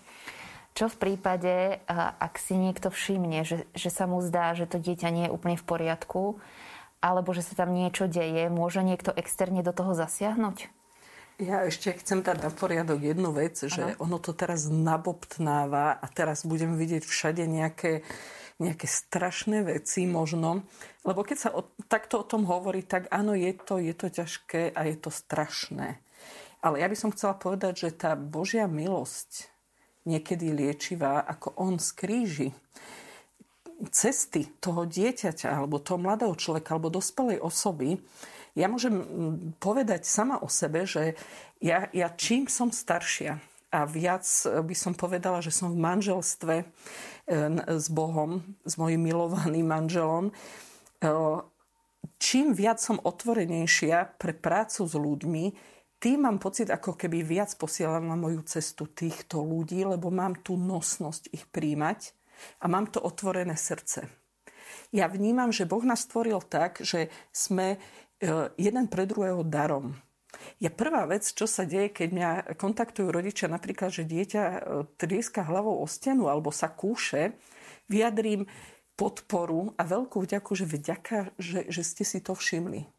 Čo 0.74 0.90
v 0.90 0.98
prípade, 0.98 1.78
ak 1.86 2.34
si 2.34 2.58
niekto 2.58 2.90
všimne, 2.90 3.46
že, 3.46 3.62
že 3.78 3.90
sa 3.94 4.10
mu 4.10 4.18
zdá, 4.18 4.58
že 4.58 4.66
to 4.66 4.82
dieťa 4.82 5.08
nie 5.14 5.24
je 5.30 5.34
úplne 5.34 5.54
v 5.54 5.62
poriadku, 5.62 6.42
alebo 6.98 7.30
že 7.30 7.46
sa 7.46 7.54
tam 7.54 7.70
niečo 7.70 8.10
deje, 8.10 8.50
môže 8.50 8.82
niekto 8.82 9.14
externe 9.14 9.62
do 9.62 9.70
toho 9.70 9.94
zasiahnuť? 9.94 10.66
Ja 11.38 11.66
ešte 11.66 11.94
chcem 11.98 12.22
dať 12.22 12.46
na 12.46 12.50
poriadok 12.50 13.02
jednu 13.02 13.34
vec, 13.34 13.58
že 13.58 13.98
ono 13.98 14.22
to 14.22 14.34
teraz 14.34 14.70
nabobtnáva 14.70 15.98
a 15.98 16.06
teraz 16.10 16.46
budem 16.46 16.78
vidieť 16.78 17.02
všade 17.02 17.42
nejaké, 17.46 18.06
nejaké 18.62 18.86
strašné 18.86 19.66
veci 19.66 20.06
možno. 20.06 20.62
Lebo 21.02 21.26
keď 21.26 21.38
sa 21.38 21.50
o, 21.50 21.70
takto 21.90 22.22
o 22.22 22.26
tom 22.26 22.46
hovorí, 22.46 22.86
tak 22.86 23.10
áno, 23.10 23.34
je 23.34 23.50
to, 23.50 23.82
je 23.82 23.94
to 23.94 24.10
ťažké 24.10 24.74
a 24.74 24.80
je 24.86 24.94
to 24.98 25.10
strašné. 25.10 25.98
Ale 26.62 26.78
ja 26.78 26.86
by 26.86 26.96
som 26.98 27.10
chcela 27.10 27.34
povedať, 27.34 27.90
že 27.90 27.98
tá 27.98 28.14
Božia 28.14 28.70
milosť 28.70 29.53
niekedy 30.04 30.52
liečivá, 30.52 31.24
ako 31.24 31.56
on 31.56 31.80
skríži 31.80 32.52
cesty 33.90 34.46
toho 34.62 34.86
dieťaťa 34.86 35.50
alebo 35.50 35.82
toho 35.82 35.98
mladého 35.98 36.32
človeka 36.38 36.76
alebo 36.76 36.94
dospelej 36.94 37.42
osoby, 37.42 37.98
ja 38.54 38.70
môžem 38.70 39.02
povedať 39.58 40.06
sama 40.06 40.38
o 40.38 40.46
sebe, 40.46 40.86
že 40.86 41.18
ja, 41.58 41.90
ja 41.90 42.06
čím 42.14 42.46
som 42.46 42.70
staršia 42.70 43.42
a 43.74 43.82
viac 43.82 44.22
by 44.46 44.74
som 44.78 44.94
povedala, 44.94 45.42
že 45.42 45.50
som 45.50 45.74
v 45.74 45.82
manželstve 45.82 46.54
e, 46.62 46.64
s 47.66 47.90
Bohom, 47.90 48.46
s 48.62 48.78
mojim 48.78 49.02
milovaným 49.02 49.66
manželom, 49.66 50.30
e, 50.30 50.32
čím 52.22 52.54
viac 52.54 52.78
som 52.78 53.02
otvorenejšia 53.02 54.14
pre 54.22 54.30
prácu 54.30 54.86
s 54.86 54.94
ľuďmi, 54.94 55.44
tým 56.04 56.28
mám 56.28 56.36
pocit, 56.36 56.68
ako 56.68 57.00
keby 57.00 57.24
viac 57.24 57.56
posielam 57.56 58.04
na 58.04 58.12
moju 58.12 58.44
cestu 58.44 58.84
týchto 58.84 59.40
ľudí, 59.40 59.88
lebo 59.88 60.12
mám 60.12 60.36
tú 60.44 60.60
nosnosť 60.60 61.32
ich 61.32 61.48
príjmať 61.48 62.12
a 62.60 62.68
mám 62.68 62.92
to 62.92 63.00
otvorené 63.00 63.56
srdce. 63.56 64.04
Ja 64.92 65.08
vnímam, 65.08 65.48
že 65.48 65.64
Boh 65.64 65.80
nás 65.80 66.04
stvoril 66.04 66.44
tak, 66.44 66.84
že 66.84 67.08
sme 67.32 67.74
e, 67.74 67.78
jeden 68.60 68.84
pre 68.92 69.08
druhého 69.08 69.40
darom. 69.48 69.96
Ja 70.60 70.68
prvá 70.68 71.08
vec, 71.08 71.24
čo 71.24 71.48
sa 71.48 71.64
deje, 71.64 71.88
keď 71.88 72.08
mňa 72.12 72.30
kontaktujú 72.60 73.08
rodičia, 73.08 73.48
napríklad, 73.48 73.88
že 73.88 74.04
dieťa 74.04 74.42
e, 74.44 74.58
trieska 75.00 75.40
hlavou 75.40 75.80
o 75.80 75.86
stenu 75.88 76.28
alebo 76.28 76.52
sa 76.52 76.68
kúše, 76.68 77.32
vyjadrím 77.88 78.44
podporu 78.92 79.72
a 79.80 79.88
veľkú 79.88 80.20
vďaku, 80.20 80.52
že 80.52 80.68
vďaka, 80.68 81.32
že, 81.40 81.64
že 81.72 81.80
ste 81.80 82.04
si 82.04 82.20
to 82.20 82.36
všimli 82.36 82.93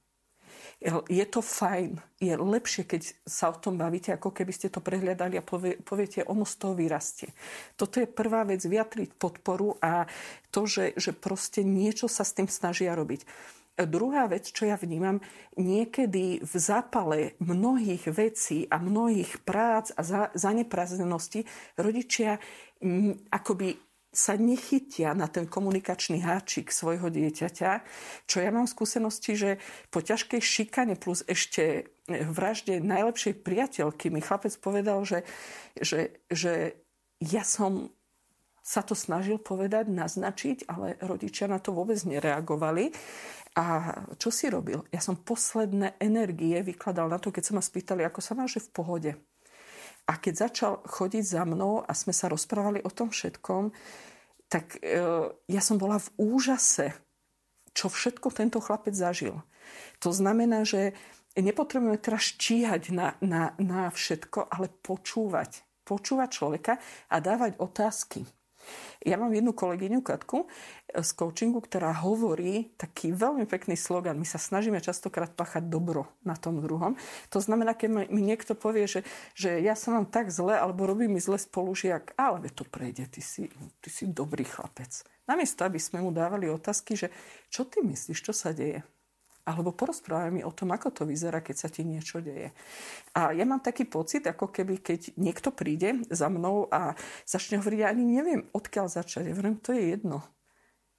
je 1.10 1.26
to 1.26 1.42
fajn. 1.42 1.98
Je 2.20 2.34
lepšie, 2.36 2.84
keď 2.86 3.02
sa 3.26 3.52
o 3.52 3.58
tom 3.58 3.80
bavíte, 3.80 4.14
ako 4.14 4.32
keby 4.32 4.52
ste 4.54 4.72
to 4.72 4.84
prehľadali 4.84 5.40
a 5.40 5.44
povie, 5.46 5.80
poviete, 5.80 6.28
ono 6.28 6.44
z 6.44 6.56
toho 6.56 6.74
vyrastie. 6.78 7.32
Toto 7.80 8.00
je 8.00 8.08
prvá 8.08 8.44
vec, 8.46 8.62
vyjatriť 8.64 9.16
podporu 9.18 9.76
a 9.82 10.06
to, 10.52 10.68
že, 10.68 10.96
že 10.96 11.12
proste 11.16 11.64
niečo 11.66 12.08
sa 12.08 12.24
s 12.24 12.36
tým 12.36 12.48
snažia 12.48 12.94
robiť. 12.96 13.26
Druhá 13.76 14.32
vec, 14.32 14.48
čo 14.56 14.64
ja 14.64 14.80
vnímam, 14.80 15.20
niekedy 15.60 16.40
v 16.40 16.54
zápale 16.56 17.36
mnohých 17.44 18.08
vecí 18.08 18.64
a 18.72 18.80
mnohých 18.80 19.44
prác 19.44 19.92
a 20.00 20.32
zaneprázdnenosti 20.32 21.44
rodičia 21.76 22.40
akoby 23.28 23.76
sa 24.15 24.39
nechytia 24.39 25.12
na 25.12 25.28
ten 25.28 25.43
komunikačný 25.43 26.23
háčik 26.23 26.71
svojho 26.71 27.12
dieťaťa, 27.12 27.71
čo 28.23 28.38
ja 28.39 28.49
mám 28.49 28.63
skúsenosti, 28.63 29.36
že 29.36 29.51
po 29.91 29.99
ťažkej 29.99 30.39
šikane 30.39 30.95
plus 30.95 31.28
ešte 31.28 31.91
vražde 32.08 32.80
najlepšej 32.80 33.43
priateľky 33.43 34.08
mi 34.08 34.23
chlapec 34.23 34.56
povedal, 34.63 35.04
že, 35.04 35.28
že, 35.75 36.23
že 36.32 36.80
ja 37.19 37.43
som 37.43 37.91
sa 38.65 38.82
to 38.82 38.97
snažil 38.97 39.38
povedať, 39.38 39.91
naznačiť, 39.91 40.65
ale 40.65 40.97
rodičia 40.97 41.45
na 41.45 41.62
to 41.62 41.75
vôbec 41.75 42.01
nereagovali. 42.01 42.89
A 43.56 43.93
čo 44.17 44.34
si 44.34 44.49
robil? 44.49 44.82
Ja 44.89 44.99
som 44.99 45.21
posledné 45.21 46.01
energie 46.01 46.60
vykladal 46.65 47.08
na 47.08 47.21
to, 47.21 47.30
keď 47.30 47.43
sa 47.45 47.56
ma 47.56 47.63
spýtali, 47.63 48.01
ako 48.01 48.19
sa 48.19 48.34
máš, 48.34 48.58
že 48.58 48.65
v 48.67 48.73
pohode. 48.73 49.12
A 50.06 50.22
keď 50.22 50.34
začal 50.50 50.74
chodiť 50.86 51.24
za 51.26 51.44
mnou 51.50 51.82
a 51.82 51.91
sme 51.98 52.13
sa 52.13 52.30
rozprávali 52.30 52.82
o 52.86 52.94
tom 52.94 53.10
všetkom, 53.10 53.74
tak 54.46 54.78
e, 54.78 55.02
ja 55.34 55.62
som 55.62 55.82
bola 55.82 55.98
v 55.98 56.10
úžase, 56.22 56.94
čo 57.74 57.89
všetko 57.89 58.30
tento 58.30 58.62
chlapec 58.62 58.94
zažil. 58.94 59.41
To 60.06 60.13
znamená, 60.13 60.62
že 60.62 60.94
nepotrebujeme 61.36 61.98
teraz 61.98 62.38
číhať 62.38 62.94
na, 62.94 63.08
na, 63.20 63.58
na 63.58 63.89
všetko, 63.89 64.48
ale 64.48 64.70
počúvať. 64.70 65.65
Počúvať 65.86 66.30
človeka 66.30 66.74
a 67.10 67.15
dávať 67.18 67.58
otázky. 67.58 68.26
Ja 69.04 69.15
mám 69.15 69.32
jednu 69.32 69.51
kolegyňu 69.54 70.01
Katku 70.01 70.45
eh, 70.45 71.04
z 71.04 71.10
coachingu, 71.13 71.62
ktorá 71.63 71.93
hovorí 72.01 72.73
taký 72.80 73.12
veľmi 73.12 73.45
pekný 73.45 73.75
slogan. 73.75 74.17
My 74.17 74.28
sa 74.28 74.41
snažíme 74.41 74.82
častokrát 74.82 75.34
páchať 75.34 75.67
dobro 75.69 76.10
na 76.25 76.34
tom 76.38 76.60
druhom. 76.63 76.97
To 77.34 77.39
znamená, 77.41 77.78
keď 77.78 78.10
mi 78.10 78.21
niekto 78.21 78.58
povie, 78.58 78.88
že, 78.88 79.01
že 79.36 79.62
ja 79.62 79.73
sa 79.78 79.93
mám 79.95 80.08
tak 80.10 80.30
zle, 80.32 80.56
alebo 80.56 80.88
robí 80.89 81.06
mi 81.10 81.21
zle 81.21 81.38
spolužiak, 81.38 82.15
ale 82.15 82.49
to 82.54 82.63
prejde, 82.65 83.10
ty 83.12 83.21
si, 83.21 83.49
ty 83.82 83.89
si 83.89 84.10
dobrý 84.10 84.47
chlapec. 84.47 85.06
Namiesto, 85.25 85.65
aby 85.65 85.82
sme 85.82 86.06
mu 86.06 86.13
dávali 86.13 86.45
otázky, 86.45 86.93
že 86.93 87.10
čo 87.49 87.65
ty 87.65 87.82
myslíš, 87.82 88.19
čo 88.21 88.34
sa 88.34 88.54
deje? 88.54 88.86
Alebo 89.46 89.78
porozprávaj 89.78 90.34
mi 90.34 90.42
o 90.42 90.50
tom, 90.50 90.74
ako 90.74 90.90
to 90.90 91.04
vyzerá, 91.06 91.46
keď 91.46 91.56
sa 91.56 91.70
ti 91.70 91.86
niečo 91.86 92.18
deje. 92.18 92.50
A 93.14 93.30
ja 93.30 93.46
mám 93.46 93.62
taký 93.62 93.86
pocit, 93.86 94.26
ako 94.26 94.50
keby, 94.50 94.82
keď 94.82 95.14
niekto 95.22 95.54
príde 95.54 96.02
za 96.10 96.34
mnou 96.34 96.66
a 96.74 96.98
začne 97.30 97.62
hovoriť, 97.62 97.80
ja 97.86 97.94
ani 97.94 98.06
neviem, 98.10 98.42
odkiaľ 98.58 98.90
začať. 98.90 99.30
Ja 99.30 99.38
hovorím, 99.38 99.62
to 99.62 99.78
je 99.78 99.94
jedno. 99.94 100.26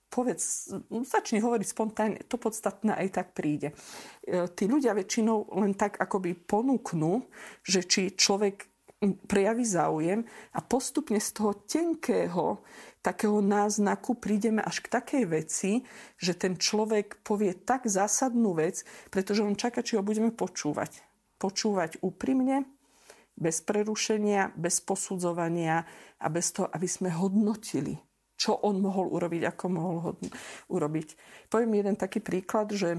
Povedz, 0.07 0.71
začni 1.03 1.43
hovoriť 1.43 1.67
spontánne, 1.67 2.19
to 2.31 2.39
podstatné 2.39 2.95
aj 2.95 3.09
tak 3.11 3.35
príde. 3.35 3.75
E, 4.23 4.47
tí 4.55 4.71
ľudia 4.71 4.95
väčšinou 4.95 5.51
len 5.59 5.75
tak 5.75 5.99
akoby 5.99 6.39
ponúknú, 6.39 7.27
že 7.67 7.83
či 7.83 8.15
človek 8.15 8.76
prejaví 9.15 9.63
záujem 9.63 10.27
a 10.57 10.59
postupne 10.65 11.23
z 11.23 11.31
toho 11.31 11.53
tenkého 11.63 12.67
takého 13.07 13.39
náznaku 13.39 14.19
prídeme 14.19 14.59
až 14.59 14.83
k 14.83 14.91
takej 14.99 15.25
veci, 15.31 15.87
že 16.19 16.35
ten 16.35 16.59
človek 16.59 17.23
povie 17.23 17.55
tak 17.55 17.87
zásadnú 17.87 18.59
vec, 18.59 18.83
pretože 19.15 19.47
on 19.47 19.55
čaká, 19.55 19.87
či 19.87 19.95
ho 19.95 20.03
budeme 20.03 20.35
počúvať. 20.35 21.07
Počúvať 21.39 22.03
úprimne, 22.03 22.67
bez 23.37 23.63
prerušenia, 23.63 24.57
bez 24.59 24.83
posudzovania 24.83 25.87
a 26.19 26.27
bez 26.27 26.51
toho, 26.51 26.67
aby 26.73 26.89
sme 26.89 27.13
hodnotili, 27.13 27.95
čo 28.35 28.57
on 28.59 28.83
mohol 28.83 29.13
urobiť, 29.13 29.43
ako 29.55 29.65
mohol 29.71 29.97
hodn- 30.11 30.33
urobiť. 30.73 31.09
Poviem 31.53 31.79
jeden 31.79 31.95
taký 31.95 32.25
príklad, 32.25 32.73
že 32.75 32.99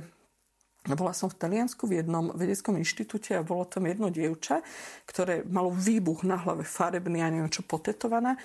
bola 0.96 1.12
som 1.12 1.28
v 1.28 1.36
Taliansku 1.42 1.90
v 1.90 2.06
jednom 2.06 2.32
vedeckom 2.32 2.80
inštitúte 2.80 3.36
a 3.36 3.44
bolo 3.44 3.68
tam 3.68 3.90
jedno 3.90 4.08
dievča, 4.08 4.64
ktoré 5.10 5.44
malo 5.44 5.74
výbuch 5.74 6.24
na 6.24 6.40
hlave 6.40 6.64
farebný 6.64 7.20
a 7.26 7.34
neviem 7.34 7.52
čo 7.52 7.66
potetovaná 7.66 8.40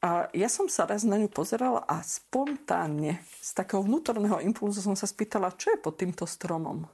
a 0.00 0.32
ja 0.32 0.48
som 0.48 0.64
sa 0.64 0.88
raz 0.88 1.04
na 1.04 1.20
ňu 1.20 1.28
pozerala 1.28 1.84
a 1.84 2.00
spontánne 2.00 3.20
z 3.36 3.50
takého 3.52 3.84
vnútorného 3.84 4.40
impulzu 4.40 4.80
som 4.80 4.96
sa 4.96 5.04
spýtala, 5.04 5.52
čo 5.60 5.76
je 5.76 5.78
pod 5.78 6.00
týmto 6.00 6.24
stromom. 6.24 6.88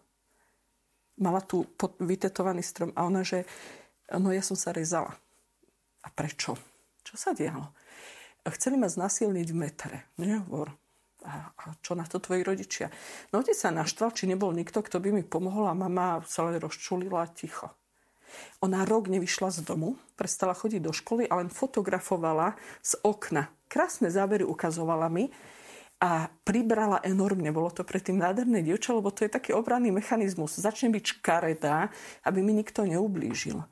Mala 1.22 1.40
tu 1.46 1.62
vytetovaný 2.02 2.66
strom 2.66 2.90
a 2.98 3.06
ona, 3.06 3.22
že 3.22 3.46
no 4.10 4.34
ja 4.34 4.42
som 4.42 4.58
sa 4.58 4.74
rezala. 4.74 5.14
A 6.02 6.08
prečo? 6.10 6.58
Čo 7.06 7.14
sa 7.14 7.30
dialo? 7.30 7.70
Chceli 8.42 8.74
ma 8.74 8.90
znasilniť 8.90 9.48
v 9.54 9.58
metre. 9.58 9.96
Nehovor. 10.18 10.74
A, 11.26 11.50
a 11.50 11.62
čo 11.82 11.98
na 11.98 12.06
to 12.06 12.22
tvoji 12.22 12.46
rodičia? 12.46 12.86
No 13.34 13.42
otec 13.42 13.58
sa 13.58 13.74
naštval, 13.74 14.14
či 14.14 14.30
nebol 14.30 14.54
nikto, 14.54 14.78
kto 14.78 15.02
by 15.02 15.10
mi 15.10 15.22
pomohol 15.26 15.66
a 15.66 15.74
mama 15.74 16.22
sa 16.22 16.46
len 16.46 16.62
rozčulila 16.62 17.26
ticho. 17.34 17.74
Ona 18.62 18.84
rok 18.86 19.10
nevyšla 19.10 19.50
z 19.50 19.60
domu, 19.66 19.98
prestala 20.14 20.54
chodiť 20.54 20.80
do 20.82 20.92
školy 20.92 21.26
a 21.26 21.40
len 21.40 21.50
fotografovala 21.50 22.54
z 22.84 22.98
okna. 23.02 23.50
Krásne 23.66 24.12
zábery 24.12 24.46
ukazovala 24.46 25.10
mi 25.10 25.30
a 25.96 26.28
pribrala 26.44 27.00
enormne. 27.00 27.48
Bolo 27.50 27.72
to 27.72 27.82
predtým 27.82 28.20
nádherné 28.20 28.60
dievča, 28.60 28.92
lebo 28.92 29.08
to 29.08 29.24
je 29.24 29.32
taký 29.32 29.56
obranný 29.56 29.88
mechanizmus. 29.90 30.60
Začne 30.60 30.92
byť 30.92 31.04
škaredá, 31.18 31.88
aby 32.28 32.44
mi 32.44 32.52
nikto 32.52 32.84
neublížil. 32.84 33.64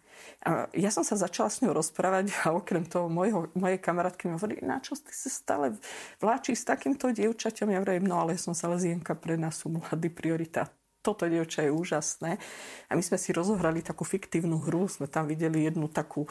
A 0.45 0.69
ja 0.77 0.93
som 0.93 1.07
sa 1.07 1.17
začala 1.17 1.49
s 1.49 1.65
ňou 1.65 1.73
rozprávať 1.73 2.33
a 2.45 2.53
okrem 2.53 2.85
toho 2.85 3.09
mojho, 3.09 3.49
mojej 3.57 3.81
kamarátky 3.81 4.29
mi 4.29 4.37
hovorí, 4.37 4.61
na 4.61 4.79
čo 4.83 4.95
ty 4.99 5.13
sa 5.13 5.33
stále 5.33 5.77
vláči 6.21 6.53
s 6.53 6.69
takýmto 6.69 7.11
dievčaťom? 7.11 7.73
Ja 7.73 7.81
hovorím, 7.81 8.09
no 8.09 8.21
ale 8.21 8.37
som 8.37 8.53
Salesienka, 8.53 9.17
pre 9.17 9.41
nás 9.41 9.63
sú 9.65 9.73
mladí 9.73 10.13
priorita 10.13 10.69
toto 11.05 11.29
dievča 11.29 11.69
je 11.69 11.71
úžasné. 11.77 12.41
A 12.89 12.93
my 12.97 13.03
sme 13.05 13.21
si 13.21 13.37
rozohrali 13.37 13.85
takú 13.85 14.09
fiktívnu 14.09 14.57
hru, 14.65 14.89
sme 14.89 15.05
tam 15.05 15.29
videli 15.29 15.69
jednu 15.69 15.93
takú 15.93 16.25
e, 16.25 16.29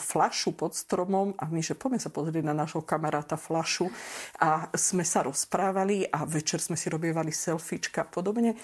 flašu 0.00 0.56
pod 0.56 0.72
stromom 0.72 1.36
a 1.36 1.44
my, 1.52 1.60
že 1.60 1.76
poďme 1.76 2.00
sa 2.00 2.08
pozrieť 2.08 2.40
na 2.40 2.56
nášho 2.56 2.80
kamaráta 2.80 3.36
flašu 3.36 3.92
a 4.40 4.72
sme 4.72 5.04
sa 5.04 5.20
rozprávali 5.28 6.08
a 6.08 6.24
večer 6.24 6.64
sme 6.64 6.80
si 6.80 6.88
robievali 6.88 7.28
selfiečka 7.28 8.08
a 8.08 8.08
podobne 8.08 8.56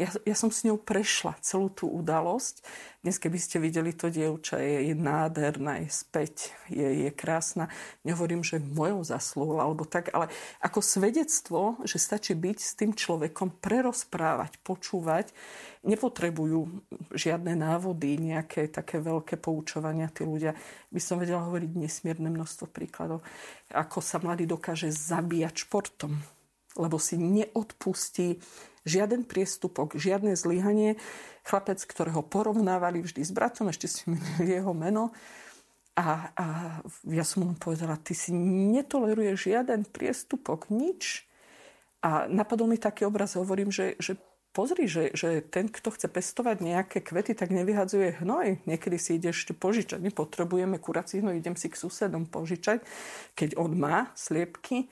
ja, 0.00 0.08
ja 0.24 0.36
som 0.36 0.48
s 0.48 0.64
ňou 0.64 0.80
prešla 0.80 1.36
celú 1.44 1.68
tú 1.68 1.84
udalosť. 1.92 2.64
Dnes, 3.04 3.20
keby 3.20 3.36
ste 3.36 3.60
videli 3.60 3.92
to 3.92 4.08
dievča, 4.08 4.56
je, 4.56 4.92
je 4.92 4.94
nádherná, 4.96 5.84
je 5.84 5.92
späť, 5.92 6.56
je, 6.72 7.04
je 7.04 7.10
krásna. 7.12 7.68
Nehovorím, 8.00 8.40
že 8.40 8.60
mojou 8.60 9.04
zaslúhou 9.04 9.60
alebo 9.60 9.84
tak, 9.84 10.08
ale 10.16 10.32
ako 10.64 10.80
svedectvo, 10.80 11.76
že 11.84 12.00
stačí 12.00 12.32
byť 12.32 12.58
s 12.60 12.72
tým 12.80 12.96
človekom, 12.96 13.60
prerozprávať, 13.60 14.56
počúvať. 14.64 15.36
Nepotrebujú 15.84 16.80
žiadne 17.12 17.52
návody, 17.56 18.16
nejaké 18.16 18.72
také 18.72 19.04
veľké 19.04 19.36
poučovania 19.36 20.08
tí 20.08 20.24
ľudia. 20.24 20.56
By 20.88 21.00
som 21.00 21.20
vedela 21.20 21.44
hovoriť 21.44 21.76
nesmierne 21.76 22.32
množstvo 22.32 22.72
príkladov, 22.72 23.20
ako 23.68 24.00
sa 24.00 24.16
mladý 24.16 24.48
dokáže 24.48 24.88
zabíjať 24.88 25.68
športom 25.68 26.39
lebo 26.78 26.98
si 26.98 27.18
neodpustí 27.18 28.42
Žiaden 28.88 29.28
priestupok, 29.28 29.92
žiadne 29.92 30.32
zlyhanie. 30.32 30.96
Chlapec, 31.44 31.84
ktorého 31.84 32.24
porovnávali 32.24 33.04
vždy 33.04 33.20
s 33.20 33.32
bratom, 33.32 33.68
ešte 33.68 33.84
si 33.88 34.08
menili 34.08 34.56
jeho 34.56 34.72
meno. 34.72 35.12
A, 36.00 36.32
a 36.32 36.46
ja 37.12 37.24
som 37.26 37.44
mu 37.44 37.52
povedala, 37.60 38.00
ty 38.00 38.16
si 38.16 38.32
netoleruješ 38.72 39.52
žiaden 39.52 39.84
priestupok, 39.84 40.72
nič. 40.72 41.28
A 42.00 42.24
napadol 42.24 42.72
mi 42.72 42.80
taký 42.80 43.04
obraz, 43.04 43.36
hovorím, 43.36 43.68
že, 43.68 44.00
že 44.00 44.16
pozri, 44.56 44.88
že, 44.88 45.12
že 45.12 45.44
ten, 45.44 45.68
kto 45.68 45.92
chce 45.92 46.08
pestovať 46.08 46.64
nejaké 46.64 47.04
kvety, 47.04 47.36
tak 47.36 47.52
nevyhadzuje 47.52 48.24
hnoj. 48.24 48.64
Niekedy 48.64 48.96
si 48.96 49.20
ide 49.20 49.36
ešte 49.36 49.52
požičať. 49.52 50.00
My 50.00 50.08
potrebujeme 50.08 50.80
kurací 50.80 51.20
hnoj, 51.20 51.36
idem 51.36 51.52
si 51.52 51.68
k 51.68 51.76
susedom 51.76 52.24
požičať, 52.24 52.80
keď 53.36 53.60
on 53.60 53.76
má 53.76 54.08
sliepky 54.16 54.88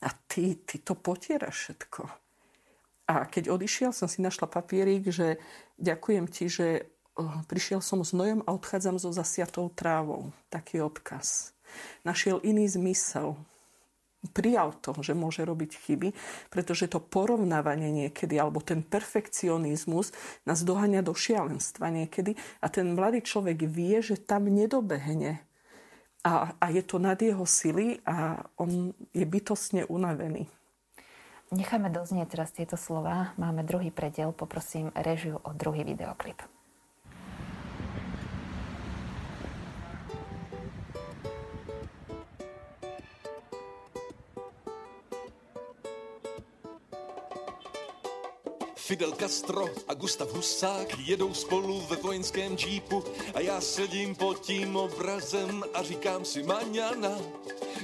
a 0.00 0.08
ty, 0.28 0.56
ty 0.64 0.80
to 0.80 0.96
potieraš 0.96 1.68
všetko. 1.68 2.02
A 3.10 3.26
keď 3.26 3.50
odišiel, 3.50 3.90
som 3.90 4.06
si 4.06 4.22
našla 4.22 4.46
papierik, 4.46 5.10
že 5.10 5.42
ďakujem 5.82 6.24
ti, 6.30 6.46
že 6.46 6.86
prišiel 7.50 7.82
som 7.82 8.06
s 8.06 8.14
nojom 8.14 8.46
a 8.46 8.54
odchádzam 8.54 9.02
so 9.02 9.10
zasiatou 9.10 9.68
trávou. 9.74 10.30
Taký 10.48 10.80
odkaz. 10.80 11.52
Našiel 12.06 12.38
iný 12.46 12.70
zmysel. 12.70 13.34
Prijal 14.36 14.76
to, 14.84 14.92
že 15.00 15.16
môže 15.16 15.40
robiť 15.48 15.80
chyby, 15.80 16.12
pretože 16.52 16.92
to 16.92 17.00
porovnávanie 17.00 17.88
niekedy, 17.88 18.36
alebo 18.36 18.60
ten 18.60 18.84
perfekcionizmus 18.84 20.12
nás 20.44 20.60
dohania 20.60 21.00
do 21.00 21.16
šialenstva 21.16 21.88
niekedy 21.88 22.36
a 22.60 22.68
ten 22.68 22.92
mladý 22.92 23.24
človek 23.24 23.64
vie, 23.64 24.04
že 24.04 24.20
tam 24.20 24.44
nedobehne. 24.52 25.40
A, 26.20 26.52
a 26.60 26.66
je 26.68 26.82
to 26.84 27.00
nad 27.00 27.16
jeho 27.16 27.48
sily 27.48 27.96
a 28.04 28.44
on 28.60 28.92
je 29.16 29.24
bytostne 29.24 29.88
unavený. 29.88 30.44
Necháme 31.50 31.90
doznieť 31.90 32.38
teraz 32.38 32.54
tieto 32.54 32.78
slova. 32.78 33.34
Máme 33.40 33.66
druhý 33.66 33.90
predel. 33.90 34.30
Poprosím 34.30 34.94
režiu 34.94 35.40
o 35.42 35.50
druhý 35.50 35.82
videoklip. 35.82 36.38
Fidel 48.80 49.12
Castro 49.12 49.64
a 49.88 49.94
Gustav 49.94 50.32
Husák 50.32 50.98
jedou 50.98 51.34
spolu 51.34 51.80
ve 51.80 51.96
vojenském 51.96 52.56
džípu 52.56 53.04
a 53.34 53.40
já 53.40 53.60
sedím 53.60 54.14
pod 54.14 54.40
tím 54.40 54.76
obrazem 54.76 55.64
a 55.74 55.82
říkám 55.82 56.24
si 56.24 56.42
maňana, 56.42 57.18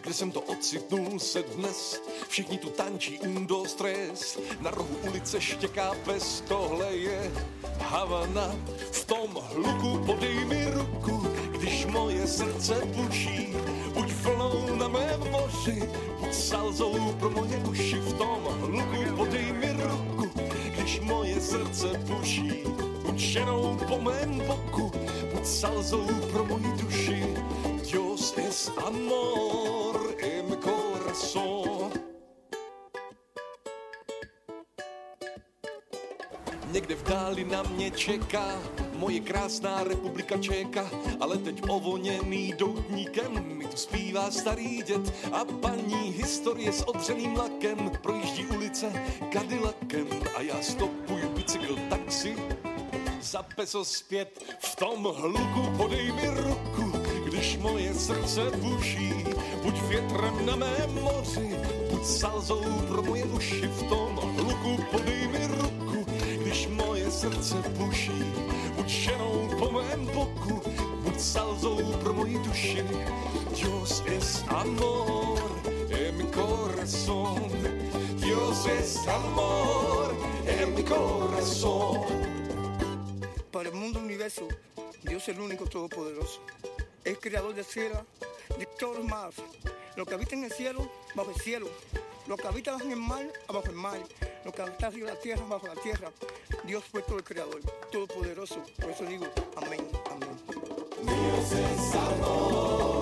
kde 0.02 0.14
jsem 0.14 0.30
to 0.30 0.40
ocitnul 0.40 1.18
se 1.18 1.42
dnes. 1.42 2.00
Všichni 2.28 2.58
tu 2.58 2.70
tančí 2.70 3.18
undo 3.18 3.64
stres, 3.64 4.38
na 4.60 4.70
rohu 4.70 4.96
ulice 5.08 5.40
štěká 5.40 5.94
pes, 6.04 6.44
tohle 6.48 6.96
je 6.96 7.32
Havana. 7.80 8.56
V 8.92 9.04
tom 9.04 9.38
hluku 9.52 10.04
podej 10.06 10.44
mi 10.44 10.70
ruku, 10.70 11.28
když 11.50 11.86
moje 11.86 12.26
srdce 12.26 12.74
puší, 12.74 13.54
buď 13.94 14.12
vlnou 14.12 14.76
na 14.76 14.88
mém 14.88 15.20
moři, 15.30 15.88
buď 16.20 16.34
salzou 16.34 17.12
pro 17.12 17.30
moje 17.30 17.56
uši. 17.70 17.96
V 17.96 18.12
tom 18.12 18.42
hluku 18.44 19.16
podej 19.16 19.52
mi 19.52 19.72
ruku, 19.72 20.15
moje 21.00 21.40
srdce 21.40 21.86
puší, 22.06 22.62
buď 23.06 23.18
ženou 23.18 23.78
po 23.88 24.00
mém 24.00 24.38
boku, 24.46 24.92
buď 25.34 25.44
salzou 25.44 26.06
pro 26.32 26.44
moji 26.44 26.72
duši. 26.80 27.34
Dios 27.90 28.34
es 28.36 28.70
amor 28.86 30.14
en 30.18 30.56
corazón. 30.62 31.90
Někde 36.72 36.94
v 36.94 37.02
dáli 37.02 37.44
na 37.44 37.62
mě 37.62 37.90
čeká 37.90 38.58
moje 38.96 39.20
krásná 39.20 39.84
republika 39.84 40.38
Čeka, 40.38 40.90
ale 41.20 41.38
teď 41.38 41.62
ovoněný 41.68 42.54
doutníkem. 42.58 43.56
Mi 43.56 43.64
tu 43.64 43.76
zpívá 43.76 44.30
starý 44.30 44.82
děd 44.82 45.14
a 45.32 45.44
paní 45.44 46.14
historie 46.16 46.72
s 46.72 46.82
odřeným 46.88 47.36
lakem. 47.36 47.90
Projíždí 48.02 48.46
ulice 48.46 48.92
Cadillacem 49.32 50.08
a 50.36 50.40
já 50.40 50.62
stopuju 50.62 51.28
bicykl 51.28 51.76
taxi 51.90 52.36
za 53.22 53.42
peso 53.42 53.84
zpět. 53.84 54.44
V 54.58 54.76
tom 54.76 55.04
hluku 55.04 55.76
podej 55.76 56.12
mi 56.12 56.28
ruku, 56.28 56.92
když 57.24 57.58
moje 57.58 57.94
srdce 57.94 58.50
buší, 58.56 59.12
buď 59.62 59.82
větrem 59.82 60.46
na 60.46 60.56
mém 60.56 61.02
moři, 61.02 61.56
buď 61.90 62.04
salzou 62.04 62.62
pro 62.88 63.02
moje 63.02 63.24
uši. 63.24 63.66
V 63.66 63.82
tom 63.82 64.16
hluku 64.16 64.82
podej 64.90 65.28
mi 65.28 65.46
ruku, 65.46 65.75
srdce 67.16 67.56
buší, 67.68 68.32
buď 68.76 68.86
ženou 68.86 69.48
po 69.58 69.70
mém 69.70 70.06
boku, 70.06 70.62
buď 71.02 71.20
salzou 71.20 71.92
pro 71.92 72.12
moji 72.12 72.38
duši. 72.38 72.84
Dios 73.54 74.02
es 74.06 74.44
amor 74.48 75.38
en 75.90 76.16
mi 76.16 76.24
corazón, 76.24 77.50
Dios 78.20 78.66
es 78.66 79.08
amor 79.08 80.14
en 80.46 80.74
mi 80.74 80.82
corazón. 80.82 82.00
Para 83.50 83.68
el 83.68 83.74
mundo 83.74 84.00
universo, 84.00 84.48
Dios 85.02 85.22
es 85.22 85.28
el 85.28 85.40
único 85.40 85.64
todopoderoso. 85.66 86.40
Es 87.04 87.18
creador 87.18 87.54
del 87.54 87.64
cielo, 87.64 88.04
de 88.58 88.66
todos 88.78 88.98
los 88.98 89.06
mares. 89.06 89.36
Lo 89.96 90.04
que 90.04 90.14
habita 90.14 90.34
en 90.34 90.44
el 90.44 90.52
cielo, 90.52 90.90
bajo 91.14 91.30
el 91.30 91.40
cielo. 91.40 91.68
Lo 92.26 92.36
que 92.36 92.46
habita 92.46 92.76
en 92.84 92.90
el 92.90 92.98
mar, 92.98 93.24
abajo 93.48 93.68
el 93.68 93.76
mar. 93.76 94.00
Lo 94.46 94.52
que 94.52 94.62
arriba 94.62 95.08
de 95.08 95.14
la 95.14 95.20
tierra, 95.20 95.44
bajo 95.48 95.66
la 95.66 95.74
tierra. 95.74 96.12
Dios 96.62 96.84
fue 96.84 97.02
todo 97.02 97.18
el 97.18 97.24
creador, 97.24 97.60
todopoderoso. 97.90 98.62
Por 98.80 98.90
eso 98.90 99.04
digo, 99.04 99.26
amén, 99.56 99.80
amén. 100.08 100.36
Dios 101.02 101.52
es 101.52 101.94
amor 101.96 102.95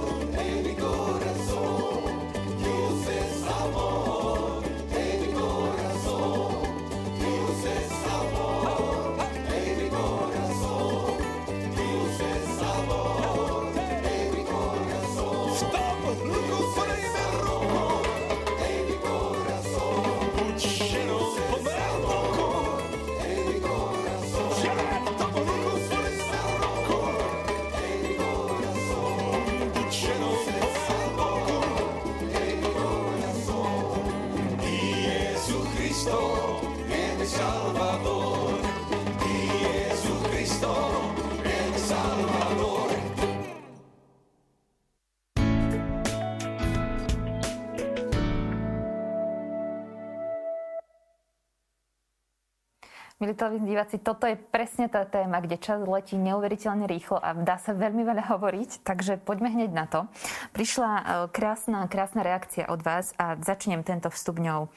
Milí 53.34 53.74
diváci, 53.74 53.98
toto 53.98 54.30
je 54.30 54.38
presne 54.38 54.86
tá 54.86 55.02
téma, 55.02 55.42
kde 55.42 55.58
čas 55.58 55.82
letí 55.82 56.14
neuveriteľne 56.14 56.86
rýchlo 56.86 57.18
a 57.18 57.34
dá 57.34 57.58
sa 57.58 57.74
veľmi 57.74 58.06
veľa 58.06 58.30
hovoriť, 58.30 58.86
takže 58.86 59.18
poďme 59.26 59.50
hneď 59.50 59.74
na 59.74 59.90
to. 59.90 60.06
Prišla 60.54 60.90
e, 60.94 61.02
krásna, 61.34 61.90
krásna 61.90 62.22
reakcia 62.22 62.70
od 62.70 62.78
vás 62.86 63.10
a 63.18 63.34
začnem 63.34 63.82
tento 63.82 64.06
vstup 64.06 64.38
ňou. 64.38 64.70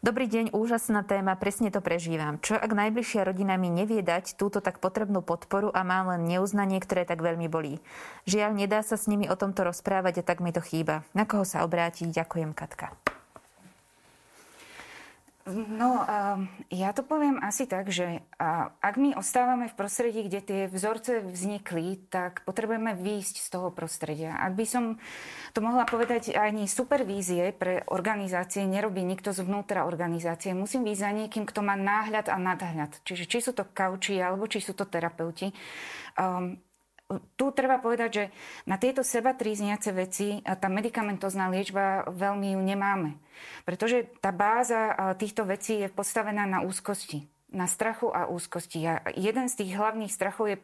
Dobrý 0.00 0.24
deň, 0.24 0.56
úžasná 0.56 1.04
téma, 1.04 1.36
presne 1.36 1.68
to 1.68 1.84
prežívam. 1.84 2.40
Čo 2.40 2.56
ak 2.56 2.72
najbližšia 2.72 3.28
rodina 3.28 3.60
mi 3.60 3.68
nevie 3.68 4.00
dať 4.00 4.40
túto 4.40 4.64
tak 4.64 4.80
potrebnú 4.80 5.20
podporu 5.20 5.68
a 5.68 5.84
má 5.84 6.00
len 6.16 6.24
neuznanie, 6.24 6.80
ktoré 6.80 7.04
tak 7.04 7.20
veľmi 7.20 7.44
bolí? 7.44 7.76
Žiaľ, 8.24 8.56
nedá 8.56 8.80
sa 8.80 8.96
s 8.96 9.04
nimi 9.04 9.28
o 9.28 9.36
tomto 9.36 9.68
rozprávať 9.68 10.24
a 10.24 10.26
tak 10.26 10.40
mi 10.40 10.48
to 10.48 10.64
chýba. 10.64 11.04
Na 11.12 11.28
koho 11.28 11.44
sa 11.44 11.60
obrátiť? 11.60 12.08
Ďakujem, 12.08 12.56
Katka. 12.56 13.05
No, 15.46 16.02
ja 16.74 16.90
to 16.90 17.06
poviem 17.06 17.38
asi 17.38 17.70
tak, 17.70 17.86
že 17.94 18.26
ak 18.82 18.98
my 18.98 19.14
ostávame 19.14 19.70
v 19.70 19.78
prostredí, 19.78 20.26
kde 20.26 20.40
tie 20.42 20.60
vzorce 20.66 21.22
vznikli, 21.22 22.02
tak 22.10 22.42
potrebujeme 22.42 22.98
výjsť 22.98 23.46
z 23.46 23.48
toho 23.54 23.70
prostredia. 23.70 24.34
Ak 24.34 24.58
by 24.58 24.66
som 24.66 24.98
to 25.54 25.62
mohla 25.62 25.86
povedať, 25.86 26.34
ani 26.34 26.66
supervízie 26.66 27.54
pre 27.54 27.86
organizácie 27.86 28.66
nerobí 28.66 29.06
nikto 29.06 29.30
zvnútra 29.30 29.86
organizácie. 29.86 30.50
Musím 30.50 30.82
výjsť 30.82 31.04
za 31.06 31.10
niekým, 31.14 31.46
kto 31.46 31.62
má 31.62 31.78
náhľad 31.78 32.26
a 32.26 32.36
nadhľad. 32.42 33.06
Čiže 33.06 33.30
či 33.30 33.38
sú 33.38 33.54
to 33.54 33.70
kauči, 33.70 34.18
alebo 34.18 34.50
či 34.50 34.58
sú 34.58 34.74
to 34.74 34.82
terapeuti. 34.82 35.54
Um, 36.18 36.58
tu 37.38 37.54
treba 37.54 37.78
povedať, 37.78 38.10
že 38.10 38.24
na 38.66 38.76
tieto 38.82 39.06
seba 39.06 39.30
trízniace 39.30 39.94
veci 39.94 40.42
tá 40.42 40.66
medicamentozná 40.66 41.46
liečba 41.48 42.02
veľmi 42.10 42.58
ju 42.58 42.60
nemáme. 42.62 43.14
Pretože 43.62 44.10
tá 44.18 44.34
báza 44.34 45.14
týchto 45.14 45.46
vecí 45.46 45.86
je 45.86 45.88
postavená 45.90 46.46
na 46.46 46.66
úzkosti 46.66 47.30
na 47.56 47.70
strachu 47.70 48.10
a 48.10 48.26
úzkosti. 48.26 48.82
A 48.84 49.00
jeden 49.14 49.46
z 49.48 49.64
tých 49.64 49.78
hlavných 49.78 50.10
strachov 50.10 50.50
je, 50.50 50.58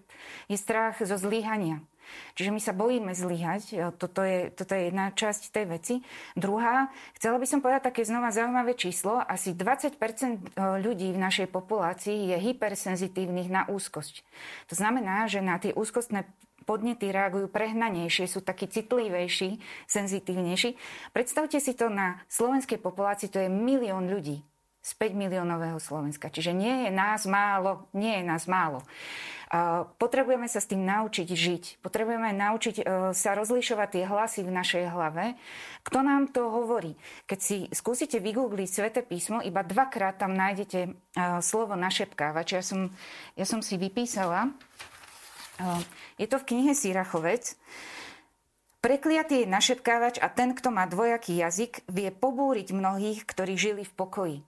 je 0.50 0.58
strach 0.58 0.98
zo 0.98 1.14
zlyhania. 1.14 1.80
Čiže 2.36 2.50
my 2.52 2.60
sa 2.60 2.72
bojíme 2.76 3.12
zlyhať, 3.16 3.94
toto 3.96 4.20
je, 4.24 4.52
toto 4.52 4.76
je 4.76 4.88
jedna 4.88 5.12
časť 5.12 5.52
tej 5.52 5.64
veci. 5.68 5.94
Druhá, 6.36 6.92
chcela 7.16 7.40
by 7.40 7.46
som 7.48 7.60
povedať 7.64 7.88
také 7.88 8.04
znova 8.04 8.30
zaujímavé 8.30 8.76
číslo. 8.76 9.20
Asi 9.20 9.56
20% 9.56 9.98
ľudí 10.80 11.10
v 11.12 11.22
našej 11.22 11.48
populácii 11.48 12.32
je 12.32 12.36
hypersenzitívnych 12.38 13.48
na 13.48 13.64
úzkosť. 13.66 14.22
To 14.68 14.74
znamená, 14.76 15.26
že 15.26 15.40
na 15.40 15.56
tie 15.56 15.72
úzkostné 15.72 16.28
podnety 16.62 17.10
reagujú 17.10 17.50
prehnanejšie, 17.50 18.30
sú 18.30 18.38
takí 18.38 18.70
citlivejší, 18.70 19.58
senzitívnejší. 19.90 20.78
Predstavte 21.10 21.58
si 21.58 21.74
to 21.74 21.90
na 21.90 22.22
slovenskej 22.30 22.78
populácii, 22.78 23.34
to 23.34 23.42
je 23.42 23.50
milión 23.50 24.06
ľudí 24.06 24.46
z 24.82 24.90
5 24.98 25.14
miliónového 25.14 25.78
Slovenska. 25.78 26.28
Čiže 26.28 26.52
nie 26.52 26.86
je 26.86 26.90
nás 26.90 27.24
málo, 27.24 27.86
nie 27.94 28.18
je 28.18 28.24
nás 28.26 28.44
málo. 28.50 28.82
Potrebujeme 30.00 30.48
sa 30.48 30.64
s 30.64 30.68
tým 30.68 30.82
naučiť 30.82 31.28
žiť. 31.28 31.64
Potrebujeme 31.84 32.32
naučiť 32.32 32.76
e, 32.80 32.84
sa 33.12 33.36
rozlišovať 33.36 33.88
tie 33.92 34.04
hlasy 34.08 34.48
v 34.48 34.56
našej 34.56 34.84
hlave. 34.88 35.36
Kto 35.84 36.00
nám 36.00 36.32
to 36.32 36.48
hovorí? 36.48 36.96
Keď 37.28 37.38
si 37.38 37.68
skúsite 37.68 38.16
vygoogliť 38.16 38.68
Svete 38.72 39.04
písmo, 39.04 39.44
iba 39.44 39.60
dvakrát 39.60 40.16
tam 40.16 40.32
nájdete 40.32 40.80
e, 40.88 40.90
slovo 41.44 41.76
našepkávač. 41.76 42.48
Ja 42.56 42.64
som, 42.64 42.96
ja 43.36 43.44
som 43.44 43.60
si 43.60 43.76
vypísala 43.76 44.56
je 46.18 46.26
to 46.26 46.36
v 46.40 46.48
knihe 46.54 46.72
Sýrachovec. 46.74 47.54
Prekliatý 48.82 49.46
je 49.46 49.52
našepkávač 49.52 50.18
a 50.18 50.26
ten, 50.26 50.58
kto 50.58 50.74
má 50.74 50.90
dvojaký 50.90 51.38
jazyk, 51.38 51.86
vie 51.86 52.10
pobúriť 52.10 52.74
mnohých, 52.74 53.22
ktorí 53.22 53.54
žili 53.54 53.86
v 53.86 53.92
pokoji. 53.94 54.38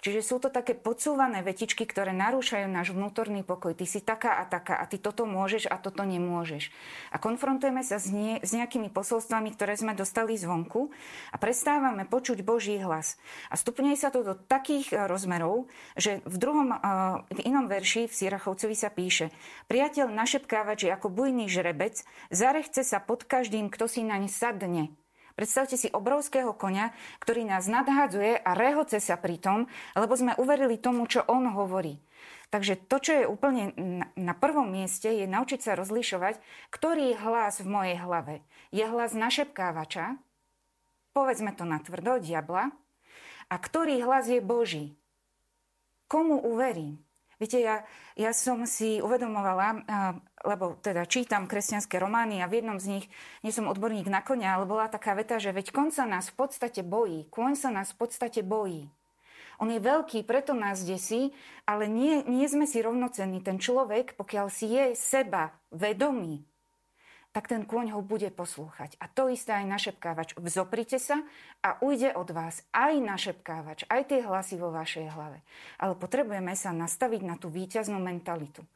Čiže 0.00 0.20
sú 0.24 0.36
to 0.40 0.48
také 0.48 0.72
podsúvané 0.72 1.44
vetičky, 1.44 1.84
ktoré 1.84 2.16
narúšajú 2.16 2.64
náš 2.72 2.96
vnútorný 2.96 3.44
pokoj. 3.44 3.76
Ty 3.76 3.84
si 3.84 4.00
taká 4.00 4.40
a 4.40 4.48
taká 4.48 4.80
a 4.80 4.88
ty 4.88 4.96
toto 4.96 5.28
môžeš 5.28 5.68
a 5.68 5.76
toto 5.76 6.08
nemôžeš. 6.08 6.72
A 7.12 7.20
konfrontujeme 7.20 7.84
sa 7.84 8.00
s, 8.00 8.08
nie, 8.08 8.40
s 8.40 8.56
nejakými 8.56 8.88
posolstvami, 8.88 9.52
ktoré 9.52 9.76
sme 9.76 9.92
dostali 9.92 10.40
zvonku 10.40 10.88
a 11.32 11.36
prestávame 11.36 12.08
počuť 12.08 12.40
Boží 12.40 12.80
hlas. 12.80 13.20
A 13.52 13.60
stupňuje 13.60 13.96
sa 14.00 14.08
to 14.08 14.24
do 14.24 14.32
takých 14.32 14.96
eh, 14.96 15.04
rozmerov, 15.04 15.68
že 16.00 16.24
v 16.24 16.36
druhom, 16.40 16.72
eh, 16.72 16.78
v 17.36 17.40
inom 17.44 17.68
verši 17.68 18.08
v 18.08 18.16
Sirachovcovi 18.16 18.72
sa 18.72 18.88
píše 18.88 19.28
Priateľ 19.68 20.08
našepkávač 20.08 20.88
je 20.88 20.90
ako 20.96 21.12
bujný 21.12 21.44
žrebec, 21.46 22.00
zarechce 22.32 22.80
sa 22.80 23.04
pod 23.04 23.28
každým, 23.28 23.68
kto 23.68 23.84
si 23.84 24.00
naň 24.00 24.32
sadne. 24.32 24.99
Predstavte 25.40 25.80
si 25.80 25.88
obrovského 25.88 26.52
konia, 26.52 26.92
ktorý 27.16 27.48
nás 27.48 27.64
nadhádzuje 27.64 28.44
a 28.44 28.52
rehoce 28.52 29.00
sa 29.00 29.16
pri 29.16 29.40
tom, 29.40 29.72
lebo 29.96 30.12
sme 30.12 30.36
uverili 30.36 30.76
tomu, 30.76 31.08
čo 31.08 31.24
on 31.24 31.48
hovorí. 31.56 31.96
Takže 32.52 32.76
to, 32.76 33.00
čo 33.00 33.12
je 33.16 33.24
úplne 33.24 33.72
na 34.20 34.36
prvom 34.36 34.68
mieste, 34.68 35.08
je 35.08 35.24
naučiť 35.24 35.64
sa 35.64 35.80
rozlišovať, 35.80 36.36
ktorý 36.68 37.16
hlas 37.24 37.64
v 37.64 37.72
mojej 37.72 37.96
hlave 37.96 38.44
je 38.68 38.84
hlas 38.84 39.16
našepkávača, 39.16 40.20
povedzme 41.16 41.56
to 41.56 41.64
na 41.64 41.80
tvrdo, 41.80 42.20
diabla, 42.20 42.76
a 43.48 43.54
ktorý 43.56 43.96
hlas 44.04 44.28
je 44.28 44.44
Boží. 44.44 44.92
Komu 46.04 46.36
uverím? 46.36 47.00
Viete, 47.40 47.56
ja, 47.56 47.88
ja 48.20 48.36
som 48.36 48.68
si 48.68 49.00
uvedomovala, 49.00 49.80
lebo 50.44 50.76
teda 50.84 51.08
čítam 51.08 51.48
kresťanské 51.48 51.96
romány 51.96 52.44
a 52.44 52.50
v 52.52 52.60
jednom 52.60 52.76
z 52.76 53.00
nich, 53.00 53.06
nie 53.40 53.48
som 53.48 53.64
odborník 53.64 54.12
na 54.12 54.20
konia, 54.20 54.60
ale 54.60 54.68
bola 54.68 54.92
taká 54.92 55.16
veta, 55.16 55.40
že 55.40 55.56
veď 55.56 55.72
kon 55.72 55.88
sa 55.88 56.04
nás 56.04 56.28
v 56.28 56.36
podstate 56.36 56.84
bojí. 56.84 57.32
Kôň 57.32 57.56
sa 57.56 57.72
nás 57.72 57.96
v 57.96 58.04
podstate 58.04 58.44
bojí. 58.44 58.92
On 59.56 59.72
je 59.72 59.80
veľký, 59.80 60.28
preto 60.28 60.52
nás 60.52 60.84
desí, 60.84 61.32
ale 61.64 61.88
nie, 61.88 62.20
nie 62.28 62.44
sme 62.44 62.68
si 62.68 62.84
rovnocenní. 62.84 63.40
Ten 63.40 63.56
človek, 63.56 64.20
pokiaľ 64.20 64.46
si 64.52 64.76
je 64.76 64.92
seba 64.92 65.56
vedomý, 65.72 66.44
tak 67.30 67.46
ten 67.46 67.62
kôň 67.62 67.94
ho 67.94 68.02
bude 68.02 68.26
poslúchať. 68.34 68.98
A 68.98 69.06
to 69.06 69.30
isté 69.30 69.54
aj 69.54 69.66
našepkávač. 69.70 70.34
Vzoprite 70.34 70.98
sa 70.98 71.22
a 71.62 71.78
ujde 71.78 72.10
od 72.18 72.26
vás 72.34 72.66
aj 72.74 72.98
našepkávač, 72.98 73.86
aj 73.86 74.10
tie 74.10 74.20
hlasy 74.26 74.58
vo 74.58 74.74
vašej 74.74 75.14
hlave. 75.14 75.38
Ale 75.78 75.94
potrebujeme 75.94 76.58
sa 76.58 76.74
nastaviť 76.74 77.22
na 77.22 77.38
tú 77.38 77.46
víťaznú 77.46 78.02
mentalitu. 78.02 78.66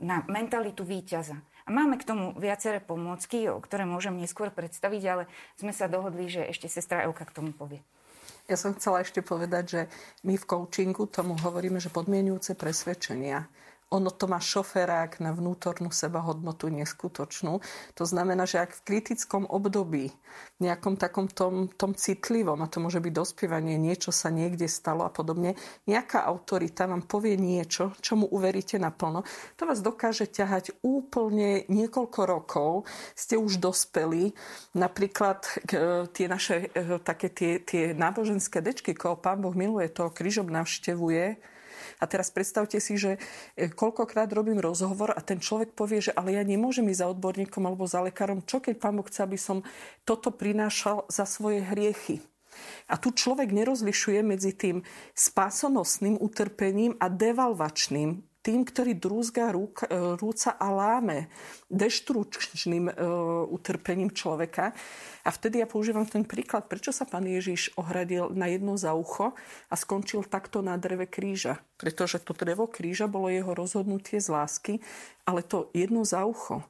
Na 0.00 0.22
mentalitu 0.30 0.86
víťaza. 0.86 1.42
A 1.66 1.68
máme 1.68 2.00
k 2.00 2.06
tomu 2.08 2.32
viaceré 2.38 2.80
pomôcky, 2.80 3.50
o 3.50 3.60
ktoré 3.60 3.84
môžem 3.84 4.16
neskôr 4.16 4.48
predstaviť, 4.48 5.02
ale 5.10 5.24
sme 5.60 5.74
sa 5.74 5.90
dohodli, 5.90 6.30
že 6.30 6.46
ešte 6.48 6.70
sestra 6.70 7.04
Euka 7.04 7.26
k 7.26 7.36
tomu 7.36 7.52
povie. 7.52 7.82
Ja 8.48 8.58
som 8.58 8.74
chcela 8.74 9.06
ešte 9.06 9.22
povedať, 9.22 9.64
že 9.66 9.80
my 10.26 10.34
v 10.34 10.48
coachingu 10.48 11.06
tomu 11.06 11.38
hovoríme, 11.38 11.78
že 11.78 11.92
podmienujúce 11.92 12.58
presvedčenia 12.58 13.46
ono 13.90 14.10
to 14.14 14.30
má 14.30 14.38
šoferák 14.38 15.18
na 15.18 15.34
vnútornú 15.34 15.90
sebahodnotu 15.90 16.70
neskutočnú. 16.70 17.58
To 17.98 18.04
znamená, 18.06 18.46
že 18.46 18.62
ak 18.62 18.78
v 18.78 18.84
kritickom 18.86 19.50
období, 19.50 20.14
nejakom 20.62 20.94
takom 20.94 21.26
tom, 21.26 21.66
tom 21.74 21.98
citlivom, 21.98 22.62
a 22.62 22.70
to 22.70 22.78
môže 22.78 23.02
byť 23.02 23.10
dospievanie, 23.10 23.82
niečo 23.82 24.14
sa 24.14 24.30
niekde 24.30 24.70
stalo 24.70 25.02
a 25.02 25.10
podobne, 25.10 25.58
nejaká 25.90 26.22
autorita 26.22 26.86
vám 26.86 27.02
povie 27.10 27.34
niečo, 27.34 27.98
čomu 27.98 28.30
uveríte 28.30 28.78
naplno, 28.78 29.26
to 29.58 29.66
vás 29.66 29.82
dokáže 29.82 30.30
ťahať 30.30 30.78
úplne 30.86 31.66
niekoľko 31.66 32.20
rokov. 32.22 32.70
Ste 33.18 33.42
už 33.42 33.58
dospeli. 33.58 34.30
Napríklad 34.78 35.42
tie 36.14 36.26
naše 36.30 36.70
e, 36.70 37.02
také 37.02 37.34
tie, 37.34 37.58
tie 37.58 37.90
náboženské 37.90 38.62
dečky, 38.62 38.94
koho 38.94 39.18
pán 39.18 39.42
Boh 39.42 39.52
miluje, 39.52 39.90
to 39.90 40.14
krížom 40.14 40.46
navštevuje, 40.46 41.42
a 41.98 42.04
teraz 42.06 42.30
predstavte 42.30 42.78
si, 42.78 42.94
že 42.94 43.18
e, 43.58 43.66
koľkokrát 43.66 44.30
robím 44.30 44.62
rozhovor 44.62 45.10
a 45.10 45.20
ten 45.24 45.42
človek 45.42 45.74
povie, 45.74 45.98
že 45.98 46.14
ale 46.14 46.38
ja 46.38 46.44
nemôžem 46.46 46.86
ísť 46.86 47.02
za 47.02 47.10
odborníkom 47.10 47.66
alebo 47.66 47.90
za 47.90 48.04
lekárom. 48.06 48.46
Čo 48.46 48.62
keď 48.62 48.78
pán 48.78 48.94
Boh 48.94 49.06
chce, 49.08 49.26
aby 49.26 49.38
som 49.40 49.66
toto 50.06 50.30
prinášal 50.30 51.10
za 51.10 51.26
svoje 51.26 51.66
hriechy? 51.66 52.22
A 52.90 52.98
tu 52.98 53.14
človek 53.14 53.54
nerozlišuje 53.54 54.20
medzi 54.26 54.54
tým 54.54 54.82
spásonosným 55.14 56.18
utrpením 56.18 56.98
a 56.98 57.06
devalvačným 57.06 58.29
tým, 58.40 58.64
ktorý 58.64 58.96
drúzga 58.96 59.52
rúk, 59.52 59.84
e, 59.84 60.16
rúca 60.16 60.56
a 60.56 60.66
láme 60.72 61.28
deštručným 61.68 62.88
e, 62.88 62.94
utrpením 63.52 64.08
človeka. 64.16 64.72
A 65.24 65.28
vtedy 65.28 65.60
ja 65.60 65.68
používam 65.68 66.08
ten 66.08 66.24
príklad, 66.24 66.64
prečo 66.64 66.88
sa 66.88 67.04
pán 67.04 67.28
Ježiš 67.28 67.76
ohradil 67.76 68.32
na 68.32 68.48
jedno 68.48 68.80
za 68.80 68.96
ucho 68.96 69.36
a 69.68 69.74
skončil 69.76 70.24
takto 70.24 70.64
na 70.64 70.80
dreve 70.80 71.04
kríža. 71.04 71.60
Pretože 71.76 72.24
to 72.24 72.32
drevo 72.32 72.64
kríža 72.64 73.12
bolo 73.12 73.28
jeho 73.28 73.52
rozhodnutie 73.52 74.16
z 74.24 74.28
lásky, 74.32 74.74
ale 75.28 75.44
to 75.44 75.68
jedno 75.76 76.08
za 76.08 76.24
ucho, 76.24 76.64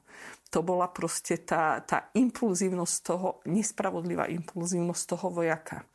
to 0.51 0.59
bola 0.59 0.91
proste 0.91 1.39
tá, 1.39 1.79
tá 1.87 2.11
impulzívnosť 2.11 2.95
toho, 3.07 3.39
nespravodlivá 3.47 4.27
impulzívnosť 4.27 5.03
toho 5.15 5.27
vojaka. 5.31 5.87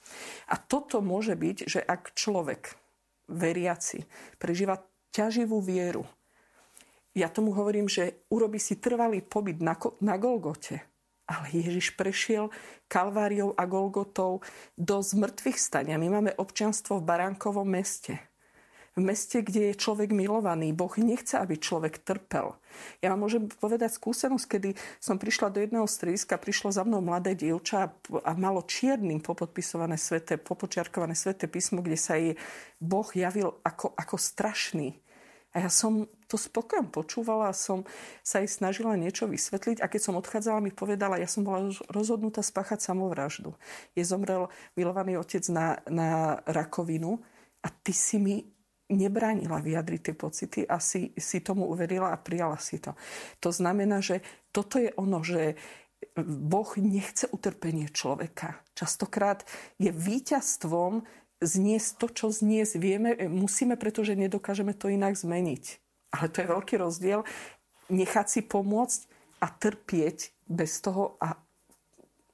A 0.48 0.56
toto 0.56 1.04
môže 1.04 1.36
byť, 1.36 1.68
že 1.68 1.80
ak 1.84 2.16
človek 2.16 2.72
veriaci 3.28 4.08
prežíva 4.40 4.80
ťaživú 5.16 5.64
vieru. 5.64 6.04
Ja 7.16 7.32
tomu 7.32 7.56
hovorím, 7.56 7.88
že 7.88 8.20
urobi 8.28 8.60
si 8.60 8.76
trvalý 8.76 9.24
pobyt 9.24 9.64
na, 9.64 9.72
na 10.04 10.20
Golgote. 10.20 10.84
Ale 11.26 11.48
Ježiš 11.50 11.96
prešiel 11.96 12.52
Kalváriou 12.86 13.56
a 13.56 13.64
Golgotou 13.64 14.44
do 14.76 15.02
zmrtvých 15.02 15.58
stania. 15.58 15.96
My 15.98 16.20
máme 16.20 16.36
občianstvo 16.36 17.00
v 17.00 17.06
Baránkovom 17.08 17.66
meste. 17.66 18.20
v 18.96 19.04
meste, 19.04 19.44
kde 19.44 19.72
je 19.72 19.80
človek 19.80 20.08
milovaný. 20.08 20.72
Boh 20.72 20.92
nechce, 20.96 21.36
aby 21.36 21.60
človek 21.60 22.00
trpel. 22.00 22.56
Ja 23.04 23.12
vám 23.12 23.28
môžem 23.28 23.44
povedať 23.44 23.92
skúsenosť, 23.92 24.46
kedy 24.48 24.70
som 24.96 25.20
prišla 25.20 25.52
do 25.52 25.60
jedného 25.60 25.84
strediska, 25.84 26.40
prišlo 26.40 26.72
za 26.72 26.80
mnou 26.80 27.04
mladé 27.04 27.36
dievča 27.36 27.92
a 28.24 28.32
malo 28.40 28.64
čiernym 28.64 29.20
popodpisované 29.20 30.00
sveté, 30.00 30.40
popočiarkované 30.40 31.12
sveté 31.12 31.44
písmo, 31.44 31.84
kde 31.84 31.98
sa 32.00 32.16
jej 32.16 32.40
Boh 32.80 33.08
javil 33.12 33.52
ako, 33.68 33.92
ako 34.00 34.16
strašný. 34.16 34.96
A 35.56 35.64
ja 35.64 35.72
som 35.72 36.04
to 36.28 36.36
spokojom 36.36 36.92
počúvala 36.92 37.48
a 37.48 37.56
som 37.56 37.88
sa 38.20 38.44
jej 38.44 38.50
snažila 38.52 38.92
niečo 38.92 39.24
vysvetliť. 39.24 39.80
A 39.80 39.88
keď 39.88 40.00
som 40.04 40.20
odchádzala, 40.20 40.60
mi 40.60 40.68
povedala, 40.68 41.16
ja 41.16 41.24
som 41.24 41.48
bola 41.48 41.72
rozhodnutá 41.88 42.44
spáchať 42.44 42.84
samovraždu. 42.84 43.56
Je 43.96 44.04
zomrel 44.04 44.52
milovaný 44.76 45.16
otec 45.16 45.40
na, 45.48 45.80
na 45.88 46.36
rakovinu 46.44 47.24
a 47.64 47.72
ty 47.72 47.96
si 47.96 48.20
mi 48.20 48.44
nebránila 48.92 49.64
vyjadriť 49.64 50.00
tie 50.12 50.14
pocity 50.14 50.60
a 50.68 50.76
si, 50.76 51.16
si 51.16 51.40
tomu 51.40 51.72
uverila 51.72 52.12
a 52.12 52.20
prijala 52.20 52.60
si 52.60 52.76
to. 52.76 52.92
To 53.40 53.48
znamená, 53.48 54.04
že 54.04 54.20
toto 54.52 54.76
je 54.76 54.92
ono, 54.94 55.24
že 55.24 55.56
Boh 56.28 56.68
nechce 56.76 57.26
utrpenie 57.32 57.88
človeka. 57.88 58.60
Častokrát 58.76 59.48
je 59.80 59.88
víťazstvom 59.88 61.02
zniesť 61.40 61.90
to, 62.00 62.06
čo 62.12 62.26
zniesť 62.32 62.74
vieme, 62.80 63.10
musíme, 63.28 63.76
pretože 63.76 64.16
nedokážeme 64.16 64.72
to 64.72 64.88
inak 64.88 65.16
zmeniť. 65.16 65.64
Ale 66.16 66.26
to 66.32 66.40
je 66.40 66.52
veľký 66.52 66.74
rozdiel. 66.80 67.28
Nechať 67.92 68.26
si 68.26 68.40
pomôcť 68.42 69.00
a 69.44 69.46
trpieť 69.52 70.32
bez 70.48 70.80
toho 70.80 71.20
a 71.20 71.36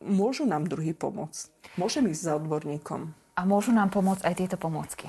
môžu 0.05 0.47
nám 0.47 0.71
druhý 0.71 0.95
pomôcť. 0.95 1.51
Môžem 1.77 2.07
ísť 2.11 2.23
za 2.23 2.33
odborníkom. 2.39 3.11
A 3.35 3.43
môžu 3.49 3.73
nám 3.75 3.91
pomôcť 3.91 4.23
aj 4.29 4.35
tieto 4.39 4.57
pomôcky. 4.61 5.09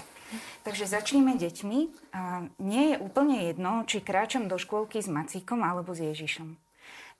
Takže 0.64 0.90
začníme 0.90 1.38
deťmi. 1.38 1.80
A 2.16 2.48
nie 2.58 2.96
je 2.96 2.98
úplne 2.98 3.46
jedno, 3.46 3.86
či 3.86 4.02
kráčam 4.02 4.50
do 4.50 4.58
škôlky 4.58 5.04
s 5.04 5.12
Macíkom 5.12 5.62
alebo 5.62 5.94
s 5.94 6.02
Ježišom. 6.02 6.58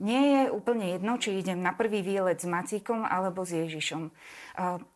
Nie 0.02 0.22
je 0.22 0.42
úplne 0.50 0.94
jedno, 0.98 1.22
či 1.22 1.38
idem 1.38 1.62
na 1.62 1.72
prvý 1.74 2.02
výlet 2.02 2.42
s 2.42 2.50
Macíkom 2.50 3.06
alebo 3.06 3.46
s 3.46 3.54
Ježišom. 3.54 4.10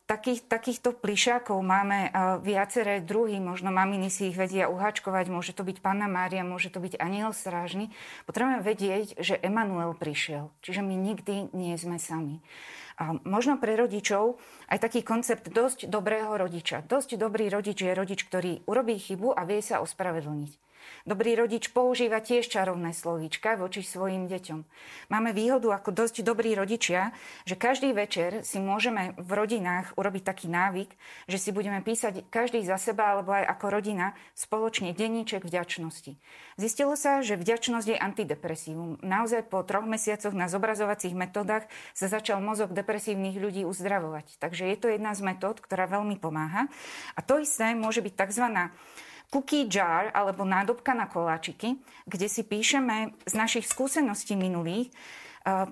Takých, 0.10 0.50
takýchto 0.50 0.96
plišákov 0.96 1.60
máme 1.62 2.10
viaceré 2.42 3.02
druhy, 3.04 3.38
možno 3.38 3.70
maminy 3.70 4.10
si 4.10 4.34
ich 4.34 4.38
vedia 4.40 4.72
uhačkovať, 4.72 5.30
môže 5.30 5.54
to 5.54 5.62
byť 5.62 5.78
Panna 5.84 6.10
Mária, 6.10 6.48
môže 6.48 6.74
to 6.74 6.82
byť 6.82 6.98
aniel 6.98 7.36
strážny. 7.36 7.94
Potrebujeme 8.26 8.66
vedieť, 8.66 9.20
že 9.22 9.38
Emanuel 9.42 9.94
prišiel, 9.94 10.50
čiže 10.66 10.82
my 10.82 10.96
nikdy 10.98 11.54
nie 11.54 11.78
sme 11.78 12.02
sami. 12.02 12.42
A 12.98 13.14
možno 13.22 13.62
pre 13.62 13.78
rodičov 13.78 14.42
aj 14.74 14.82
taký 14.82 15.06
koncept 15.06 15.46
dosť 15.54 15.86
dobrého 15.86 16.34
rodiča. 16.34 16.82
Dosť 16.82 17.22
dobrý 17.22 17.46
rodič 17.54 17.86
je 17.86 17.94
rodič, 17.94 18.26
ktorý 18.26 18.66
urobí 18.66 18.98
chybu 18.98 19.38
a 19.38 19.46
vie 19.46 19.62
sa 19.62 19.86
ospravedlniť. 19.86 20.67
Dobrý 21.08 21.40
rodič 21.40 21.72
používa 21.72 22.20
tiež 22.20 22.52
čarovné 22.52 22.92
slovíčka 22.92 23.56
voči 23.56 23.80
svojim 23.80 24.28
deťom. 24.28 24.60
Máme 25.08 25.32
výhodu 25.32 25.72
ako 25.72 25.96
dosť 25.96 26.20
dobrí 26.20 26.52
rodičia, 26.52 27.16
že 27.48 27.56
každý 27.56 27.96
večer 27.96 28.44
si 28.44 28.60
môžeme 28.60 29.16
v 29.16 29.32
rodinách 29.32 29.96
urobiť 29.96 30.28
taký 30.28 30.52
návyk, 30.52 30.92
že 31.32 31.40
si 31.40 31.56
budeme 31.56 31.80
písať 31.80 32.28
každý 32.28 32.60
za 32.68 32.76
seba 32.76 33.16
alebo 33.16 33.32
aj 33.32 33.48
ako 33.56 33.66
rodina 33.72 34.20
spoločne 34.36 34.92
denníček 34.92 35.48
vďačnosti. 35.48 36.20
Zistilo 36.60 37.00
sa, 37.00 37.24
že 37.24 37.40
vďačnosť 37.40 37.88
je 37.88 37.96
antidepresívum. 37.96 39.00
Naozaj 39.00 39.48
po 39.48 39.64
troch 39.64 39.88
mesiacoch 39.88 40.36
na 40.36 40.52
zobrazovacích 40.52 41.16
metodách 41.16 41.72
sa 41.96 42.12
začal 42.12 42.44
mozog 42.44 42.76
depresívnych 42.76 43.40
ľudí 43.40 43.64
uzdravovať. 43.64 44.44
Takže 44.44 44.68
je 44.68 44.76
to 44.76 44.92
jedna 44.92 45.16
z 45.16 45.24
metód, 45.24 45.64
ktorá 45.64 45.88
veľmi 45.88 46.20
pomáha. 46.20 46.68
A 47.16 47.24
to 47.24 47.40
isté 47.40 47.72
môže 47.80 48.04
byť 48.04 48.12
tzv 48.28 48.76
cookie 49.32 49.68
jar 49.68 50.12
alebo 50.16 50.48
nádobka 50.48 50.96
na 50.96 51.06
koláčiky, 51.10 51.80
kde 52.08 52.28
si 52.32 52.48
píšeme 52.48 53.12
z 53.28 53.34
našich 53.36 53.68
skúseností 53.68 54.40
minulých 54.40 54.92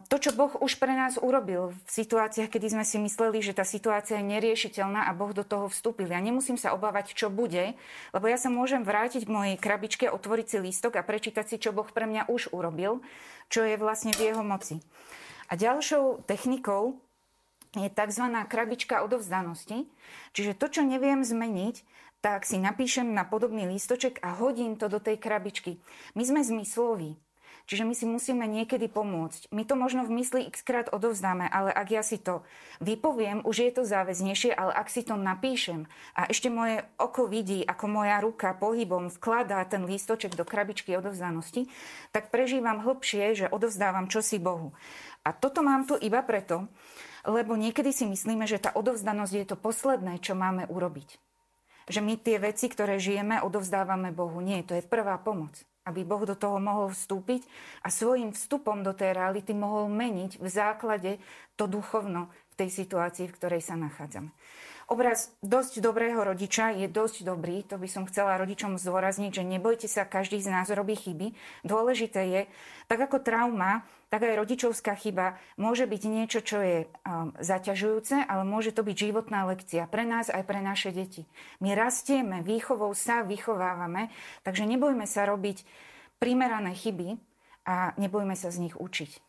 to, 0.08 0.16
čo 0.16 0.32
Boh 0.32 0.56
už 0.64 0.80
pre 0.80 0.96
nás 0.96 1.20
urobil 1.20 1.76
v 1.76 1.90
situáciách, 1.92 2.48
kedy 2.48 2.80
sme 2.80 2.86
si 2.88 2.96
mysleli, 2.96 3.44
že 3.44 3.52
tá 3.52 3.68
situácia 3.68 4.24
je 4.24 4.32
neriešiteľná 4.32 5.04
a 5.04 5.12
Boh 5.12 5.36
do 5.36 5.44
toho 5.44 5.68
vstúpil. 5.68 6.08
Ja 6.08 6.24
nemusím 6.24 6.56
sa 6.56 6.72
obávať, 6.72 7.12
čo 7.12 7.28
bude, 7.28 7.76
lebo 8.16 8.26
ja 8.32 8.40
sa 8.40 8.48
môžem 8.48 8.88
vrátiť 8.88 9.28
v 9.28 9.36
mojej 9.36 9.58
krabičke, 9.60 10.08
otvoriť 10.08 10.48
si 10.48 10.58
lístok 10.64 10.96
a 10.96 11.04
prečítať 11.04 11.44
si, 11.44 11.60
čo 11.60 11.76
Boh 11.76 11.92
pre 11.92 12.08
mňa 12.08 12.32
už 12.32 12.56
urobil, 12.56 13.04
čo 13.52 13.68
je 13.68 13.76
vlastne 13.76 14.16
v 14.16 14.32
jeho 14.32 14.48
moci. 14.48 14.80
A 15.52 15.60
ďalšou 15.60 16.24
technikou 16.24 17.04
je 17.76 17.92
tzv. 17.92 18.26
krabička 18.48 19.04
odovzdanosti. 19.04 19.92
Čiže 20.32 20.56
to, 20.56 20.72
čo 20.72 20.82
neviem 20.88 21.28
zmeniť, 21.28 21.84
tak 22.22 22.46
si 22.48 22.58
napíšem 22.58 23.12
na 23.14 23.24
podobný 23.28 23.68
lístoček 23.70 24.20
a 24.24 24.36
hodím 24.36 24.76
to 24.76 24.92
do 24.92 25.00
tej 25.00 25.20
krabičky. 25.22 25.78
My 26.18 26.24
sme 26.26 26.42
zmysloví. 26.42 27.20
Čiže 27.66 27.82
my 27.82 27.94
si 27.98 28.06
musíme 28.06 28.46
niekedy 28.46 28.86
pomôcť. 28.86 29.50
My 29.50 29.66
to 29.66 29.74
možno 29.74 30.06
v 30.06 30.22
mysli 30.22 30.46
x 30.46 30.62
krát 30.62 30.86
odovzdáme, 30.94 31.50
ale 31.50 31.74
ak 31.74 31.88
ja 31.90 32.06
si 32.06 32.22
to 32.22 32.46
vypoviem, 32.78 33.42
už 33.42 33.56
je 33.58 33.72
to 33.74 33.84
záväznejšie, 33.90 34.54
ale 34.54 34.70
ak 34.70 34.86
si 34.86 35.02
to 35.02 35.18
napíšem 35.18 35.90
a 36.14 36.30
ešte 36.30 36.54
moje 36.54 36.86
oko 37.02 37.26
vidí, 37.26 37.66
ako 37.66 37.86
moja 37.90 38.22
ruka 38.22 38.54
pohybom 38.54 39.10
vkladá 39.10 39.66
ten 39.66 39.82
lístoček 39.82 40.38
do 40.38 40.46
krabičky 40.46 40.94
odovzdanosti, 40.94 41.66
tak 42.14 42.30
prežívam 42.30 42.86
hlbšie, 42.86 43.34
že 43.34 43.50
odovzdávam 43.50 44.14
čosi 44.14 44.38
Bohu. 44.38 44.78
A 45.26 45.34
toto 45.34 45.66
mám 45.66 45.90
tu 45.90 45.98
iba 45.98 46.22
preto, 46.22 46.70
lebo 47.26 47.58
niekedy 47.58 47.90
si 47.90 48.06
myslíme, 48.06 48.46
že 48.46 48.62
tá 48.62 48.78
odovzdanosť 48.78 49.34
je 49.34 49.46
to 49.50 49.58
posledné, 49.58 50.22
čo 50.22 50.38
máme 50.38 50.70
urobiť 50.70 51.25
že 51.86 52.02
my 52.02 52.18
tie 52.18 52.42
veci, 52.42 52.66
ktoré 52.70 52.98
žijeme, 52.98 53.42
odovzdávame 53.42 54.10
Bohu. 54.10 54.42
Nie, 54.42 54.66
to 54.66 54.74
je 54.74 54.86
prvá 54.86 55.18
pomoc. 55.22 55.54
Aby 55.86 56.02
Boh 56.02 56.26
do 56.26 56.34
toho 56.34 56.58
mohol 56.58 56.90
vstúpiť 56.90 57.46
a 57.86 57.94
svojim 57.94 58.34
vstupom 58.34 58.82
do 58.82 58.90
tej 58.90 59.14
reality 59.14 59.54
mohol 59.54 59.86
meniť 59.86 60.42
v 60.42 60.48
základe 60.50 61.22
to 61.54 61.70
duchovno 61.70 62.34
v 62.56 62.60
tej 62.64 62.70
situácii, 62.72 63.28
v 63.28 63.36
ktorej 63.36 63.62
sa 63.62 63.76
nachádzame. 63.76 64.32
Obraz 64.86 65.34
dosť 65.42 65.82
dobrého 65.82 66.22
rodiča 66.22 66.78
je 66.78 66.86
dosť 66.86 67.26
dobrý, 67.26 67.66
to 67.66 67.82
by 67.82 67.90
som 67.90 68.06
chcela 68.06 68.38
rodičom 68.38 68.78
zdôrazniť, 68.78 69.42
že 69.42 69.44
nebojte 69.44 69.90
sa, 69.90 70.06
každý 70.06 70.38
z 70.38 70.54
nás 70.54 70.70
robí 70.70 70.94
chyby. 70.94 71.34
Dôležité 71.66 72.22
je, 72.30 72.42
tak 72.86 73.02
ako 73.02 73.18
trauma, 73.18 73.82
tak 74.14 74.30
aj 74.30 74.38
rodičovská 74.46 74.94
chyba 74.94 75.42
môže 75.58 75.90
byť 75.90 76.02
niečo, 76.06 76.40
čo 76.46 76.62
je 76.62 76.78
um, 76.86 77.34
zaťažujúce, 77.42 78.30
ale 78.30 78.46
môže 78.46 78.78
to 78.78 78.86
byť 78.86 78.94
životná 79.10 79.50
lekcia 79.50 79.90
pre 79.90 80.06
nás 80.06 80.30
aj 80.30 80.46
pre 80.46 80.62
naše 80.62 80.94
deti. 80.94 81.26
My 81.66 81.74
rastieme, 81.74 82.46
výchovou 82.46 82.94
sa 82.94 83.26
vychovávame, 83.26 84.14
takže 84.46 84.70
nebojme 84.70 85.10
sa 85.10 85.26
robiť 85.26 85.66
primerané 86.22 86.78
chyby 86.78 87.18
a 87.66 87.98
nebojme 87.98 88.38
sa 88.38 88.54
z 88.54 88.70
nich 88.70 88.78
učiť. 88.78 89.25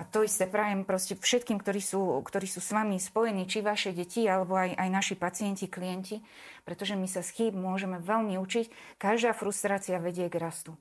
A 0.00 0.08
to 0.08 0.24
isté 0.24 0.48
prajem 0.48 0.88
proste 0.88 1.12
všetkým, 1.12 1.60
ktorí 1.60 1.84
sú, 1.84 2.24
ktorí 2.24 2.48
sú 2.48 2.64
s 2.64 2.72
vami 2.72 2.96
spojení, 2.96 3.44
či 3.44 3.60
vaše 3.60 3.92
deti, 3.92 4.24
alebo 4.24 4.56
aj, 4.56 4.72
aj 4.80 4.88
naši 4.88 5.12
pacienti, 5.12 5.68
klienti, 5.68 6.24
pretože 6.64 6.96
my 6.96 7.04
sa 7.04 7.20
z 7.20 7.28
chýb 7.36 7.52
môžeme 7.52 8.00
veľmi 8.00 8.40
učiť. 8.40 8.96
Každá 8.96 9.36
frustrácia 9.36 10.00
vedie 10.00 10.32
k 10.32 10.40
rastu. 10.40 10.72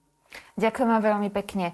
Ďakujem 0.61 0.87
vám 0.87 1.03
veľmi 1.03 1.29
pekne. 1.33 1.73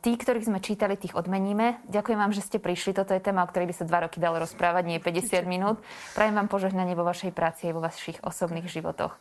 Tí, 0.00 0.16
ktorých 0.16 0.48
sme 0.48 0.58
čítali, 0.64 0.96
tých 0.96 1.12
odmeníme. 1.12 1.84
Ďakujem 1.92 2.16
vám, 2.16 2.32
že 2.32 2.40
ste 2.40 2.56
prišli. 2.56 2.96
Toto 2.96 3.12
je 3.12 3.20
téma, 3.20 3.44
o 3.44 3.50
ktorej 3.52 3.68
by 3.70 3.74
sa 3.76 3.84
dva 3.84 4.08
roky 4.08 4.18
dalo 4.18 4.40
rozprávať, 4.40 4.88
nie 4.88 4.98
50 4.98 5.44
minút. 5.44 5.78
Prajem 6.16 6.32
vám 6.32 6.48
požehnanie 6.48 6.96
vo 6.96 7.04
vašej 7.04 7.36
práci 7.36 7.68
a 7.68 7.76
vo 7.76 7.84
vašich 7.84 8.24
osobných 8.24 8.72
životoch. 8.72 9.14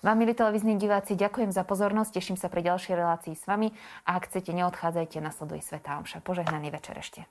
Vám, 0.00 0.16
milí 0.16 0.32
televízni 0.32 0.80
diváci, 0.80 1.12
ďakujem 1.12 1.52
za 1.52 1.60
pozornosť, 1.60 2.16
teším 2.16 2.40
sa 2.40 2.48
pri 2.48 2.64
ďalšej 2.72 2.94
relácii 2.96 3.36
s 3.36 3.44
vami 3.44 3.68
a 4.08 4.16
ak 4.16 4.32
chcete, 4.32 4.48
neodchádzajte, 4.56 5.20
nasleduje 5.20 5.60
Svetá 5.60 6.00
Omša. 6.00 6.24
Požehnaný 6.24 6.72
večer 6.72 6.96
ešte. 6.96 7.28